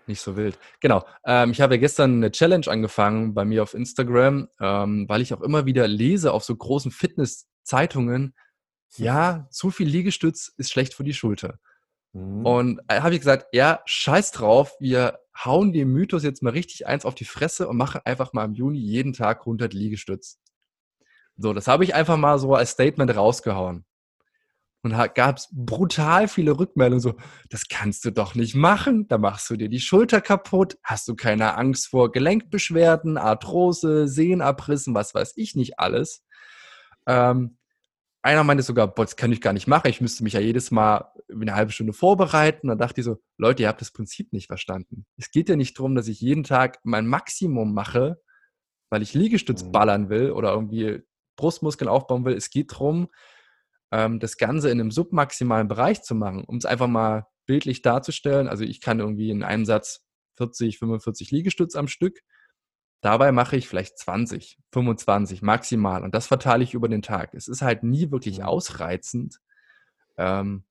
Nicht 0.06 0.22
so 0.22 0.38
wild. 0.38 0.58
Genau. 0.80 1.06
Ähm, 1.26 1.52
ich 1.52 1.60
habe 1.60 1.80
gestern 1.80 2.16
eine 2.16 2.32
Challenge 2.32 2.68
angefangen 2.68 3.34
bei 3.34 3.44
mir 3.44 3.62
auf 3.64 3.74
Instagram, 3.74 4.48
ähm, 4.60 5.06
weil 5.10 5.22
ich 5.22 5.34
auch 5.34 5.42
immer 5.42 5.66
wieder 5.66 5.88
lese 5.88 6.32
auf 6.32 6.46
so 6.46 6.56
großen 6.56 6.92
Fitness-Zeitungen, 6.92 8.34
ja, 8.96 9.48
zu 9.52 9.70
viel 9.70 9.88
Liegestütz 9.88 10.54
ist 10.56 10.72
schlecht 10.72 10.94
für 10.94 11.04
die 11.04 11.14
Schulter. 11.14 11.60
Mhm. 12.14 12.46
Und 12.46 12.82
äh, 12.88 13.02
habe 13.02 13.16
ich 13.16 13.20
gesagt, 13.20 13.48
ja, 13.52 13.82
scheiß 13.86 14.32
drauf, 14.32 14.74
wir 14.80 15.20
hauen 15.46 15.74
dem 15.74 15.92
Mythos 15.92 16.24
jetzt 16.24 16.44
mal 16.44 16.52
richtig 16.52 16.88
eins 16.88 17.06
auf 17.06 17.16
die 17.16 17.26
Fresse 17.26 17.68
und 17.68 17.78
machen 17.78 18.02
einfach 18.06 18.34
mal 18.34 18.46
im 18.46 18.54
Juni 18.54 18.80
jeden 18.80 19.14
Tag 19.14 19.42
100 19.42 19.74
Liegestütz. 19.74 20.40
So, 21.38 21.54
das 21.54 21.68
habe 21.68 21.84
ich 21.84 21.94
einfach 21.94 22.18
mal 22.18 22.40
so 22.40 22.56
als 22.56 22.72
Statement 22.72 23.16
rausgehauen. 23.16 23.86
Und 24.84 24.92
da 24.92 25.08
gab 25.08 25.38
es 25.38 25.50
brutal 25.52 26.28
viele 26.28 26.58
Rückmeldungen, 26.58 27.02
so, 27.02 27.16
das 27.50 27.68
kannst 27.68 28.06
du 28.06 28.12
doch 28.12 28.36
nicht 28.36 28.56
machen, 28.56 29.08
da 29.08 29.18
machst 29.18 29.50
du 29.50 29.58
dir 29.58 29.70
die 29.70 29.80
Schulter 29.80 30.22
kaputt, 30.22 30.78
hast 30.84 31.08
du 31.08 31.16
keine 31.16 31.56
Angst 31.58 31.88
vor 31.88 32.12
Gelenkbeschwerden, 32.12 33.18
Arthrose, 33.18 34.08
Sehnenabrissen, 34.08 34.94
was 34.94 35.14
weiß 35.14 35.34
ich 35.36 35.56
nicht 35.56 35.80
alles. 35.80 36.24
Ähm, 37.06 37.58
einer 38.28 38.44
meinte 38.44 38.64
sogar, 38.64 38.88
boah, 38.94 39.06
das 39.06 39.16
kann 39.16 39.32
ich 39.32 39.42
gar 39.42 39.54
nicht 39.54 39.68
machen, 39.68 39.88
ich 39.88 40.02
müsste 40.02 40.24
mich 40.24 40.34
ja 40.34 40.40
jedes 40.40 40.70
Mal 40.70 41.12
eine 41.32 41.56
halbe 41.56 41.72
Stunde 41.72 41.94
vorbereiten. 41.94 42.68
Dann 42.68 42.78
dachte 42.78 43.02
ich 43.02 43.06
so, 43.06 43.18
Leute, 43.38 43.64
ihr 43.64 43.70
habt 43.70 43.82
das 43.82 43.92
Prinzip 43.92 44.34
nicht 44.34 44.48
verstanden. 44.48 45.06
Es 45.18 45.32
geht 45.32 45.50
ja 45.50 45.56
nicht 45.56 45.78
darum, 45.80 45.96
dass 45.96 46.08
ich 46.08 46.20
jeden 46.20 46.44
Tag 46.44 46.80
mein 46.84 47.08
Maximum 47.08 47.74
mache, 47.74 48.22
weil 48.90 49.02
ich 49.02 49.14
Liegestütz 49.14 49.64
mhm. 49.64 49.72
ballern 49.72 50.10
will 50.10 50.32
oder 50.32 50.52
irgendwie 50.54 51.02
Brustmuskeln 51.38 51.90
aufbauen 51.90 52.26
will. 52.26 52.36
Es 52.36 52.50
geht 52.50 52.74
darum, 52.74 53.08
ähm, 53.92 54.20
das 54.20 54.38
Ganze 54.38 54.70
in 54.70 54.82
einem 54.82 54.92
submaximalen 54.92 55.68
Bereich 55.68 56.02
zu 56.04 56.14
machen, 56.14 56.44
um 56.44 56.58
es 56.58 56.66
einfach 56.66 56.88
mal 56.88 57.28
bildlich 57.46 57.82
darzustellen. 57.82 58.48
Also 58.50 58.66
ich 58.66 58.82
kann 58.82 59.00
irgendwie 59.00 59.30
in 59.30 59.44
einem 59.44 59.66
Satz 59.66 60.06
40, 60.36 60.80
45 60.80 61.32
Liegestütz 61.32 61.76
am 61.76 61.88
Stück 61.88 62.20
Dabei 63.02 63.32
mache 63.32 63.56
ich 63.58 63.68
vielleicht 63.68 63.98
20, 64.00 64.58
25 64.72 65.42
maximal 65.42 66.04
und 66.04 66.16
das 66.16 66.28
verteile 66.28 66.64
ich 66.64 66.74
über 66.74 66.90
den 66.90 67.02
Tag. 67.02 67.34
Es 67.34 67.48
ist 67.48 67.62
halt 67.62 67.84
nie 67.84 68.12
wirklich 68.12 68.40
mhm. 68.40 68.46
ausreizend, 68.46 69.40
ähm, 70.18 70.64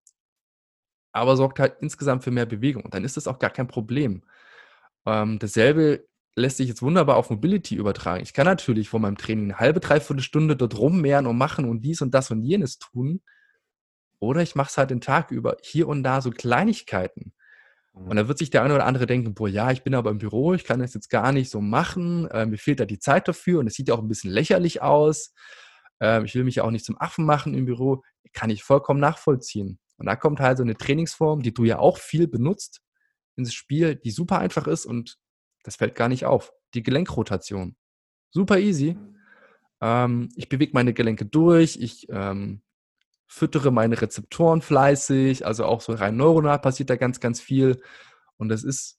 aber 1.12 1.36
sorgt 1.36 1.60
halt 1.60 1.76
insgesamt 1.80 2.24
für 2.24 2.30
mehr 2.30 2.46
Bewegung 2.46 2.84
und 2.84 2.94
dann 2.94 3.04
ist 3.04 3.16
das 3.16 3.28
auch 3.28 3.38
gar 3.38 3.50
kein 3.50 3.68
Problem. 3.68 4.22
Ähm, 5.06 5.38
dasselbe 5.38 6.06
lässt 6.36 6.58
sich 6.58 6.68
jetzt 6.68 6.82
wunderbar 6.82 7.16
auf 7.16 7.30
Mobility 7.30 7.76
übertragen. 7.76 8.22
Ich 8.22 8.34
kann 8.34 8.44
natürlich 8.44 8.88
vor 8.90 9.00
meinem 9.00 9.16
Training 9.16 9.46
eine 9.46 9.58
halbe, 9.58 9.80
dreiviertel 9.80 10.22
Stunde 10.22 10.56
dort 10.56 10.78
rummehren 10.78 11.26
und 11.26 11.38
machen 11.38 11.64
und 11.64 11.80
dies 11.80 12.02
und 12.02 12.12
das 12.12 12.30
und 12.30 12.42
jenes 12.42 12.78
tun. 12.78 13.22
Oder 14.18 14.42
ich 14.42 14.54
mache 14.54 14.68
es 14.68 14.78
halt 14.78 14.90
den 14.90 15.00
Tag 15.00 15.30
über 15.30 15.56
hier 15.62 15.88
und 15.88 16.02
da 16.02 16.20
so 16.20 16.30
Kleinigkeiten. 16.30 17.32
Und 18.04 18.16
da 18.16 18.28
wird 18.28 18.36
sich 18.36 18.50
der 18.50 18.62
eine 18.62 18.74
oder 18.74 18.84
andere 18.84 19.06
denken, 19.06 19.32
boah, 19.32 19.48
ja, 19.48 19.70
ich 19.70 19.82
bin 19.82 19.94
aber 19.94 20.10
im 20.10 20.18
Büro, 20.18 20.52
ich 20.52 20.64
kann 20.64 20.80
das 20.80 20.92
jetzt 20.92 21.08
gar 21.08 21.32
nicht 21.32 21.50
so 21.50 21.62
machen, 21.62 22.28
äh, 22.30 22.44
mir 22.44 22.58
fehlt 22.58 22.78
da 22.78 22.84
die 22.84 22.98
Zeit 22.98 23.26
dafür 23.26 23.60
und 23.60 23.66
es 23.66 23.74
sieht 23.74 23.88
ja 23.88 23.94
auch 23.94 24.02
ein 24.02 24.08
bisschen 24.08 24.30
lächerlich 24.30 24.82
aus. 24.82 25.32
Äh, 26.00 26.22
ich 26.24 26.34
will 26.34 26.44
mich 26.44 26.56
ja 26.56 26.64
auch 26.64 26.70
nicht 26.70 26.84
zum 26.84 27.00
Affen 27.00 27.24
machen 27.24 27.54
im 27.54 27.64
Büro, 27.64 28.02
kann 28.34 28.50
ich 28.50 28.62
vollkommen 28.62 29.00
nachvollziehen. 29.00 29.78
Und 29.96 30.06
da 30.06 30.14
kommt 30.14 30.40
halt 30.40 30.58
so 30.58 30.62
eine 30.62 30.76
Trainingsform, 30.76 31.40
die 31.40 31.54
du 31.54 31.64
ja 31.64 31.78
auch 31.78 31.96
viel 31.96 32.28
benutzt, 32.28 32.82
ins 33.34 33.54
Spiel, 33.54 33.96
die 33.96 34.10
super 34.10 34.38
einfach 34.38 34.66
ist 34.66 34.84
und 34.84 35.16
das 35.62 35.76
fällt 35.76 35.94
gar 35.94 36.08
nicht 36.08 36.26
auf. 36.26 36.52
Die 36.74 36.82
Gelenkrotation. 36.82 37.76
Super 38.30 38.58
easy. 38.58 38.98
Ähm, 39.80 40.28
ich 40.36 40.50
bewege 40.50 40.72
meine 40.74 40.92
Gelenke 40.92 41.24
durch, 41.24 41.78
ich 41.80 42.08
ähm, 42.10 42.60
füttere 43.26 43.70
meine 43.70 44.00
Rezeptoren 44.00 44.62
fleißig, 44.62 45.46
also 45.46 45.64
auch 45.64 45.80
so 45.80 45.92
rein 45.92 46.16
neuronal 46.16 46.58
passiert 46.58 46.90
da 46.90 46.96
ganz, 46.96 47.20
ganz 47.20 47.40
viel. 47.40 47.80
Und 48.36 48.48
das 48.48 48.64
ist 48.64 48.98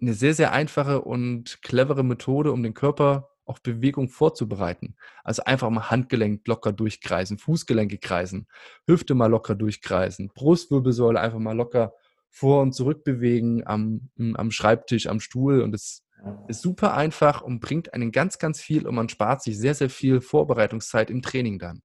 eine 0.00 0.14
sehr, 0.14 0.34
sehr 0.34 0.52
einfache 0.52 1.00
und 1.00 1.62
clevere 1.62 2.04
Methode, 2.04 2.52
um 2.52 2.62
den 2.62 2.74
Körper 2.74 3.30
auf 3.44 3.62
Bewegung 3.62 4.08
vorzubereiten. 4.08 4.96
Also 5.24 5.44
einfach 5.44 5.70
mal 5.70 5.90
Handgelenk 5.90 6.46
locker 6.46 6.72
durchkreisen, 6.72 7.38
Fußgelenke 7.38 7.98
kreisen, 7.98 8.48
Hüfte 8.86 9.14
mal 9.14 9.30
locker 9.30 9.54
durchkreisen, 9.54 10.30
Brustwirbelsäule 10.34 11.20
einfach 11.20 11.38
mal 11.38 11.56
locker 11.56 11.94
vor 12.28 12.60
und 12.60 12.72
zurück 12.72 13.04
bewegen 13.04 13.66
am, 13.66 14.10
am 14.34 14.50
Schreibtisch, 14.50 15.06
am 15.06 15.20
Stuhl. 15.20 15.62
Und 15.62 15.74
es 15.74 16.04
ist 16.48 16.60
super 16.60 16.94
einfach 16.94 17.40
und 17.40 17.60
bringt 17.60 17.94
einen 17.94 18.10
ganz, 18.10 18.38
ganz 18.38 18.60
viel 18.60 18.86
und 18.86 18.94
man 18.94 19.08
spart 19.08 19.42
sich 19.42 19.58
sehr, 19.58 19.74
sehr 19.74 19.90
viel 19.90 20.20
Vorbereitungszeit 20.20 21.08
im 21.08 21.22
Training 21.22 21.58
dann. 21.58 21.82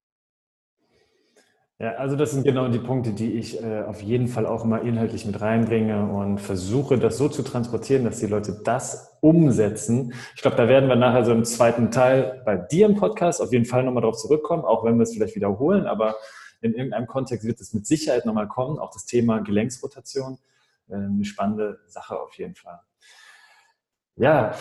Ja, 1.81 1.93
also 1.93 2.15
das 2.15 2.29
sind 2.29 2.43
genau 2.43 2.67
die 2.67 2.77
Punkte, 2.77 3.11
die 3.11 3.31
ich 3.31 3.59
äh, 3.63 3.81
auf 3.81 4.03
jeden 4.03 4.27
Fall 4.27 4.45
auch 4.45 4.65
mal 4.65 4.85
inhaltlich 4.85 5.25
mit 5.25 5.41
reinbringe 5.41 6.05
und 6.11 6.37
versuche, 6.37 6.99
das 6.99 7.17
so 7.17 7.27
zu 7.27 7.41
transportieren, 7.41 8.03
dass 8.03 8.19
die 8.19 8.27
Leute 8.27 8.61
das 8.63 9.17
umsetzen. 9.19 10.13
Ich 10.35 10.43
glaube, 10.43 10.57
da 10.57 10.67
werden 10.67 10.89
wir 10.89 10.95
nachher 10.95 11.25
so 11.25 11.31
im 11.31 11.43
zweiten 11.43 11.89
Teil 11.89 12.43
bei 12.45 12.55
dir 12.55 12.85
im 12.85 12.97
Podcast 12.97 13.41
auf 13.41 13.51
jeden 13.51 13.65
Fall 13.65 13.83
nochmal 13.83 14.03
drauf 14.03 14.17
zurückkommen, 14.17 14.63
auch 14.63 14.83
wenn 14.83 14.97
wir 14.97 15.03
es 15.03 15.13
vielleicht 15.15 15.35
wiederholen, 15.35 15.87
aber 15.87 16.17
in 16.61 16.75
irgendeinem 16.75 17.07
Kontext 17.07 17.47
wird 17.47 17.59
es 17.59 17.73
mit 17.73 17.87
Sicherheit 17.87 18.27
nochmal 18.27 18.47
kommen. 18.47 18.77
Auch 18.77 18.91
das 18.91 19.07
Thema 19.07 19.39
Gelenksrotation, 19.39 20.37
äh, 20.87 20.93
eine 20.93 21.25
spannende 21.25 21.79
Sache 21.87 22.19
auf 22.19 22.35
jeden 22.35 22.53
Fall. 22.53 22.79
Ja, 24.17 24.53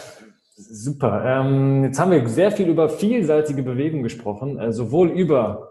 super. 0.56 1.22
Ähm, 1.26 1.84
jetzt 1.84 2.00
haben 2.00 2.12
wir 2.12 2.26
sehr 2.30 2.50
viel 2.50 2.68
über 2.68 2.88
vielseitige 2.88 3.62
Bewegung 3.62 4.02
gesprochen, 4.02 4.58
äh, 4.58 4.72
sowohl 4.72 5.10
über 5.10 5.69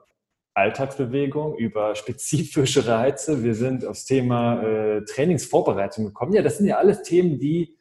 Alltagsbewegung, 0.53 1.55
über 1.55 1.95
spezifische 1.95 2.87
Reize. 2.87 3.43
Wir 3.43 3.55
sind 3.55 3.85
aufs 3.85 4.05
Thema 4.05 4.61
äh, 4.61 5.05
Trainingsvorbereitung 5.05 6.05
gekommen. 6.05 6.33
Ja, 6.33 6.41
das 6.41 6.57
sind 6.57 6.67
ja 6.67 6.77
alles 6.77 7.03
Themen, 7.03 7.39
die 7.39 7.77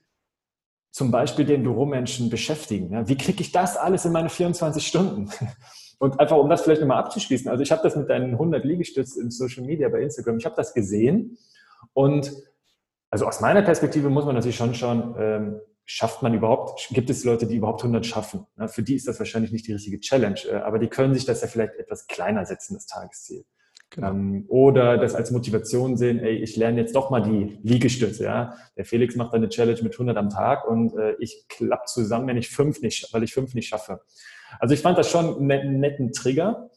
zum 0.91 1.11
Beispiel 1.11 1.45
den 1.45 1.63
Büromenschen 1.63 2.31
beschäftigen. 2.31 2.93
Ja, 2.93 3.09
wie 3.09 3.17
kriege 3.17 3.41
ich 3.41 3.53
das 3.53 3.77
alles 3.77 4.05
in 4.05 4.13
meine 4.13 4.31
24 4.31 4.87
Stunden? 4.87 5.31
Und 6.01 6.21
einfach, 6.21 6.37
um 6.37 6.49
das 6.49 6.63
vielleicht 6.63 6.81
nochmal 6.81 6.99
abzuschließen. 6.99 7.51
Also 7.51 7.63
ich 7.63 7.73
habe 7.73 7.83
das 7.83 7.97
mit 7.97 8.09
deinen 8.09 8.33
100 8.33 8.65
Liegestützen 8.65 9.23
im 9.23 9.31
Social 9.33 9.65
Media 9.65 9.89
bei 9.89 10.01
Instagram, 10.01 10.39
ich 10.39 10.45
habe 10.45 10.55
das 10.55 10.73
gesehen. 10.73 11.37
Und 11.93 12.33
also 13.11 13.27
aus 13.27 13.41
meiner 13.41 13.63
Perspektive 13.63 14.09
muss 14.09 14.25
man 14.25 14.37
natürlich 14.37 14.57
schon 14.57 14.75
schauen, 14.75 15.17
ähm, 15.19 15.61
schafft 15.91 16.23
man 16.23 16.35
überhaupt, 16.35 16.89
gibt 16.91 17.09
es 17.09 17.25
Leute, 17.25 17.47
die 17.47 17.57
überhaupt 17.57 17.81
100 17.81 18.05
schaffen? 18.05 18.47
Für 18.67 18.83
die 18.83 18.95
ist 18.95 19.09
das 19.09 19.19
wahrscheinlich 19.19 19.53
nicht 19.53 19.67
die 19.67 19.73
richtige 19.73 19.99
Challenge, 19.99 20.39
äh, 20.47 20.57
aber 20.57 20.79
die 20.79 20.89
können 20.89 21.15
sich 21.15 21.25
das 21.25 21.41
ja 21.41 21.49
vielleicht 21.49 21.75
etwas 21.77 22.07
kleiner 22.07 22.45
setzen, 22.45 22.75
das 22.75 22.87
Tagesziel. 22.87 23.45
Genau. 23.91 24.11
Ähm, 24.11 24.45
oder 24.49 24.99
das 24.99 25.15
als 25.15 25.31
Motivation 25.31 25.97
sehen, 25.97 26.19
ey, 26.19 26.37
ich 26.37 26.57
lerne 26.57 26.79
jetzt 26.79 26.95
doch 26.95 27.09
mal 27.09 27.23
die 27.23 27.59
Liegestütze. 27.63 28.25
Ja? 28.25 28.55
Der 28.77 28.85
Felix 28.85 29.17
macht 29.17 29.33
eine 29.33 29.49
Challenge 29.49 29.83
mit 29.83 29.95
100 29.95 30.15
am 30.19 30.29
Tag 30.29 30.69
und 30.69 30.95
äh, 30.95 31.15
ich 31.21 31.47
klapp 31.49 31.89
zusammen, 31.89 32.27
wenn 32.27 32.37
ich 32.37 32.51
fünf 32.51 32.83
nicht, 32.83 33.13
weil 33.15 33.23
ich 33.23 33.33
fünf 33.33 33.55
nicht 33.55 33.69
schaffe. 33.69 34.03
Also 34.61 34.75
ich 34.75 34.83
fand 34.83 34.99
das 34.99 35.11
schon 35.11 35.39
einen 35.51 35.81
netten 35.81 36.13
Trigger. 36.13 36.69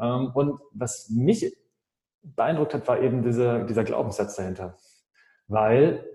Ähm, 0.00 0.30
und 0.34 0.60
was 0.72 1.10
mich 1.10 1.52
beeindruckt 2.22 2.74
hat, 2.74 2.86
war 2.86 3.02
eben 3.02 3.24
dieser, 3.24 3.64
dieser 3.64 3.82
Glaubenssatz 3.82 4.36
dahinter. 4.36 4.78
Weil 5.48 6.11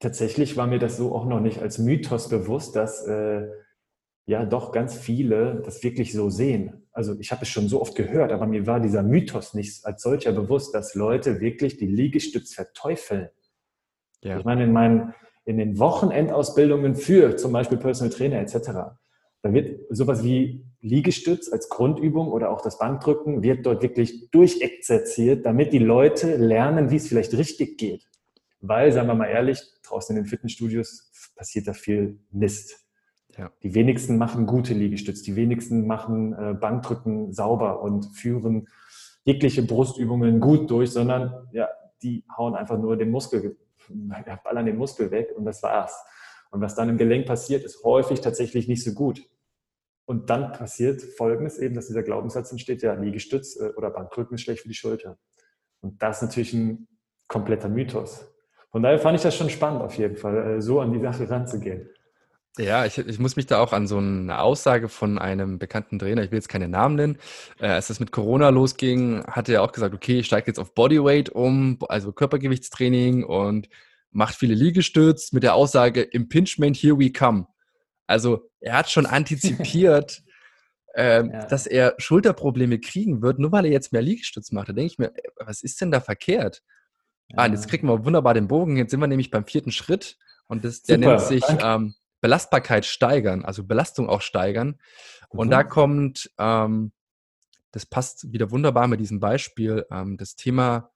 tatsächlich 0.00 0.56
war 0.56 0.66
mir 0.66 0.78
das 0.78 0.96
so 0.96 1.14
auch 1.14 1.26
noch 1.26 1.40
nicht 1.40 1.60
als 1.60 1.78
Mythos 1.78 2.28
bewusst, 2.28 2.76
dass 2.76 3.06
äh, 3.06 3.46
ja 4.26 4.44
doch 4.44 4.72
ganz 4.72 4.94
viele 4.96 5.62
das 5.64 5.82
wirklich 5.82 6.12
so 6.12 6.30
sehen. 6.30 6.86
Also 6.92 7.18
ich 7.20 7.30
habe 7.30 7.42
es 7.42 7.48
schon 7.48 7.68
so 7.68 7.80
oft 7.80 7.94
gehört, 7.94 8.32
aber 8.32 8.46
mir 8.46 8.66
war 8.66 8.80
dieser 8.80 9.02
Mythos 9.02 9.54
nicht 9.54 9.84
als 9.84 10.02
solcher 10.02 10.32
bewusst, 10.32 10.74
dass 10.74 10.94
Leute 10.94 11.40
wirklich 11.40 11.76
die 11.76 11.86
Liegestütz 11.86 12.54
verteufeln. 12.54 13.28
Ja. 14.22 14.38
Ich 14.38 14.44
meine, 14.44 14.64
in 14.64 14.72
meinen 14.72 15.14
in 15.44 15.58
den 15.58 15.78
Wochenendausbildungen 15.78 16.96
für 16.96 17.36
zum 17.36 17.52
Beispiel 17.52 17.78
Personal 17.78 18.12
Trainer 18.12 18.40
etc. 18.40 18.70
Da 19.42 19.52
wird 19.52 19.80
sowas 19.90 20.24
wie 20.24 20.66
Liegestütz 20.80 21.50
als 21.50 21.68
Grundübung 21.68 22.28
oder 22.32 22.50
auch 22.50 22.60
das 22.60 22.78
Bankdrücken 22.78 23.42
wird 23.42 23.64
dort 23.64 23.80
wirklich 23.82 24.30
durchexerziert, 24.30 25.46
damit 25.46 25.72
die 25.72 25.78
Leute 25.78 26.36
lernen, 26.36 26.90
wie 26.90 26.96
es 26.96 27.06
vielleicht 27.06 27.32
richtig 27.34 27.78
geht. 27.78 28.08
Weil, 28.68 28.92
sagen 28.92 29.08
wir 29.08 29.14
mal 29.14 29.26
ehrlich, 29.28 29.62
draußen 29.82 30.16
in 30.16 30.22
den 30.22 30.28
Fitnessstudios 30.28 31.10
passiert 31.36 31.68
da 31.68 31.72
viel 31.72 32.18
Mist. 32.30 32.86
Ja. 33.36 33.50
Die 33.62 33.74
wenigsten 33.74 34.16
machen 34.16 34.46
gute 34.46 34.72
Liegestütze, 34.72 35.22
die 35.22 35.36
wenigsten 35.36 35.86
machen 35.86 36.32
äh, 36.32 36.54
Bankdrücken 36.54 37.32
sauber 37.32 37.82
und 37.82 38.06
führen 38.16 38.68
jegliche 39.24 39.62
Brustübungen 39.62 40.40
gut 40.40 40.70
durch, 40.70 40.90
sondern 40.90 41.48
ja, 41.52 41.68
die 42.02 42.24
hauen 42.36 42.54
einfach 42.54 42.78
nur 42.78 42.96
den 42.96 43.10
Muskel, 43.10 43.56
ballern 44.44 44.66
den 44.66 44.76
Muskel 44.76 45.10
weg 45.10 45.34
und 45.36 45.44
das 45.44 45.62
war's. 45.62 46.02
Und 46.50 46.60
was 46.60 46.74
dann 46.74 46.88
im 46.88 46.96
Gelenk 46.96 47.26
passiert, 47.26 47.64
ist 47.64 47.84
häufig 47.84 48.20
tatsächlich 48.20 48.68
nicht 48.68 48.82
so 48.82 48.92
gut. 48.92 49.20
Und 50.06 50.30
dann 50.30 50.52
passiert 50.52 51.02
Folgendes 51.02 51.58
eben, 51.58 51.74
dass 51.74 51.88
dieser 51.88 52.04
Glaubenssatz 52.04 52.52
entsteht, 52.52 52.82
ja, 52.82 52.94
Liegestütz 52.94 53.56
äh, 53.56 53.72
oder 53.76 53.90
Bankdrücken 53.90 54.36
ist 54.36 54.42
schlecht 54.42 54.62
für 54.62 54.68
die 54.68 54.74
Schulter. 54.74 55.18
Und 55.80 56.02
das 56.02 56.18
ist 56.18 56.22
natürlich 56.22 56.52
ein 56.54 56.88
kompletter 57.26 57.68
Mythos. 57.68 58.32
Von 58.76 58.82
daher 58.82 58.98
fand 58.98 59.16
ich 59.16 59.22
das 59.22 59.34
schon 59.34 59.48
spannend 59.48 59.80
auf 59.80 59.96
jeden 59.96 60.16
Fall, 60.16 60.58
äh, 60.58 60.60
so 60.60 60.80
an 60.80 60.92
die 60.92 61.00
Sache 61.00 61.30
ranzugehen. 61.30 61.88
Ja, 62.58 62.84
ich, 62.84 62.98
ich 62.98 63.18
muss 63.18 63.34
mich 63.34 63.46
da 63.46 63.58
auch 63.58 63.72
an 63.72 63.86
so 63.86 63.96
eine 63.96 64.38
Aussage 64.38 64.90
von 64.90 65.18
einem 65.18 65.58
bekannten 65.58 65.98
Trainer, 65.98 66.22
ich 66.22 66.30
will 66.30 66.36
jetzt 66.36 66.50
keine 66.50 66.68
Namen 66.68 66.96
nennen, 66.96 67.18
äh, 67.58 67.68
als 67.68 67.86
das 67.86 68.00
mit 68.00 68.12
Corona 68.12 68.50
losging, 68.50 69.24
hat 69.28 69.48
er 69.48 69.62
auch 69.62 69.72
gesagt, 69.72 69.94
okay, 69.94 70.18
ich 70.18 70.26
steige 70.26 70.48
jetzt 70.48 70.58
auf 70.58 70.74
Bodyweight 70.74 71.30
um, 71.30 71.78
also 71.88 72.12
Körpergewichtstraining 72.12 73.24
und 73.24 73.70
macht 74.10 74.34
viele 74.34 74.52
Liegestütz 74.52 75.32
mit 75.32 75.42
der 75.42 75.54
Aussage, 75.54 76.02
Impingement, 76.02 76.76
here 76.76 76.98
we 76.98 77.10
come. 77.10 77.46
Also 78.06 78.50
er 78.60 78.76
hat 78.76 78.90
schon 78.90 79.06
antizipiert, 79.06 80.22
ähm, 80.94 81.30
ja. 81.32 81.46
dass 81.46 81.66
er 81.66 81.94
Schulterprobleme 81.96 82.78
kriegen 82.78 83.22
wird, 83.22 83.38
nur 83.38 83.52
weil 83.52 83.64
er 83.64 83.72
jetzt 83.72 83.94
mehr 83.94 84.02
Liegestütz 84.02 84.52
macht. 84.52 84.68
Da 84.68 84.74
denke 84.74 84.92
ich 84.92 84.98
mir, 84.98 85.14
was 85.36 85.62
ist 85.62 85.80
denn 85.80 85.90
da 85.90 86.00
verkehrt? 86.00 86.62
Ja. 87.28 87.38
Ah, 87.38 87.46
jetzt 87.46 87.68
kriegen 87.68 87.88
wir 87.88 88.04
wunderbar 88.04 88.34
den 88.34 88.48
Bogen. 88.48 88.76
Jetzt 88.76 88.90
sind 88.90 89.00
wir 89.00 89.06
nämlich 89.06 89.30
beim 89.30 89.44
vierten 89.44 89.72
Schritt 89.72 90.16
und 90.46 90.64
das, 90.64 90.82
der 90.82 90.96
Super, 90.96 91.08
nennt 91.08 91.20
sich 91.22 91.44
ähm, 91.60 91.94
Belastbarkeit 92.20 92.86
steigern, 92.86 93.44
also 93.44 93.64
Belastung 93.64 94.08
auch 94.08 94.20
steigern. 94.20 94.78
Und 95.28 95.48
mhm. 95.48 95.50
da 95.50 95.64
kommt, 95.64 96.30
ähm, 96.38 96.92
das 97.72 97.86
passt 97.86 98.32
wieder 98.32 98.50
wunderbar 98.50 98.88
mit 98.88 99.00
diesem 99.00 99.20
Beispiel, 99.20 99.84
ähm, 99.90 100.16
das 100.16 100.36
Thema 100.36 100.92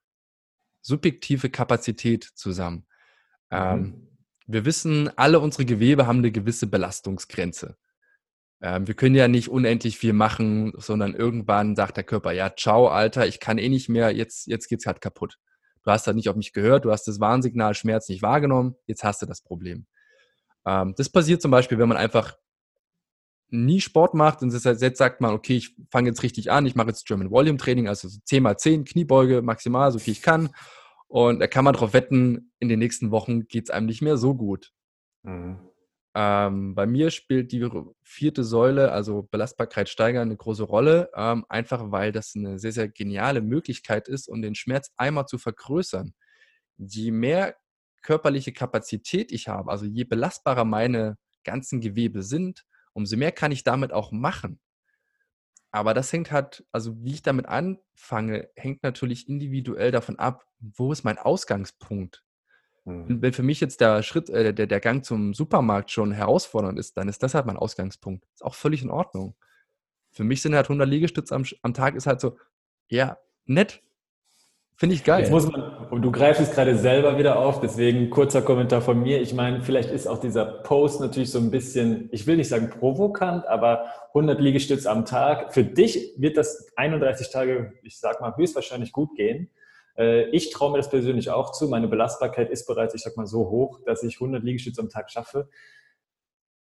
subjektive 0.82 1.50
Kapazität 1.50 2.24
zusammen. 2.24 2.86
Ähm, 3.50 3.80
mhm. 3.80 4.08
Wir 4.46 4.64
wissen, 4.64 5.10
alle 5.16 5.40
unsere 5.40 5.64
Gewebe 5.64 6.06
haben 6.06 6.18
eine 6.18 6.32
gewisse 6.32 6.66
Belastungsgrenze. 6.66 7.76
Ähm, 8.62 8.86
wir 8.86 8.94
können 8.94 9.14
ja 9.14 9.28
nicht 9.28 9.48
unendlich 9.48 9.98
viel 9.98 10.12
machen, 10.12 10.72
sondern 10.76 11.14
irgendwann 11.14 11.76
sagt 11.76 11.96
der 11.96 12.04
Körper, 12.04 12.32
ja, 12.32 12.54
ciao, 12.56 12.88
Alter, 12.88 13.26
ich 13.26 13.40
kann 13.40 13.58
eh 13.58 13.68
nicht 13.68 13.88
mehr, 13.88 14.14
jetzt, 14.14 14.46
jetzt 14.46 14.68
geht's 14.68 14.86
halt 14.86 15.00
kaputt. 15.00 15.38
Du 15.82 15.90
hast 15.90 16.06
halt 16.06 16.16
nicht 16.16 16.28
auf 16.28 16.36
mich 16.36 16.52
gehört, 16.52 16.84
du 16.84 16.92
hast 16.92 17.08
das 17.08 17.20
Warnsignal 17.20 17.74
Schmerz 17.74 18.08
nicht 18.08 18.22
wahrgenommen, 18.22 18.76
jetzt 18.86 19.04
hast 19.04 19.22
du 19.22 19.26
das 19.26 19.40
Problem. 19.40 19.86
Ähm, 20.66 20.94
das 20.96 21.08
passiert 21.08 21.40
zum 21.40 21.50
Beispiel, 21.50 21.78
wenn 21.78 21.88
man 21.88 21.96
einfach 21.98 22.36
nie 23.48 23.80
Sport 23.80 24.14
macht 24.14 24.42
und 24.42 24.52
jetzt 24.52 24.98
sagt 24.98 25.20
man, 25.20 25.34
okay, 25.34 25.56
ich 25.56 25.74
fange 25.90 26.08
jetzt 26.08 26.22
richtig 26.22 26.50
an, 26.50 26.66
ich 26.66 26.76
mache 26.76 26.88
jetzt 26.88 27.06
German 27.06 27.30
Volume 27.30 27.58
Training, 27.58 27.88
also 27.88 28.08
10 28.08 28.42
mal 28.42 28.56
10 28.56 28.84
Kniebeuge 28.84 29.42
maximal, 29.42 29.90
so 29.90 29.98
viel 29.98 30.12
ich 30.12 30.22
kann. 30.22 30.50
Und 31.08 31.40
da 31.40 31.48
kann 31.48 31.64
man 31.64 31.74
darauf 31.74 31.92
wetten, 31.92 32.52
in 32.60 32.68
den 32.68 32.78
nächsten 32.78 33.10
Wochen 33.10 33.48
geht 33.48 33.64
es 33.64 33.70
einem 33.70 33.86
nicht 33.86 34.02
mehr 34.02 34.16
so 34.16 34.34
gut. 34.36 34.72
Mhm. 35.22 35.58
Ähm, 36.14 36.74
bei 36.74 36.86
mir 36.86 37.10
spielt 37.10 37.52
die 37.52 37.68
vierte 38.02 38.42
Säule, 38.42 38.90
also 38.90 39.22
Belastbarkeit 39.30 39.88
steigern, 39.88 40.28
eine 40.28 40.36
große 40.36 40.64
Rolle, 40.64 41.10
ähm, 41.14 41.44
einfach 41.48 41.92
weil 41.92 42.10
das 42.10 42.34
eine 42.34 42.58
sehr, 42.58 42.72
sehr 42.72 42.88
geniale 42.88 43.40
Möglichkeit 43.42 44.08
ist, 44.08 44.28
um 44.28 44.42
den 44.42 44.56
Schmerz 44.56 44.90
einmal 44.96 45.26
zu 45.26 45.38
vergrößern. 45.38 46.14
Je 46.78 47.12
mehr 47.12 47.56
körperliche 48.02 48.52
Kapazität 48.52 49.30
ich 49.32 49.48
habe, 49.48 49.70
also 49.70 49.84
je 49.86 50.04
belastbarer 50.04 50.64
meine 50.64 51.16
ganzen 51.44 51.80
Gewebe 51.80 52.22
sind, 52.22 52.64
umso 52.92 53.16
mehr 53.16 53.32
kann 53.32 53.52
ich 53.52 53.62
damit 53.62 53.92
auch 53.92 54.10
machen. 54.10 54.60
Aber 55.72 55.94
das 55.94 56.12
hängt 56.12 56.32
halt, 56.32 56.64
also 56.72 56.96
wie 57.04 57.14
ich 57.14 57.22
damit 57.22 57.46
anfange, 57.46 58.50
hängt 58.56 58.82
natürlich 58.82 59.28
individuell 59.28 59.92
davon 59.92 60.18
ab, 60.18 60.44
wo 60.58 60.92
ist 60.92 61.04
mein 61.04 61.18
Ausgangspunkt. 61.18 62.24
Mhm. 62.90 63.22
Wenn 63.22 63.32
für 63.32 63.42
mich 63.42 63.60
jetzt 63.60 63.80
der 63.80 64.02
Schritt, 64.02 64.30
äh, 64.30 64.52
der, 64.54 64.66
der 64.66 64.80
Gang 64.80 65.04
zum 65.04 65.34
Supermarkt 65.34 65.90
schon 65.90 66.12
herausfordernd 66.12 66.78
ist, 66.78 66.96
dann 66.96 67.08
ist 67.08 67.22
das 67.22 67.34
halt 67.34 67.46
mein 67.46 67.56
Ausgangspunkt. 67.56 68.24
Ist 68.34 68.44
auch 68.44 68.54
völlig 68.54 68.82
in 68.82 68.90
Ordnung. 68.90 69.34
Für 70.10 70.24
mich 70.24 70.42
sind 70.42 70.54
halt 70.54 70.66
100 70.66 70.88
Liegestütze 70.88 71.34
am, 71.34 71.44
am 71.62 71.74
Tag 71.74 71.94
ist 71.94 72.06
halt 72.06 72.20
so, 72.20 72.36
ja, 72.88 73.18
nett. 73.46 73.82
Finde 74.80 74.94
ich 74.94 75.04
geil. 75.04 75.20
Jetzt 75.20 75.30
muss 75.30 75.46
man, 75.46 75.60
und 75.90 76.00
du 76.00 76.10
greifst 76.10 76.40
es 76.40 76.52
gerade 76.52 76.74
selber 76.74 77.18
wieder 77.18 77.38
auf, 77.38 77.60
deswegen 77.60 78.08
kurzer 78.08 78.40
Kommentar 78.40 78.80
von 78.80 79.02
mir. 79.02 79.20
Ich 79.20 79.34
meine, 79.34 79.60
vielleicht 79.60 79.90
ist 79.90 80.06
auch 80.06 80.18
dieser 80.18 80.46
Post 80.46 81.02
natürlich 81.02 81.30
so 81.30 81.38
ein 81.38 81.50
bisschen, 81.50 82.08
ich 82.12 82.26
will 82.26 82.38
nicht 82.38 82.48
sagen 82.48 82.70
provokant, 82.70 83.46
aber 83.46 83.84
100 84.14 84.40
Liegestütze 84.40 84.90
am 84.90 85.04
Tag. 85.04 85.52
Für 85.52 85.64
dich 85.64 86.14
wird 86.16 86.38
das 86.38 86.68
31 86.76 87.30
Tage, 87.30 87.74
ich 87.82 88.00
sag 88.00 88.22
mal, 88.22 88.34
höchstwahrscheinlich 88.34 88.90
gut 88.92 89.14
gehen. 89.16 89.50
Äh, 90.00 90.30
ich 90.30 90.50
traue 90.50 90.72
mir 90.72 90.78
das 90.78 90.88
persönlich 90.88 91.30
auch 91.30 91.52
zu. 91.52 91.68
Meine 91.68 91.86
Belastbarkeit 91.86 92.50
ist 92.50 92.66
bereits, 92.66 92.94
ich 92.94 93.02
sag 93.02 93.16
mal, 93.16 93.26
so 93.26 93.50
hoch, 93.50 93.80
dass 93.84 94.02
ich 94.02 94.14
100 94.14 94.42
Liegestütze 94.42 94.80
am 94.80 94.88
Tag 94.88 95.10
schaffe. 95.10 95.48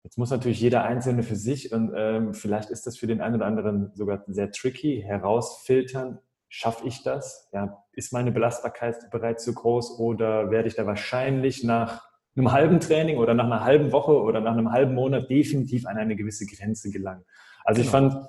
Jetzt 0.04 0.18
muss 0.18 0.30
natürlich 0.30 0.60
jeder 0.60 0.84
Einzelne 0.84 1.22
für 1.22 1.36
sich 1.36 1.72
und 1.72 1.92
ähm, 1.94 2.34
vielleicht 2.34 2.70
ist 2.70 2.86
das 2.86 2.96
für 2.96 3.06
den 3.06 3.20
einen 3.20 3.36
oder 3.36 3.46
anderen 3.46 3.92
sogar 3.94 4.24
sehr 4.28 4.50
tricky, 4.50 5.02
herausfiltern, 5.04 6.20
schaffe 6.48 6.86
ich 6.86 7.02
das? 7.02 7.48
Ja, 7.52 7.84
ist 7.92 8.12
meine 8.12 8.32
Belastbarkeit 8.32 8.96
bereits 9.10 9.44
zu 9.44 9.54
groß 9.54 9.98
oder 9.98 10.50
werde 10.50 10.68
ich 10.68 10.74
da 10.74 10.86
wahrscheinlich 10.86 11.64
nach 11.64 12.02
einem 12.34 12.50
halben 12.50 12.80
Training 12.80 13.18
oder 13.18 13.34
nach 13.34 13.44
einer 13.44 13.64
halben 13.64 13.92
Woche 13.92 14.12
oder 14.12 14.40
nach 14.40 14.52
einem 14.52 14.72
halben 14.72 14.94
Monat 14.94 15.28
definitiv 15.28 15.86
an 15.86 15.98
eine 15.98 16.16
gewisse 16.16 16.46
Grenze 16.46 16.90
gelangen? 16.90 17.24
Also 17.64 17.82
genau. 17.82 17.86
ich 17.86 17.90
fand, 17.90 18.26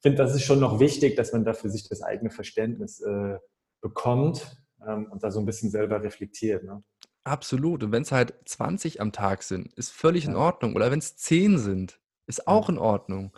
finde, 0.00 0.18
das 0.18 0.34
ist 0.36 0.44
schon 0.44 0.60
noch 0.60 0.78
wichtig, 0.78 1.16
dass 1.16 1.32
man 1.32 1.44
da 1.44 1.52
für 1.52 1.68
sich 1.68 1.88
das 1.88 2.00
eigene 2.02 2.30
Verständnis 2.30 3.00
äh, 3.00 3.38
bekommt 3.80 4.56
ähm, 4.86 5.06
und 5.10 5.22
da 5.22 5.30
so 5.30 5.40
ein 5.40 5.46
bisschen 5.46 5.70
selber 5.70 6.02
reflektiert. 6.02 6.64
Ne? 6.64 6.82
Absolut. 7.24 7.82
Und 7.82 7.92
wenn 7.92 8.02
es 8.02 8.12
halt 8.12 8.34
20 8.46 9.00
am 9.00 9.12
Tag 9.12 9.42
sind, 9.42 9.72
ist 9.74 9.90
völlig 9.90 10.24
ja. 10.24 10.30
in 10.30 10.36
Ordnung. 10.36 10.74
Oder 10.74 10.90
wenn 10.90 10.98
es 10.98 11.16
10 11.16 11.58
sind, 11.58 12.00
ist 12.26 12.46
auch 12.46 12.68
ja. 12.68 12.74
in 12.74 12.78
Ordnung. 12.78 13.36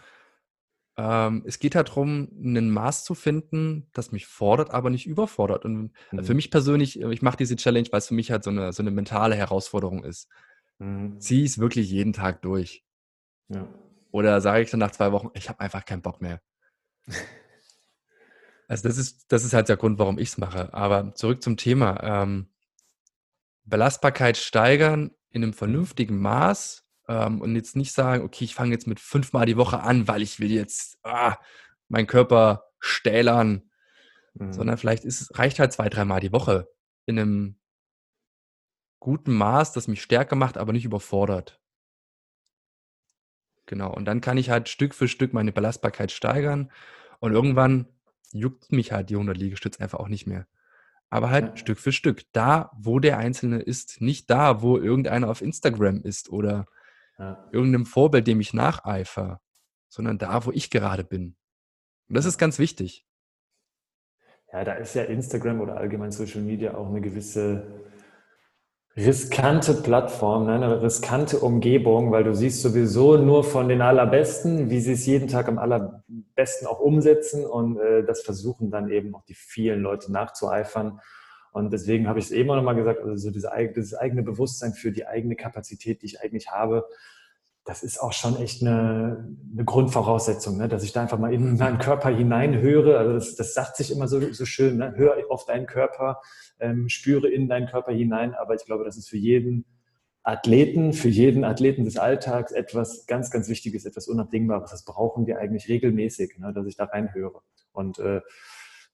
Ähm, 0.96 1.42
es 1.46 1.58
geht 1.58 1.74
halt 1.74 1.88
darum, 1.88 2.28
ein 2.32 2.70
Maß 2.70 3.04
zu 3.04 3.14
finden, 3.14 3.88
das 3.92 4.12
mich 4.12 4.26
fordert, 4.26 4.70
aber 4.70 4.90
nicht 4.90 5.06
überfordert. 5.06 5.64
Und 5.64 5.92
mhm. 6.12 6.24
für 6.24 6.34
mich 6.34 6.50
persönlich, 6.50 7.00
äh, 7.00 7.12
ich 7.12 7.22
mache 7.22 7.36
diese 7.38 7.56
Challenge, 7.56 7.88
weil 7.90 7.98
es 7.98 8.08
für 8.08 8.14
mich 8.14 8.30
halt 8.30 8.44
so 8.44 8.50
eine, 8.50 8.72
so 8.72 8.82
eine 8.82 8.90
mentale 8.90 9.34
Herausforderung 9.34 10.04
ist. 10.04 10.28
Mhm. 10.78 11.18
Zieh 11.20 11.44
es 11.44 11.58
wirklich 11.58 11.90
jeden 11.90 12.12
Tag 12.12 12.42
durch. 12.42 12.84
Ja. 13.48 13.66
Oder 14.12 14.40
sage 14.40 14.62
ich 14.62 14.70
dann 14.70 14.80
nach 14.80 14.90
zwei 14.90 15.12
Wochen, 15.12 15.30
ich 15.34 15.48
habe 15.48 15.60
einfach 15.60 15.84
keinen 15.84 16.02
Bock 16.02 16.20
mehr. 16.20 16.40
also 18.70 18.86
das 18.86 18.98
ist, 18.98 19.32
das 19.32 19.42
ist 19.42 19.52
halt 19.52 19.68
der 19.68 19.76
Grund, 19.76 19.98
warum 19.98 20.16
ich 20.20 20.28
es 20.28 20.38
mache. 20.38 20.72
Aber 20.72 21.12
zurück 21.16 21.42
zum 21.42 21.56
Thema. 21.56 22.00
Ähm, 22.04 22.46
Belastbarkeit 23.64 24.36
steigern 24.36 25.10
in 25.30 25.42
einem 25.42 25.54
vernünftigen 25.54 26.20
Maß 26.20 26.86
ähm, 27.08 27.40
und 27.40 27.56
jetzt 27.56 27.74
nicht 27.74 27.92
sagen, 27.92 28.22
okay, 28.22 28.44
ich 28.44 28.54
fange 28.54 28.70
jetzt 28.70 28.86
mit 28.86 29.00
fünfmal 29.00 29.44
die 29.44 29.56
Woche 29.56 29.80
an, 29.80 30.06
weil 30.06 30.22
ich 30.22 30.38
will 30.38 30.52
jetzt 30.52 31.00
ah, 31.02 31.36
meinen 31.88 32.06
Körper 32.06 32.62
stählern, 32.78 33.68
mhm. 34.34 34.52
sondern 34.52 34.78
vielleicht 34.78 35.04
ist, 35.04 35.36
reicht 35.36 35.58
halt 35.58 35.72
zwei, 35.72 35.88
dreimal 35.88 36.20
die 36.20 36.32
Woche 36.32 36.68
in 37.06 37.18
einem 37.18 37.58
guten 39.00 39.34
Maß, 39.34 39.72
das 39.72 39.88
mich 39.88 40.00
stärker 40.00 40.36
macht, 40.36 40.56
aber 40.56 40.72
nicht 40.72 40.84
überfordert. 40.84 41.60
Genau. 43.66 43.92
Und 43.92 44.04
dann 44.04 44.20
kann 44.20 44.38
ich 44.38 44.48
halt 44.48 44.68
Stück 44.68 44.94
für 44.94 45.08
Stück 45.08 45.32
meine 45.32 45.50
Belastbarkeit 45.50 46.12
steigern 46.12 46.70
und 47.18 47.32
irgendwann 47.32 47.88
juckt 48.32 48.72
mich 48.72 48.92
halt 48.92 49.10
die 49.10 49.14
100 49.14 49.36
Liegestütze 49.36 49.80
einfach 49.80 49.98
auch 49.98 50.08
nicht 50.08 50.26
mehr. 50.26 50.46
Aber 51.08 51.30
halt 51.30 51.48
ja. 51.48 51.56
Stück 51.56 51.78
für 51.78 51.92
Stück. 51.92 52.22
Da, 52.32 52.70
wo 52.76 53.00
der 53.00 53.18
Einzelne 53.18 53.60
ist, 53.60 54.00
nicht 54.00 54.30
da, 54.30 54.62
wo 54.62 54.78
irgendeiner 54.78 55.28
auf 55.28 55.42
Instagram 55.42 56.02
ist 56.02 56.30
oder 56.30 56.66
ja. 57.18 57.48
irgendeinem 57.52 57.86
Vorbild, 57.86 58.26
dem 58.26 58.40
ich 58.40 58.54
nacheifer, 58.54 59.40
sondern 59.88 60.18
da, 60.18 60.44
wo 60.46 60.52
ich 60.52 60.70
gerade 60.70 61.04
bin. 61.04 61.36
Und 62.08 62.16
das 62.16 62.24
ist 62.24 62.38
ganz 62.38 62.58
wichtig. 62.58 63.06
Ja, 64.52 64.64
da 64.64 64.74
ist 64.74 64.94
ja 64.94 65.04
Instagram 65.04 65.60
oder 65.60 65.76
allgemein 65.76 66.12
Social 66.12 66.42
Media 66.42 66.74
auch 66.74 66.88
eine 66.88 67.00
gewisse 67.00 67.66
riskante 68.96 69.74
Plattform, 69.74 70.46
ne? 70.46 70.54
eine 70.54 70.82
riskante 70.82 71.38
Umgebung, 71.38 72.10
weil 72.10 72.24
du 72.24 72.34
siehst 72.34 72.60
sowieso 72.60 73.16
nur 73.16 73.44
von 73.44 73.68
den 73.68 73.82
Allerbesten, 73.82 74.68
wie 74.68 74.80
sie 74.80 74.92
es 74.92 75.06
jeden 75.06 75.28
Tag 75.28 75.48
am 75.48 75.58
allerbesten 75.58 76.66
auch 76.66 76.80
umsetzen 76.80 77.46
und 77.46 77.78
äh, 77.78 78.04
das 78.04 78.22
versuchen 78.22 78.70
dann 78.70 78.90
eben 78.90 79.14
auch 79.14 79.24
die 79.24 79.34
vielen 79.34 79.80
Leute 79.80 80.10
nachzueifern. 80.10 81.00
Und 81.52 81.72
deswegen 81.72 82.08
habe 82.08 82.18
ich 82.18 82.26
es 82.26 82.30
eben 82.30 82.50
auch 82.50 82.56
nochmal 82.56 82.76
gesagt, 82.76 83.00
also 83.00 83.16
so 83.16 83.30
diese, 83.30 83.50
dieses 83.74 83.94
eigene 83.94 84.22
Bewusstsein 84.22 84.72
für 84.72 84.92
die 84.92 85.06
eigene 85.06 85.34
Kapazität, 85.34 86.02
die 86.02 86.06
ich 86.06 86.20
eigentlich 86.20 86.50
habe, 86.50 86.86
das 87.70 87.84
ist 87.84 88.02
auch 88.02 88.12
schon 88.12 88.36
echt 88.36 88.62
eine, 88.62 89.28
eine 89.52 89.64
Grundvoraussetzung, 89.64 90.56
ne? 90.58 90.66
dass 90.66 90.82
ich 90.82 90.92
da 90.92 91.02
einfach 91.02 91.20
mal 91.20 91.32
in 91.32 91.56
meinen 91.56 91.78
Körper 91.78 92.08
hineinhöre. 92.08 92.98
Also 92.98 93.12
das, 93.12 93.36
das 93.36 93.54
sagt 93.54 93.76
sich 93.76 93.92
immer 93.92 94.08
so, 94.08 94.20
so 94.32 94.44
schön, 94.44 94.78
ne? 94.78 94.92
hör 94.96 95.14
auf 95.28 95.46
deinen 95.46 95.66
Körper, 95.66 96.20
ähm, 96.58 96.88
spüre 96.88 97.28
in 97.28 97.48
deinen 97.48 97.68
Körper 97.68 97.92
hinein. 97.92 98.34
Aber 98.34 98.56
ich 98.56 98.64
glaube, 98.64 98.82
das 98.82 98.96
ist 98.96 99.08
für 99.08 99.18
jeden 99.18 99.66
Athleten, 100.24 100.92
für 100.92 101.10
jeden 101.10 101.44
Athleten 101.44 101.84
des 101.84 101.96
Alltags 101.96 102.50
etwas 102.50 103.06
ganz, 103.06 103.30
ganz 103.30 103.48
Wichtiges, 103.48 103.84
etwas 103.84 104.08
Unabdingbares. 104.08 104.72
Das 104.72 104.84
brauchen 104.84 105.28
wir 105.28 105.38
eigentlich 105.38 105.68
regelmäßig, 105.68 106.38
ne? 106.38 106.52
dass 106.52 106.66
ich 106.66 106.74
da 106.74 106.86
reinhöre. 106.86 107.40
Und 107.70 108.00
äh, 108.00 108.20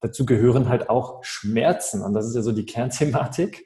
dazu 0.03 0.27
gehören 0.27 0.69
halt 0.69 0.91
auch 0.91 1.25
Schmerzen. 1.25 2.03
Und 2.03 2.13
das 2.13 2.27
ist 2.27 2.37
ja 2.37 2.43
so 2.43 2.53
die 2.53 2.67
Kernthematik. 2.67 3.65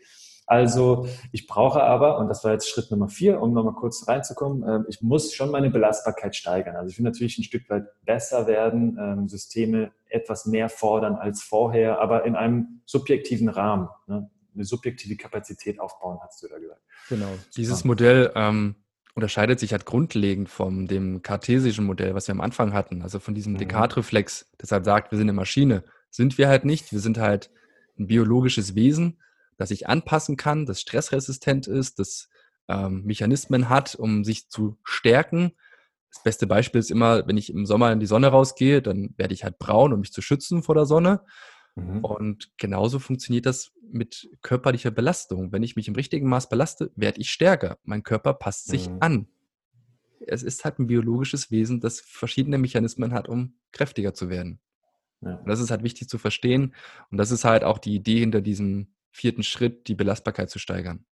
Also 0.51 1.07
ich 1.30 1.46
brauche 1.46 1.80
aber, 1.80 2.18
und 2.18 2.26
das 2.26 2.42
war 2.42 2.51
jetzt 2.51 2.68
Schritt 2.68 2.90
Nummer 2.90 3.09
vier, 3.09 3.40
um 3.40 3.53
nochmal 3.53 3.74
kurz 3.74 4.09
reinzukommen, 4.09 4.64
äh, 4.64 4.80
ich 4.88 5.01
muss 5.01 5.32
schon 5.32 5.53
meine 5.53 5.70
Belastbarkeit 5.70 6.34
steigern. 6.34 6.74
Also 6.74 6.90
ich 6.90 6.98
will 6.98 7.05
natürlich 7.05 7.38
ein 7.38 7.44
Stück 7.44 7.70
weit 7.70 7.84
besser 8.05 8.48
werden, 8.48 8.98
ähm, 9.01 9.28
Systeme 9.28 9.92
etwas 10.09 10.46
mehr 10.46 10.68
fordern 10.68 11.14
als 11.14 11.40
vorher, 11.40 12.01
aber 12.01 12.24
in 12.24 12.34
einem 12.34 12.80
subjektiven 12.84 13.48
Rahmen. 13.48 13.90
Ne? 14.09 14.28
Eine 14.53 14.64
subjektive 14.64 15.14
Kapazität 15.14 15.78
aufbauen, 15.78 16.18
hast 16.20 16.42
du 16.42 16.48
da 16.48 16.59
gesagt. 16.59 16.80
Genau. 17.09 17.30
Dieses 17.57 17.84
Modell 17.84 18.32
ähm, 18.34 18.74
unterscheidet 19.14 19.61
sich 19.61 19.70
halt 19.70 19.86
grundlegend 19.86 20.48
von 20.48 20.88
dem 20.88 21.22
kartesischen 21.22 21.84
Modell, 21.84 22.16
was 22.16 22.26
wir 22.26 22.32
am 22.32 22.40
Anfang 22.40 22.72
hatten, 22.72 23.03
also 23.03 23.20
von 23.20 23.36
diesem 23.36 23.53
mhm. 23.53 23.59
Descartes-Reflex, 23.59 24.51
das 24.59 24.72
halt 24.72 24.84
sagt, 24.84 25.12
wir 25.12 25.18
sind 25.18 25.28
eine 25.28 25.32
Maschine. 25.32 25.84
Sind 26.11 26.38
wir 26.38 26.48
halt 26.48 26.64
nicht. 26.64 26.90
Wir 26.90 26.98
sind 26.98 27.18
halt 27.18 27.53
ein 28.01 28.09
biologisches 28.09 28.74
Wesen 28.74 29.18
das 29.61 29.68
sich 29.68 29.90
anpassen 29.90 30.38
kann, 30.38 30.64
das 30.64 30.80
stressresistent 30.80 31.66
ist, 31.66 31.98
das 31.98 32.30
ähm, 32.66 33.02
Mechanismen 33.04 33.68
hat, 33.68 33.94
um 33.94 34.24
sich 34.24 34.48
zu 34.48 34.78
stärken. 34.84 35.52
Das 36.11 36.22
beste 36.22 36.46
Beispiel 36.46 36.78
ist 36.78 36.90
immer, 36.90 37.28
wenn 37.28 37.36
ich 37.36 37.52
im 37.52 37.66
Sommer 37.66 37.92
in 37.92 38.00
die 38.00 38.06
Sonne 38.06 38.28
rausgehe, 38.28 38.80
dann 38.80 39.12
werde 39.18 39.34
ich 39.34 39.44
halt 39.44 39.58
braun, 39.58 39.92
um 39.92 40.00
mich 40.00 40.14
zu 40.14 40.22
schützen 40.22 40.62
vor 40.62 40.76
der 40.76 40.86
Sonne. 40.86 41.20
Mhm. 41.74 42.02
Und 42.02 42.52
genauso 42.56 43.00
funktioniert 43.00 43.44
das 43.44 43.72
mit 43.82 44.30
körperlicher 44.40 44.90
Belastung. 44.90 45.52
Wenn 45.52 45.62
ich 45.62 45.76
mich 45.76 45.88
im 45.88 45.94
richtigen 45.94 46.26
Maß 46.30 46.48
belaste, 46.48 46.90
werde 46.96 47.20
ich 47.20 47.30
stärker. 47.30 47.76
Mein 47.82 48.02
Körper 48.02 48.32
passt 48.32 48.66
sich 48.66 48.88
mhm. 48.88 48.96
an. 49.00 49.28
Es 50.26 50.42
ist 50.42 50.64
halt 50.64 50.78
ein 50.78 50.86
biologisches 50.86 51.50
Wesen, 51.50 51.80
das 51.80 52.00
verschiedene 52.00 52.56
Mechanismen 52.56 53.12
hat, 53.12 53.28
um 53.28 53.56
kräftiger 53.72 54.14
zu 54.14 54.30
werden. 54.30 54.58
Ja. 55.20 55.34
Und 55.34 55.48
das 55.50 55.61
ist 55.61 55.70
halt 55.70 55.82
wichtig 55.82 56.08
zu 56.08 56.16
verstehen. 56.16 56.74
Und 57.11 57.18
das 57.18 57.30
ist 57.30 57.44
halt 57.44 57.62
auch 57.62 57.76
die 57.76 57.94
Idee 57.94 58.20
hinter 58.20 58.40
diesem 58.40 58.94
vierten 59.11 59.42
Schritt, 59.42 59.88
die 59.88 59.94
Belastbarkeit 59.94 60.50
zu 60.50 60.58
steigern. 60.58 61.04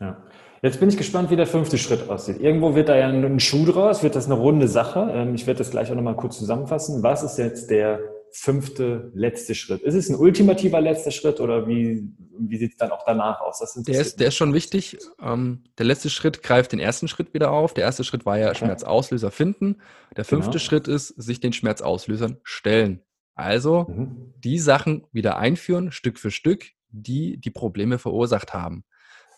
Ja. 0.00 0.22
Jetzt 0.62 0.78
bin 0.78 0.90
ich 0.90 0.98
gespannt, 0.98 1.30
wie 1.30 1.36
der 1.36 1.46
fünfte 1.46 1.78
Schritt 1.78 2.08
aussieht. 2.08 2.38
Irgendwo 2.40 2.74
wird 2.74 2.88
da 2.88 2.96
ja 2.96 3.08
ein 3.08 3.40
Schuh 3.40 3.64
draus, 3.64 4.02
wird 4.02 4.14
das 4.14 4.26
eine 4.26 4.34
runde 4.34 4.68
Sache. 4.68 5.10
Ähm, 5.12 5.34
ich 5.34 5.46
werde 5.46 5.58
das 5.58 5.70
gleich 5.70 5.90
auch 5.90 5.94
nochmal 5.94 6.16
kurz 6.16 6.38
zusammenfassen. 6.38 7.02
Was 7.02 7.22
ist 7.22 7.38
jetzt 7.38 7.70
der 7.70 8.00
fünfte, 8.32 9.10
letzte 9.14 9.54
Schritt? 9.54 9.80
Ist 9.82 9.94
es 9.94 10.10
ein 10.10 10.16
ultimativer 10.16 10.80
letzter 10.80 11.10
Schritt 11.10 11.40
oder 11.40 11.66
wie, 11.66 12.06
wie 12.38 12.56
sieht 12.58 12.72
es 12.72 12.76
dann 12.76 12.90
auch 12.90 13.04
danach 13.06 13.40
aus? 13.40 13.58
der, 13.74 14.00
ist, 14.00 14.20
der 14.20 14.28
ist 14.28 14.36
schon 14.36 14.52
wichtig. 14.52 14.98
Ähm, 15.22 15.64
der 15.78 15.86
letzte 15.86 16.10
Schritt 16.10 16.42
greift 16.42 16.72
den 16.72 16.80
ersten 16.80 17.08
Schritt 17.08 17.32
wieder 17.32 17.50
auf. 17.52 17.72
Der 17.72 17.84
erste 17.84 18.04
Schritt 18.04 18.26
war 18.26 18.38
ja. 18.38 18.54
Schmerzauslöser 18.54 19.30
finden. 19.30 19.80
Der 20.16 20.24
fünfte 20.26 20.52
genau. 20.52 20.62
Schritt 20.64 20.88
ist, 20.88 21.08
sich 21.08 21.40
den 21.40 21.54
Schmerzauslösern 21.54 22.38
stellen. 22.42 23.00
Also 23.34 23.86
mhm. 23.88 24.34
die 24.44 24.58
Sachen 24.58 25.06
wieder 25.12 25.38
einführen, 25.38 25.90
Stück 25.90 26.18
für 26.18 26.30
Stück, 26.30 26.72
die 26.90 27.38
die 27.38 27.50
Probleme 27.50 27.98
verursacht 27.98 28.54
haben. 28.54 28.84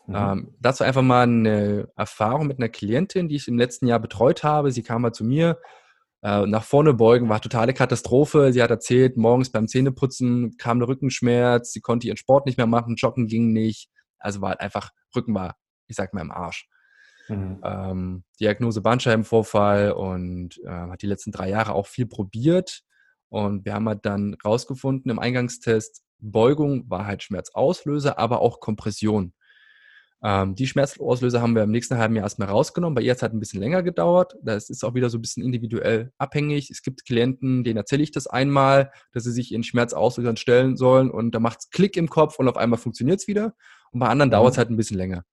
Mhm. 0.06 0.14
Ähm, 0.16 0.54
dazu 0.60 0.84
einfach 0.84 1.02
mal 1.02 1.22
eine 1.22 1.88
Erfahrung 1.96 2.46
mit 2.46 2.58
einer 2.58 2.68
Klientin, 2.68 3.28
die 3.28 3.36
ich 3.36 3.48
im 3.48 3.58
letzten 3.58 3.86
Jahr 3.86 4.00
betreut 4.00 4.42
habe. 4.42 4.72
Sie 4.72 4.82
kam 4.82 5.02
mal 5.02 5.12
zu 5.12 5.24
mir, 5.24 5.58
äh, 6.22 6.46
nach 6.46 6.64
vorne 6.64 6.94
beugen 6.94 7.28
war 7.28 7.40
totale 7.40 7.74
Katastrophe. 7.74 8.52
Sie 8.52 8.62
hat 8.62 8.70
erzählt, 8.70 9.16
morgens 9.16 9.50
beim 9.50 9.66
Zähneputzen 9.66 10.56
kam 10.56 10.78
der 10.78 10.88
Rückenschmerz, 10.88 11.72
sie 11.72 11.80
konnte 11.80 12.06
ihren 12.06 12.16
Sport 12.16 12.46
nicht 12.46 12.58
mehr 12.58 12.68
machen, 12.68 12.94
joggen 12.96 13.26
ging 13.26 13.52
nicht. 13.52 13.90
Also 14.18 14.40
war 14.40 14.50
halt 14.50 14.60
einfach, 14.60 14.90
Rücken 15.14 15.34
war, 15.34 15.56
ich 15.88 15.96
sag 15.96 16.14
mal, 16.14 16.20
im 16.20 16.30
Arsch. 16.30 16.68
Mhm. 17.28 17.60
Ähm, 17.64 18.24
Diagnose 18.40 18.80
Bandscheibenvorfall 18.80 19.92
und 19.92 20.60
äh, 20.64 20.70
hat 20.70 21.02
die 21.02 21.06
letzten 21.06 21.32
drei 21.32 21.48
Jahre 21.48 21.74
auch 21.74 21.88
viel 21.88 22.06
probiert. 22.06 22.82
Und 23.28 23.64
wir 23.64 23.74
haben 23.74 23.88
halt 23.88 24.04
dann 24.04 24.36
rausgefunden 24.44 25.10
im 25.10 25.18
Eingangstest, 25.18 26.02
Beugung 26.22 26.88
war 26.88 27.06
halt 27.06 27.22
Schmerzauslöser, 27.22 28.18
aber 28.18 28.40
auch 28.40 28.60
Kompression. 28.60 29.34
Ähm, 30.24 30.54
die 30.54 30.68
Schmerzauslöser 30.68 31.42
haben 31.42 31.56
wir 31.56 31.64
im 31.64 31.72
nächsten 31.72 31.98
halben 31.98 32.14
Jahr 32.14 32.24
erstmal 32.24 32.48
rausgenommen. 32.48 32.94
Bei 32.94 33.02
ihr 33.02 33.10
hat 33.10 33.16
es 33.16 33.22
halt 33.22 33.34
ein 33.34 33.40
bisschen 33.40 33.60
länger 33.60 33.82
gedauert. 33.82 34.36
Das 34.42 34.70
ist 34.70 34.84
auch 34.84 34.94
wieder 34.94 35.10
so 35.10 35.18
ein 35.18 35.20
bisschen 35.20 35.42
individuell 35.42 36.12
abhängig. 36.16 36.70
Es 36.70 36.82
gibt 36.82 37.04
Klienten, 37.04 37.64
denen 37.64 37.76
erzähle 37.76 38.04
ich 38.04 38.12
das 38.12 38.28
einmal, 38.28 38.92
dass 39.12 39.24
sie 39.24 39.32
sich 39.32 39.52
in 39.52 39.64
Schmerzauslösern 39.64 40.36
stellen 40.36 40.76
sollen 40.76 41.10
und 41.10 41.34
da 41.34 41.40
macht 41.40 41.58
es 41.60 41.70
Klick 41.70 41.96
im 41.96 42.08
Kopf 42.08 42.38
und 42.38 42.48
auf 42.48 42.56
einmal 42.56 42.78
funktioniert 42.78 43.18
es 43.18 43.26
wieder. 43.26 43.54
Und 43.90 43.98
bei 43.98 44.06
anderen 44.06 44.28
mhm. 44.28 44.32
dauert 44.32 44.52
es 44.52 44.58
halt 44.58 44.70
ein 44.70 44.76
bisschen 44.76 44.96
länger. 44.96 45.24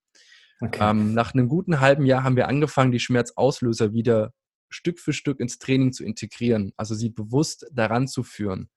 Okay. 0.59 0.89
Ähm, 0.89 1.13
nach 1.13 1.33
einem 1.33 1.47
guten 1.47 1.79
halben 1.79 2.05
Jahr 2.05 2.23
haben 2.23 2.35
wir 2.35 2.47
angefangen, 2.47 2.91
die 2.91 2.99
Schmerzauslöser 2.99 3.93
wieder 3.93 4.33
Stück 4.69 4.99
für 4.99 5.13
Stück 5.13 5.39
ins 5.39 5.59
Training 5.59 5.93
zu 5.93 6.03
integrieren, 6.03 6.73
also 6.77 6.93
sie 6.93 7.09
bewusst 7.09 7.65
daran 7.71 8.07
zu 8.07 8.23
führen 8.23 8.69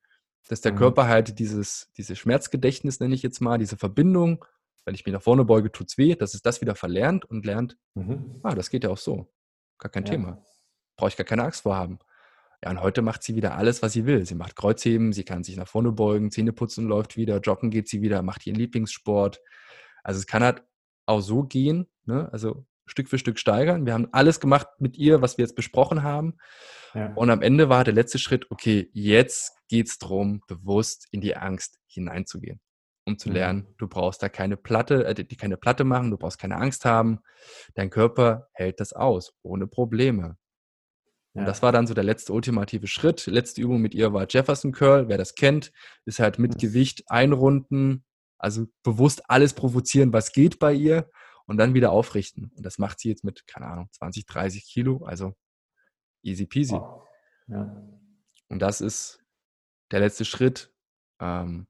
dass 0.48 0.60
der 0.60 0.72
mhm. 0.72 0.76
Körper 0.78 1.08
halt 1.08 1.38
dieses, 1.38 1.90
dieses 1.96 2.18
Schmerzgedächtnis, 2.18 3.00
nenne 3.00 3.14
ich 3.14 3.22
jetzt 3.22 3.40
mal, 3.40 3.58
diese 3.58 3.76
Verbindung, 3.76 4.44
wenn 4.84 4.94
ich 4.94 5.06
mich 5.06 5.12
nach 5.12 5.22
vorne 5.22 5.44
beuge, 5.44 5.70
tut 5.70 5.88
es 5.88 5.98
weh, 5.98 6.14
dass 6.14 6.34
es 6.34 6.42
das 6.42 6.60
wieder 6.60 6.74
verlernt 6.74 7.24
und 7.24 7.46
lernt, 7.46 7.76
mhm. 7.94 8.40
ah, 8.42 8.54
das 8.54 8.70
geht 8.70 8.84
ja 8.84 8.90
auch 8.90 8.98
so. 8.98 9.32
Gar 9.78 9.90
kein 9.90 10.04
ja. 10.04 10.12
Thema. 10.12 10.44
Brauche 10.96 11.10
ich 11.10 11.16
gar 11.16 11.24
keine 11.24 11.44
Angst 11.44 11.62
vor 11.62 11.76
haben. 11.76 11.98
Ja, 12.64 12.70
und 12.70 12.80
heute 12.80 13.02
macht 13.02 13.22
sie 13.22 13.34
wieder 13.34 13.56
alles, 13.56 13.82
was 13.82 13.92
sie 13.92 14.06
will. 14.06 14.24
Sie 14.24 14.36
macht 14.36 14.54
Kreuzheben, 14.54 15.12
sie 15.12 15.24
kann 15.24 15.42
sich 15.42 15.56
nach 15.56 15.66
vorne 15.66 15.90
beugen, 15.90 16.30
Zähne 16.30 16.52
putzen 16.52 16.86
läuft 16.86 17.16
wieder, 17.16 17.40
joggen 17.40 17.70
geht 17.70 17.88
sie 17.88 18.02
wieder, 18.02 18.22
macht 18.22 18.46
ihren 18.46 18.56
Lieblingssport. 18.56 19.40
Also 20.04 20.18
es 20.20 20.26
kann 20.26 20.44
halt 20.44 20.62
auch 21.06 21.20
so 21.20 21.42
gehen, 21.42 21.88
ne? 22.04 22.28
also 22.32 22.64
Stück 22.86 23.08
für 23.08 23.18
Stück 23.18 23.38
steigern. 23.38 23.86
Wir 23.86 23.94
haben 23.94 24.08
alles 24.12 24.38
gemacht 24.38 24.68
mit 24.78 24.96
ihr, 24.96 25.22
was 25.22 25.38
wir 25.38 25.44
jetzt 25.44 25.56
besprochen 25.56 26.02
haben. 26.02 26.34
Ja. 26.94 27.12
Und 27.14 27.30
am 27.30 27.42
Ende 27.42 27.68
war 27.68 27.84
der 27.84 27.94
letzte 27.94 28.18
Schritt, 28.18 28.50
okay, 28.50 28.90
jetzt 28.92 29.56
geht 29.72 29.88
es 29.88 29.96
darum, 29.96 30.42
bewusst 30.48 31.08
in 31.12 31.22
die 31.22 31.34
Angst 31.34 31.78
hineinzugehen, 31.86 32.60
um 33.06 33.18
zu 33.18 33.30
mhm. 33.30 33.34
lernen, 33.34 33.74
du 33.78 33.88
brauchst 33.88 34.22
da 34.22 34.28
keine 34.28 34.58
Platte, 34.58 35.06
äh, 35.06 35.14
die 35.14 35.34
keine 35.34 35.56
Platte 35.56 35.84
machen, 35.84 36.10
du 36.10 36.18
brauchst 36.18 36.38
keine 36.38 36.56
Angst 36.58 36.84
haben. 36.84 37.20
Dein 37.74 37.88
Körper 37.88 38.50
hält 38.52 38.80
das 38.80 38.92
aus, 38.92 39.32
ohne 39.40 39.66
Probleme. 39.66 40.36
Ja. 41.32 41.40
Und 41.40 41.46
das 41.46 41.62
war 41.62 41.72
dann 41.72 41.86
so 41.86 41.94
der 41.94 42.04
letzte 42.04 42.34
ultimative 42.34 42.86
Schritt. 42.86 43.26
Letzte 43.26 43.62
Übung 43.62 43.80
mit 43.80 43.94
ihr 43.94 44.12
war 44.12 44.26
Jefferson 44.28 44.72
Curl. 44.72 45.08
Wer 45.08 45.16
das 45.16 45.34
kennt, 45.34 45.72
ist 46.04 46.18
halt 46.18 46.38
mit 46.38 46.56
mhm. 46.56 46.58
Gewicht 46.58 47.04
einrunden, 47.06 48.04
also 48.36 48.66
bewusst 48.82 49.30
alles 49.30 49.54
provozieren, 49.54 50.12
was 50.12 50.32
geht 50.32 50.58
bei 50.58 50.74
ihr 50.74 51.10
und 51.46 51.56
dann 51.56 51.72
wieder 51.72 51.92
aufrichten. 51.92 52.52
Und 52.54 52.66
das 52.66 52.76
macht 52.76 53.00
sie 53.00 53.08
jetzt 53.08 53.24
mit, 53.24 53.46
keine 53.46 53.68
Ahnung, 53.68 53.88
20, 53.92 54.26
30 54.26 54.66
Kilo, 54.66 55.02
also 55.06 55.32
easy 56.22 56.44
peasy. 56.44 56.74
Wow. 56.74 57.08
Ja. 57.46 57.74
Und 58.50 58.58
das 58.60 58.82
ist 58.82 59.21
der 59.92 60.00
letzte 60.00 60.24
Schritt, 60.24 60.72
ähm, 61.20 61.66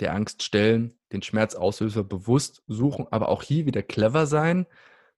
der 0.00 0.14
Angst 0.14 0.42
stellen, 0.42 0.98
den 1.12 1.22
Schmerzauslöser 1.22 2.02
bewusst 2.02 2.62
suchen, 2.66 3.06
aber 3.10 3.28
auch 3.28 3.42
hier 3.42 3.66
wieder 3.66 3.82
clever 3.82 4.26
sein. 4.26 4.66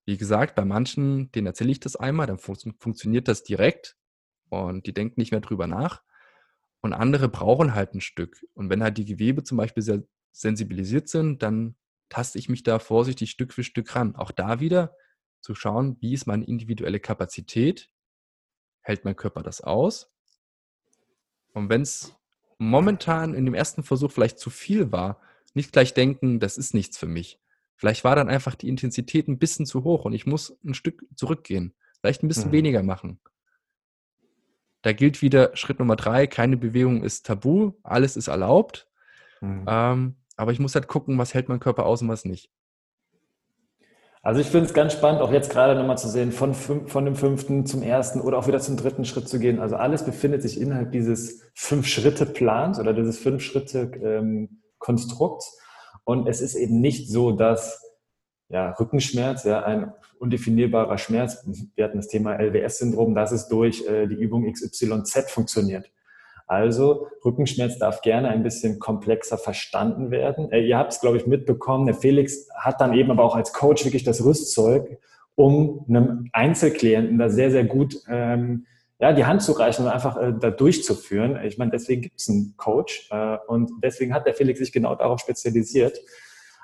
Wie 0.04 0.18
gesagt, 0.18 0.54
bei 0.54 0.64
manchen, 0.64 1.32
denen 1.32 1.46
erzähle 1.46 1.72
ich 1.72 1.80
das 1.80 1.96
einmal, 1.96 2.26
dann 2.26 2.38
fun 2.38 2.56
funktioniert 2.78 3.26
das 3.26 3.42
direkt 3.42 3.96
und 4.50 4.86
die 4.86 4.94
denken 4.94 5.20
nicht 5.20 5.32
mehr 5.32 5.40
drüber 5.40 5.66
nach. 5.66 6.02
Und 6.80 6.92
andere 6.92 7.28
brauchen 7.28 7.74
halt 7.74 7.94
ein 7.94 8.00
Stück. 8.00 8.46
Und 8.54 8.70
wenn 8.70 8.82
halt 8.82 8.98
die 8.98 9.06
Gewebe 9.06 9.42
zum 9.42 9.56
Beispiel 9.56 9.82
sehr 9.82 10.04
sensibilisiert 10.30 11.08
sind, 11.08 11.42
dann 11.42 11.74
taste 12.08 12.38
ich 12.38 12.48
mich 12.48 12.62
da 12.62 12.78
vorsichtig 12.78 13.30
Stück 13.30 13.52
für 13.52 13.64
Stück 13.64 13.96
ran. 13.96 14.14
Auch 14.14 14.30
da 14.30 14.60
wieder 14.60 14.94
zu 15.40 15.54
schauen, 15.54 15.96
wie 16.00 16.12
ist 16.12 16.26
meine 16.26 16.44
individuelle 16.44 17.00
Kapazität? 17.00 17.90
Hält 18.82 19.04
mein 19.04 19.16
Körper 19.16 19.42
das 19.42 19.62
aus? 19.62 20.12
Und 21.54 21.70
wenn 21.70 21.82
es 21.82 22.14
momentan 22.58 23.34
in 23.34 23.44
dem 23.44 23.54
ersten 23.54 23.82
Versuch 23.82 24.12
vielleicht 24.12 24.38
zu 24.38 24.50
viel 24.50 24.92
war, 24.92 25.20
nicht 25.54 25.72
gleich 25.72 25.94
denken, 25.94 26.40
das 26.40 26.58
ist 26.58 26.74
nichts 26.74 26.98
für 26.98 27.06
mich. 27.06 27.40
Vielleicht 27.76 28.04
war 28.04 28.16
dann 28.16 28.28
einfach 28.28 28.54
die 28.54 28.68
Intensität 28.68 29.28
ein 29.28 29.38
bisschen 29.38 29.66
zu 29.66 29.84
hoch 29.84 30.04
und 30.04 30.14
ich 30.14 30.26
muss 30.26 30.58
ein 30.64 30.74
Stück 30.74 31.04
zurückgehen. 31.14 31.74
Vielleicht 32.00 32.22
ein 32.22 32.28
bisschen 32.28 32.48
mhm. 32.48 32.52
weniger 32.52 32.82
machen. 32.82 33.20
Da 34.82 34.92
gilt 34.92 35.20
wieder 35.20 35.54
Schritt 35.56 35.78
Nummer 35.78 35.96
drei, 35.96 36.26
keine 36.26 36.56
Bewegung 36.56 37.02
ist 37.02 37.26
tabu, 37.26 37.72
alles 37.82 38.16
ist 38.16 38.28
erlaubt. 38.28 38.88
Mhm. 39.40 39.64
Ähm, 39.66 40.16
aber 40.36 40.52
ich 40.52 40.58
muss 40.58 40.74
halt 40.74 40.88
gucken, 40.88 41.18
was 41.18 41.34
hält 41.34 41.48
mein 41.48 41.60
Körper 41.60 41.86
aus 41.86 42.02
und 42.02 42.08
was 42.08 42.24
nicht. 42.24 42.50
Also 44.26 44.40
ich 44.40 44.48
finde 44.48 44.66
es 44.66 44.74
ganz 44.74 44.92
spannend, 44.92 45.22
auch 45.22 45.30
jetzt 45.30 45.50
gerade 45.50 45.78
nochmal 45.78 45.98
zu 45.98 46.08
sehen, 46.08 46.32
von, 46.32 46.52
von 46.52 47.04
dem 47.04 47.14
fünften 47.14 47.64
zum 47.64 47.84
ersten 47.84 48.20
oder 48.20 48.38
auch 48.38 48.48
wieder 48.48 48.58
zum 48.58 48.76
dritten 48.76 49.04
Schritt 49.04 49.28
zu 49.28 49.38
gehen. 49.38 49.60
Also 49.60 49.76
alles 49.76 50.04
befindet 50.04 50.42
sich 50.42 50.60
innerhalb 50.60 50.90
dieses 50.90 51.44
Fünf-Schritte-Plans 51.54 52.80
oder 52.80 52.92
dieses 52.92 53.20
Fünf-Schritte-Konstrukts. 53.20 55.60
Und 56.02 56.26
es 56.26 56.40
ist 56.40 56.56
eben 56.56 56.80
nicht 56.80 57.08
so, 57.08 57.30
dass 57.30 57.80
ja, 58.48 58.72
Rückenschmerz, 58.72 59.44
ja, 59.44 59.62
ein 59.62 59.92
undefinierbarer 60.18 60.98
Schmerz, 60.98 61.46
wir 61.76 61.84
hatten 61.84 61.98
das 61.98 62.08
Thema 62.08 62.34
LWS-Syndrom, 62.34 63.14
dass 63.14 63.30
es 63.30 63.46
durch 63.46 63.86
äh, 63.86 64.08
die 64.08 64.16
Übung 64.16 64.52
XYZ 64.52 65.30
funktioniert. 65.30 65.88
Also 66.46 67.08
Rückenschmerz 67.24 67.78
darf 67.78 68.02
gerne 68.02 68.28
ein 68.28 68.42
bisschen 68.42 68.78
komplexer 68.78 69.36
verstanden 69.36 70.10
werden. 70.10 70.50
Äh, 70.52 70.60
ihr 70.60 70.78
habt 70.78 70.92
es, 70.92 71.00
glaube 71.00 71.16
ich, 71.16 71.26
mitbekommen. 71.26 71.86
Der 71.86 71.94
Felix 71.94 72.48
hat 72.56 72.80
dann 72.80 72.94
eben 72.94 73.10
aber 73.10 73.24
auch 73.24 73.34
als 73.34 73.52
Coach 73.52 73.84
wirklich 73.84 74.04
das 74.04 74.24
Rüstzeug, 74.24 74.98
um 75.34 75.84
einem 75.88 76.28
Einzelklienten 76.32 77.18
da 77.18 77.28
sehr, 77.28 77.50
sehr 77.50 77.64
gut 77.64 77.96
ähm, 78.08 78.66
ja, 78.98 79.12
die 79.12 79.26
Hand 79.26 79.42
zu 79.42 79.52
reichen 79.52 79.84
und 79.84 79.90
einfach 79.90 80.16
äh, 80.16 80.32
da 80.38 80.50
durchzuführen. 80.50 81.38
Ich 81.44 81.58
meine, 81.58 81.70
deswegen 81.70 82.00
gibt 82.00 82.20
es 82.20 82.28
einen 82.28 82.54
Coach 82.56 83.08
äh, 83.10 83.36
und 83.46 83.70
deswegen 83.82 84.14
hat 84.14 84.26
der 84.26 84.34
Felix 84.34 84.58
sich 84.58 84.72
genau 84.72 84.94
darauf 84.94 85.20
spezialisiert. 85.20 86.00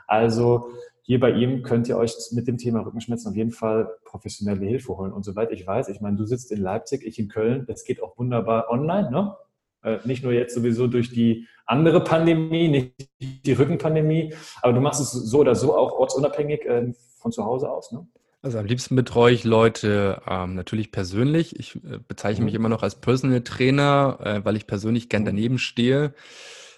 Also 0.06 0.70
hier 1.02 1.20
bei 1.20 1.32
ihm 1.32 1.62
könnt 1.62 1.88
ihr 1.88 1.98
euch 1.98 2.14
mit 2.30 2.46
dem 2.46 2.56
Thema 2.56 2.80
Rückenschmerzen 2.80 3.30
auf 3.30 3.36
jeden 3.36 3.50
Fall 3.50 3.90
professionelle 4.04 4.64
Hilfe 4.64 4.96
holen. 4.96 5.12
Und 5.12 5.24
soweit 5.24 5.50
ich 5.50 5.66
weiß, 5.66 5.88
ich 5.88 6.00
meine, 6.00 6.16
du 6.16 6.24
sitzt 6.24 6.52
in 6.52 6.60
Leipzig, 6.60 7.04
ich 7.04 7.18
in 7.18 7.28
Köln, 7.28 7.64
das 7.66 7.84
geht 7.84 8.02
auch 8.02 8.16
wunderbar 8.16 8.70
online, 8.70 9.10
ne? 9.10 9.36
Äh, 9.82 9.98
nicht 10.04 10.22
nur 10.22 10.32
jetzt 10.32 10.54
sowieso 10.54 10.86
durch 10.86 11.10
die 11.10 11.46
andere 11.66 12.02
Pandemie, 12.02 12.68
nicht 12.68 13.10
die 13.20 13.52
Rückenpandemie, 13.52 14.34
aber 14.60 14.72
du 14.72 14.80
machst 14.80 15.00
es 15.00 15.12
so 15.12 15.38
oder 15.38 15.54
so 15.54 15.76
auch 15.76 15.92
ortsunabhängig 15.92 16.64
äh, 16.66 16.92
von 17.18 17.32
zu 17.32 17.44
Hause 17.44 17.70
aus, 17.70 17.92
ne? 17.92 18.06
Also 18.44 18.58
am 18.58 18.66
liebsten 18.66 18.96
betreue 18.96 19.32
ich 19.32 19.44
Leute 19.44 20.20
ähm, 20.26 20.56
natürlich 20.56 20.90
persönlich. 20.90 21.58
Ich 21.60 21.76
äh, 21.76 22.00
bezeichne 22.06 22.40
mhm. 22.40 22.46
mich 22.46 22.54
immer 22.54 22.68
noch 22.68 22.82
als 22.82 22.96
Personal 22.96 23.42
Trainer, 23.42 24.18
äh, 24.20 24.44
weil 24.44 24.56
ich 24.56 24.66
persönlich 24.66 25.08
gern 25.08 25.22
mhm. 25.22 25.26
daneben 25.26 25.58
stehe. 25.58 26.12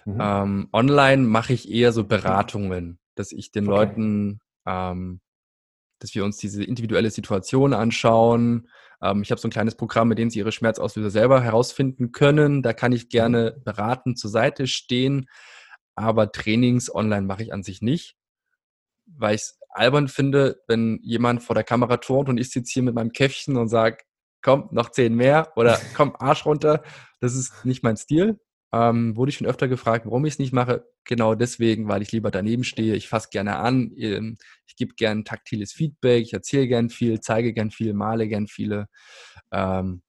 Mhm. 0.05 0.17
Ähm, 0.21 0.69
online 0.71 1.23
mache 1.23 1.53
ich 1.53 1.71
eher 1.71 1.91
so 1.91 2.03
Beratungen, 2.03 2.99
dass 3.15 3.31
ich 3.31 3.51
den 3.51 3.67
okay. 3.67 3.77
Leuten, 3.77 4.39
ähm, 4.67 5.21
dass 5.97 6.13
wir 6.13 6.23
uns 6.23 6.37
diese 6.37 6.63
individuelle 6.63 7.09
Situation 7.09 7.73
anschauen. 7.73 8.69
Ähm, 9.01 9.21
ich 9.21 9.31
habe 9.31 9.41
so 9.41 9.47
ein 9.47 9.51
kleines 9.51 9.75
Programm, 9.75 10.07
mit 10.07 10.17
dem 10.17 10.29
sie 10.29 10.39
ihre 10.39 10.51
Schmerzauslöser 10.51 11.09
selber 11.09 11.41
herausfinden 11.41 12.11
können. 12.11 12.61
Da 12.61 12.73
kann 12.73 12.91
ich 12.91 13.09
gerne 13.09 13.55
mhm. 13.57 13.63
beraten 13.63 14.15
zur 14.15 14.29
Seite 14.29 14.67
stehen. 14.67 15.27
Aber 15.95 16.31
Trainings 16.31 16.93
online 16.93 17.25
mache 17.25 17.43
ich 17.43 17.53
an 17.53 17.63
sich 17.63 17.81
nicht, 17.81 18.17
weil 19.05 19.35
ich 19.35 19.41
es 19.41 19.59
albern 19.69 20.07
finde, 20.07 20.61
wenn 20.67 20.99
jemand 21.03 21.41
vor 21.43 21.53
der 21.53 21.63
Kamera 21.63 21.97
turnt 21.97 22.29
und 22.29 22.37
ich 22.37 22.51
sitze 22.51 22.73
hier 22.73 22.83
mit 22.83 22.95
meinem 22.95 23.13
Käffchen 23.13 23.55
und 23.55 23.69
sage, 23.69 23.97
komm, 24.41 24.67
noch 24.71 24.91
zehn 24.91 25.15
mehr 25.15 25.53
oder 25.55 25.79
komm, 25.95 26.15
Arsch 26.19 26.45
runter. 26.45 26.83
Das 27.19 27.33
ist 27.33 27.65
nicht 27.65 27.83
mein 27.83 27.97
Stil. 27.97 28.39
Ähm, 28.73 29.15
wurde 29.15 29.29
ich 29.29 29.37
schon 29.37 29.47
öfter 29.47 29.67
gefragt, 29.67 30.05
warum 30.05 30.25
ich 30.25 30.33
es 30.33 30.39
nicht 30.39 30.53
mache. 30.53 30.87
Genau 31.05 31.35
deswegen, 31.35 31.87
weil 31.87 32.01
ich 32.01 32.11
lieber 32.11 32.31
daneben 32.31 32.63
stehe. 32.63 32.95
Ich 32.95 33.07
fasse 33.07 33.29
gerne 33.31 33.57
an. 33.57 33.93
Ähm, 33.97 34.37
ich 34.67 34.75
gebe 34.75 34.95
gerne 34.95 35.23
taktiles 35.23 35.71
Feedback. 35.71 36.23
Ich 36.23 36.33
erzähle 36.33 36.67
gern 36.67 36.89
viel, 36.89 37.19
zeige 37.19 37.53
gern 37.53 37.71
viel, 37.71 37.93
male 37.93 38.27
gern 38.27 38.47
viele. 38.47 38.87
Ähm, 39.51 40.01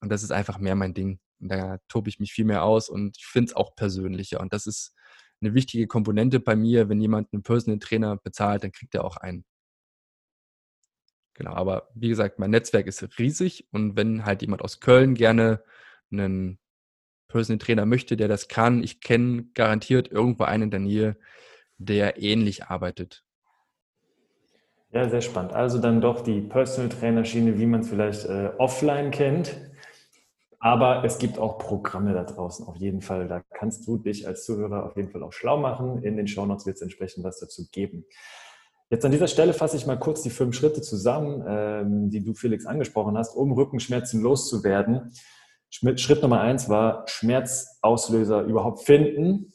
und 0.00 0.10
das 0.10 0.22
ist 0.22 0.32
einfach 0.32 0.58
mehr 0.58 0.74
mein 0.74 0.94
Ding. 0.94 1.18
Und 1.40 1.48
da 1.50 1.78
tobe 1.88 2.08
ich 2.08 2.20
mich 2.20 2.32
viel 2.32 2.44
mehr 2.44 2.62
aus 2.64 2.88
und 2.88 3.16
ich 3.18 3.26
finde 3.26 3.50
es 3.50 3.56
auch 3.56 3.74
persönlicher. 3.76 4.40
Und 4.40 4.52
das 4.52 4.66
ist 4.66 4.94
eine 5.40 5.54
wichtige 5.54 5.86
Komponente 5.86 6.40
bei 6.40 6.56
mir. 6.56 6.88
Wenn 6.88 7.00
jemand 7.00 7.32
einen 7.32 7.42
Personal 7.42 7.78
Trainer 7.78 8.16
bezahlt, 8.16 8.64
dann 8.64 8.72
kriegt 8.72 8.94
er 8.94 9.04
auch 9.04 9.16
einen. 9.16 9.44
Genau, 11.34 11.52
aber 11.54 11.90
wie 11.94 12.08
gesagt, 12.08 12.38
mein 12.38 12.50
Netzwerk 12.50 12.86
ist 12.86 13.18
riesig 13.18 13.66
und 13.72 13.96
wenn 13.96 14.24
halt 14.24 14.42
jemand 14.42 14.62
aus 14.62 14.78
Köln 14.80 15.14
gerne 15.14 15.64
einen 16.12 16.60
Personal 17.34 17.58
Trainer 17.58 17.84
möchte, 17.84 18.16
der 18.16 18.28
das 18.28 18.46
kann, 18.46 18.84
ich 18.84 19.00
kenne 19.00 19.46
garantiert 19.54 20.08
irgendwo 20.08 20.44
einen 20.44 20.64
in 20.64 20.70
der 20.70 20.78
Nähe, 20.78 21.16
der 21.78 22.22
ähnlich 22.22 22.66
arbeitet. 22.66 23.24
Ja, 24.92 25.08
sehr 25.08 25.20
spannend. 25.20 25.52
Also 25.52 25.80
dann 25.80 26.00
doch 26.00 26.20
die 26.20 26.40
Personal 26.40 26.90
Trainer 26.90 27.24
Schiene, 27.24 27.58
wie 27.58 27.66
man 27.66 27.80
es 27.80 27.88
vielleicht 27.88 28.24
äh, 28.26 28.50
offline 28.58 29.10
kennt. 29.10 29.56
Aber 30.60 31.04
es 31.04 31.18
gibt 31.18 31.40
auch 31.40 31.58
Programme 31.58 32.14
da 32.14 32.22
draußen, 32.22 32.68
auf 32.68 32.76
jeden 32.76 33.00
Fall. 33.00 33.26
Da 33.26 33.42
kannst 33.58 33.84
du 33.88 33.98
dich 33.98 34.28
als 34.28 34.44
Zuhörer 34.44 34.86
auf 34.86 34.96
jeden 34.96 35.10
Fall 35.10 35.24
auch 35.24 35.32
schlau 35.32 35.58
machen. 35.58 36.04
In 36.04 36.16
den 36.16 36.28
Shownotes 36.28 36.66
wird 36.66 36.76
es 36.76 36.82
entsprechend 36.82 37.24
was 37.24 37.40
dazu 37.40 37.66
geben. 37.72 38.04
Jetzt 38.90 39.04
an 39.04 39.10
dieser 39.10 39.26
Stelle 39.26 39.54
fasse 39.54 39.76
ich 39.76 39.86
mal 39.86 39.98
kurz 39.98 40.22
die 40.22 40.30
fünf 40.30 40.54
Schritte 40.54 40.82
zusammen, 40.82 41.42
ähm, 41.48 42.10
die 42.10 42.22
du, 42.22 42.32
Felix, 42.34 42.64
angesprochen 42.64 43.18
hast, 43.18 43.34
um 43.34 43.50
Rückenschmerzen 43.50 44.22
loszuwerden. 44.22 45.10
Schritt 45.96 46.22
Nummer 46.22 46.40
eins 46.40 46.68
war 46.68 47.04
Schmerzauslöser 47.08 48.42
überhaupt 48.42 48.84
finden. 48.84 49.52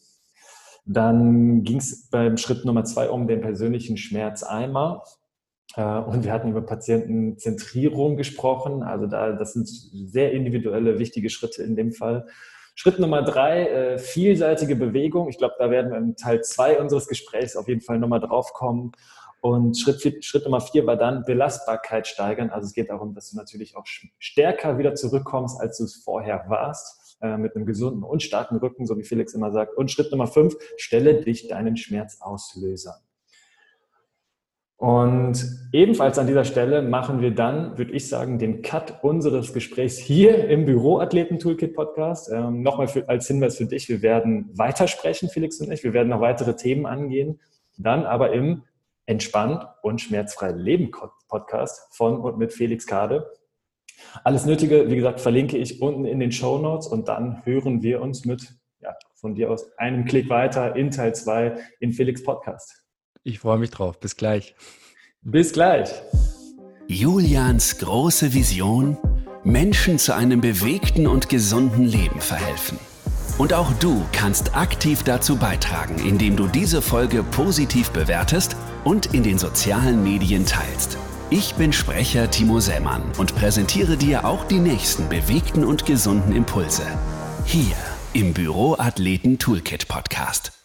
Dann 0.86 1.64
ging 1.64 1.78
es 1.78 2.10
beim 2.10 2.38
Schritt 2.38 2.66
Nummer 2.66 2.84
zwei 2.84 3.10
um 3.10 3.28
den 3.28 3.42
persönlichen 3.42 3.96
Schmerzeimer. 3.96 5.04
Äh, 5.76 5.84
und 5.84 6.24
wir 6.24 6.34
hatten 6.34 6.50
über 6.50 6.62
Patientenzentrierung 6.62 8.18
gesprochen. 8.18 8.84
Also 8.84 9.08
da, 9.08 9.34
das 9.34 9.54
sind 9.54 9.68
sehr 9.68 10.32
individuelle, 10.32 11.00
wichtige 11.00 11.30
Schritte 11.30 11.64
in 11.64 11.76
dem 11.76 11.92
Fall. 11.92 12.28
Schritt 12.76 13.00
Nummer 13.00 13.22
drei, 13.24 13.68
äh, 13.68 14.00
vielseitige 14.00 14.76
Bewegung. 14.76 15.30
Ich 15.30 15.38
glaube, 15.38 15.56
da 15.60 15.70
werden 15.70 15.92
wir 15.92 15.98
im 15.98 16.16
Teil 16.16 16.42
zwei 16.42 16.80
unseres 16.80 17.08
Gesprächs 17.08 17.56
auf 17.56 17.68
jeden 17.68 17.82
Fall 17.82 18.00
nochmal 18.00 18.22
drauf 18.22 18.54
kommen. 18.54 18.94
Und 19.42 19.78
Schritt, 19.78 20.26
Schritt 20.26 20.44
Nummer 20.44 20.60
vier 20.60 20.86
war 20.86 20.98
dann 20.98 21.24
Belastbarkeit 21.24 22.08
steigern. 22.08 22.50
Also 22.50 22.68
es 22.68 22.74
geht 22.74 22.90
darum, 22.90 23.14
dass 23.14 23.32
du 23.32 23.38
natürlich 23.38 23.78
auch 23.78 23.86
stärker 24.18 24.78
wieder 24.78 24.96
zurückkommst, 24.96 25.60
als 25.62 25.78
du 25.78 25.86
es 25.86 25.96
vorher 26.04 26.46
warst, 26.50 27.18
äh, 27.22 27.38
mit 27.38 27.56
einem 27.56 27.66
gesunden 27.66 28.04
und 28.04 28.22
starken 28.22 28.58
Rücken, 28.58 28.86
so 28.86 28.98
wie 28.98 29.04
Felix 29.04 29.34
immer 29.34 29.52
sagt. 29.52 29.78
Und 29.78 29.92
Schritt 29.92 30.12
Nummer 30.12 30.28
fünf, 30.28 30.56
stelle 30.78 31.22
dich 31.22 31.48
deinen 31.48 31.78
Schmerzauslösern. 31.78 33.00
Und 34.80 35.46
ebenfalls 35.74 36.18
an 36.18 36.28
dieser 36.28 36.46
Stelle 36.46 36.82
machen 36.82 37.20
wir 37.20 37.32
dann, 37.32 37.78
würde 37.78 37.92
ich 37.92 38.08
sagen, 38.08 38.40
den 38.40 38.62
Cut 38.62 39.04
unseres 39.04 39.54
Gesprächs 39.54 39.98
hier 39.98 40.48
im 40.48 40.64
Büroathleten-Toolkit-Podcast. 40.64 42.32
Ähm, 42.32 42.62
Nochmal 42.62 42.88
für, 42.88 43.10
als 43.10 43.28
Hinweis 43.28 43.58
für 43.58 43.66
dich, 43.66 43.90
wir 43.90 44.02
werden 44.02 44.50
weitersprechen, 44.54 45.28
Felix 45.28 45.60
und 45.60 45.70
ich. 45.70 45.84
Wir 45.84 45.92
werden 45.92 46.08
noch 46.08 46.22
weitere 46.22 46.56
Themen 46.56 46.86
angehen. 46.86 47.42
Dann 47.78 48.06
aber 48.06 48.32
im 48.32 48.64
Entspannt 49.10 49.66
und 49.82 50.00
schmerzfrei 50.00 50.52
Leben 50.52 50.92
Podcast 51.28 51.88
von 51.96 52.20
und 52.20 52.38
mit 52.38 52.54
Felix 52.54 52.86
Kade. 52.86 53.28
Alles 54.24 54.46
Nötige, 54.46 54.88
wie 54.92 54.96
gesagt, 54.96 55.20
verlinke 55.20 55.58
ich 55.58 55.82
unten 55.82 56.06
in 56.06 56.20
den 56.20 56.32
Show 56.32 56.60
Notes 56.60 56.86
und 56.86 57.08
dann 57.08 57.44
hören 57.44 57.82
wir 57.82 58.02
uns 58.02 58.26
mit, 58.26 58.54
ja, 58.82 58.94
von 59.16 59.34
dir 59.34 59.50
aus 59.50 59.76
einem 59.80 60.06
Klick 60.06 60.30
weiter 60.30 60.76
in 60.76 60.92
Teil 60.92 61.16
2 61.16 61.58
in 61.80 61.92
Felix 61.92 62.24
Podcast. 62.24 62.84
Ich 63.24 63.40
freue 63.40 63.58
mich 63.58 63.72
drauf. 63.72 64.00
Bis 64.00 64.16
gleich. 64.16 64.54
Bis 65.24 65.54
gleich. 65.54 65.90
Julians 66.88 67.80
große 67.80 68.36
Vision, 68.36 68.96
Menschen 69.44 69.98
zu 69.98 70.14
einem 70.14 70.40
bewegten 70.40 71.08
und 71.08 71.30
gesunden 71.30 71.86
Leben 71.86 72.22
verhelfen. 72.22 72.78
Und 73.40 73.54
auch 73.54 73.74
du 73.80 74.06
kannst 74.12 74.56
aktiv 74.56 75.02
dazu 75.02 75.36
beitragen, 75.36 75.96
indem 76.06 76.36
du 76.36 76.46
diese 76.46 76.84
Folge 76.84 77.24
positiv 77.24 77.90
bewertest 77.90 78.56
und 78.84 79.14
in 79.14 79.24
den 79.24 79.38
sozialen 79.38 80.04
Medien 80.04 80.46
teilst. 80.46 80.98
Ich 81.30 81.54
bin 81.56 81.74
Sprecher 81.74 82.32
Timo 82.32 82.60
Sämann 82.60 83.04
und 83.18 83.36
präsentiere 83.36 83.98
dir 83.98 84.26
auch 84.26 84.46
die 84.46 84.60
nächsten 84.60 85.10
bewegten 85.10 85.64
und 85.64 85.86
gesunden 85.86 86.34
Impulse. 86.34 86.84
Hier 87.46 87.76
im 88.14 88.34
Büro 88.34 88.76
Athleten 88.78 89.38
Toolkit 89.38 89.88
Podcast. 89.88 90.59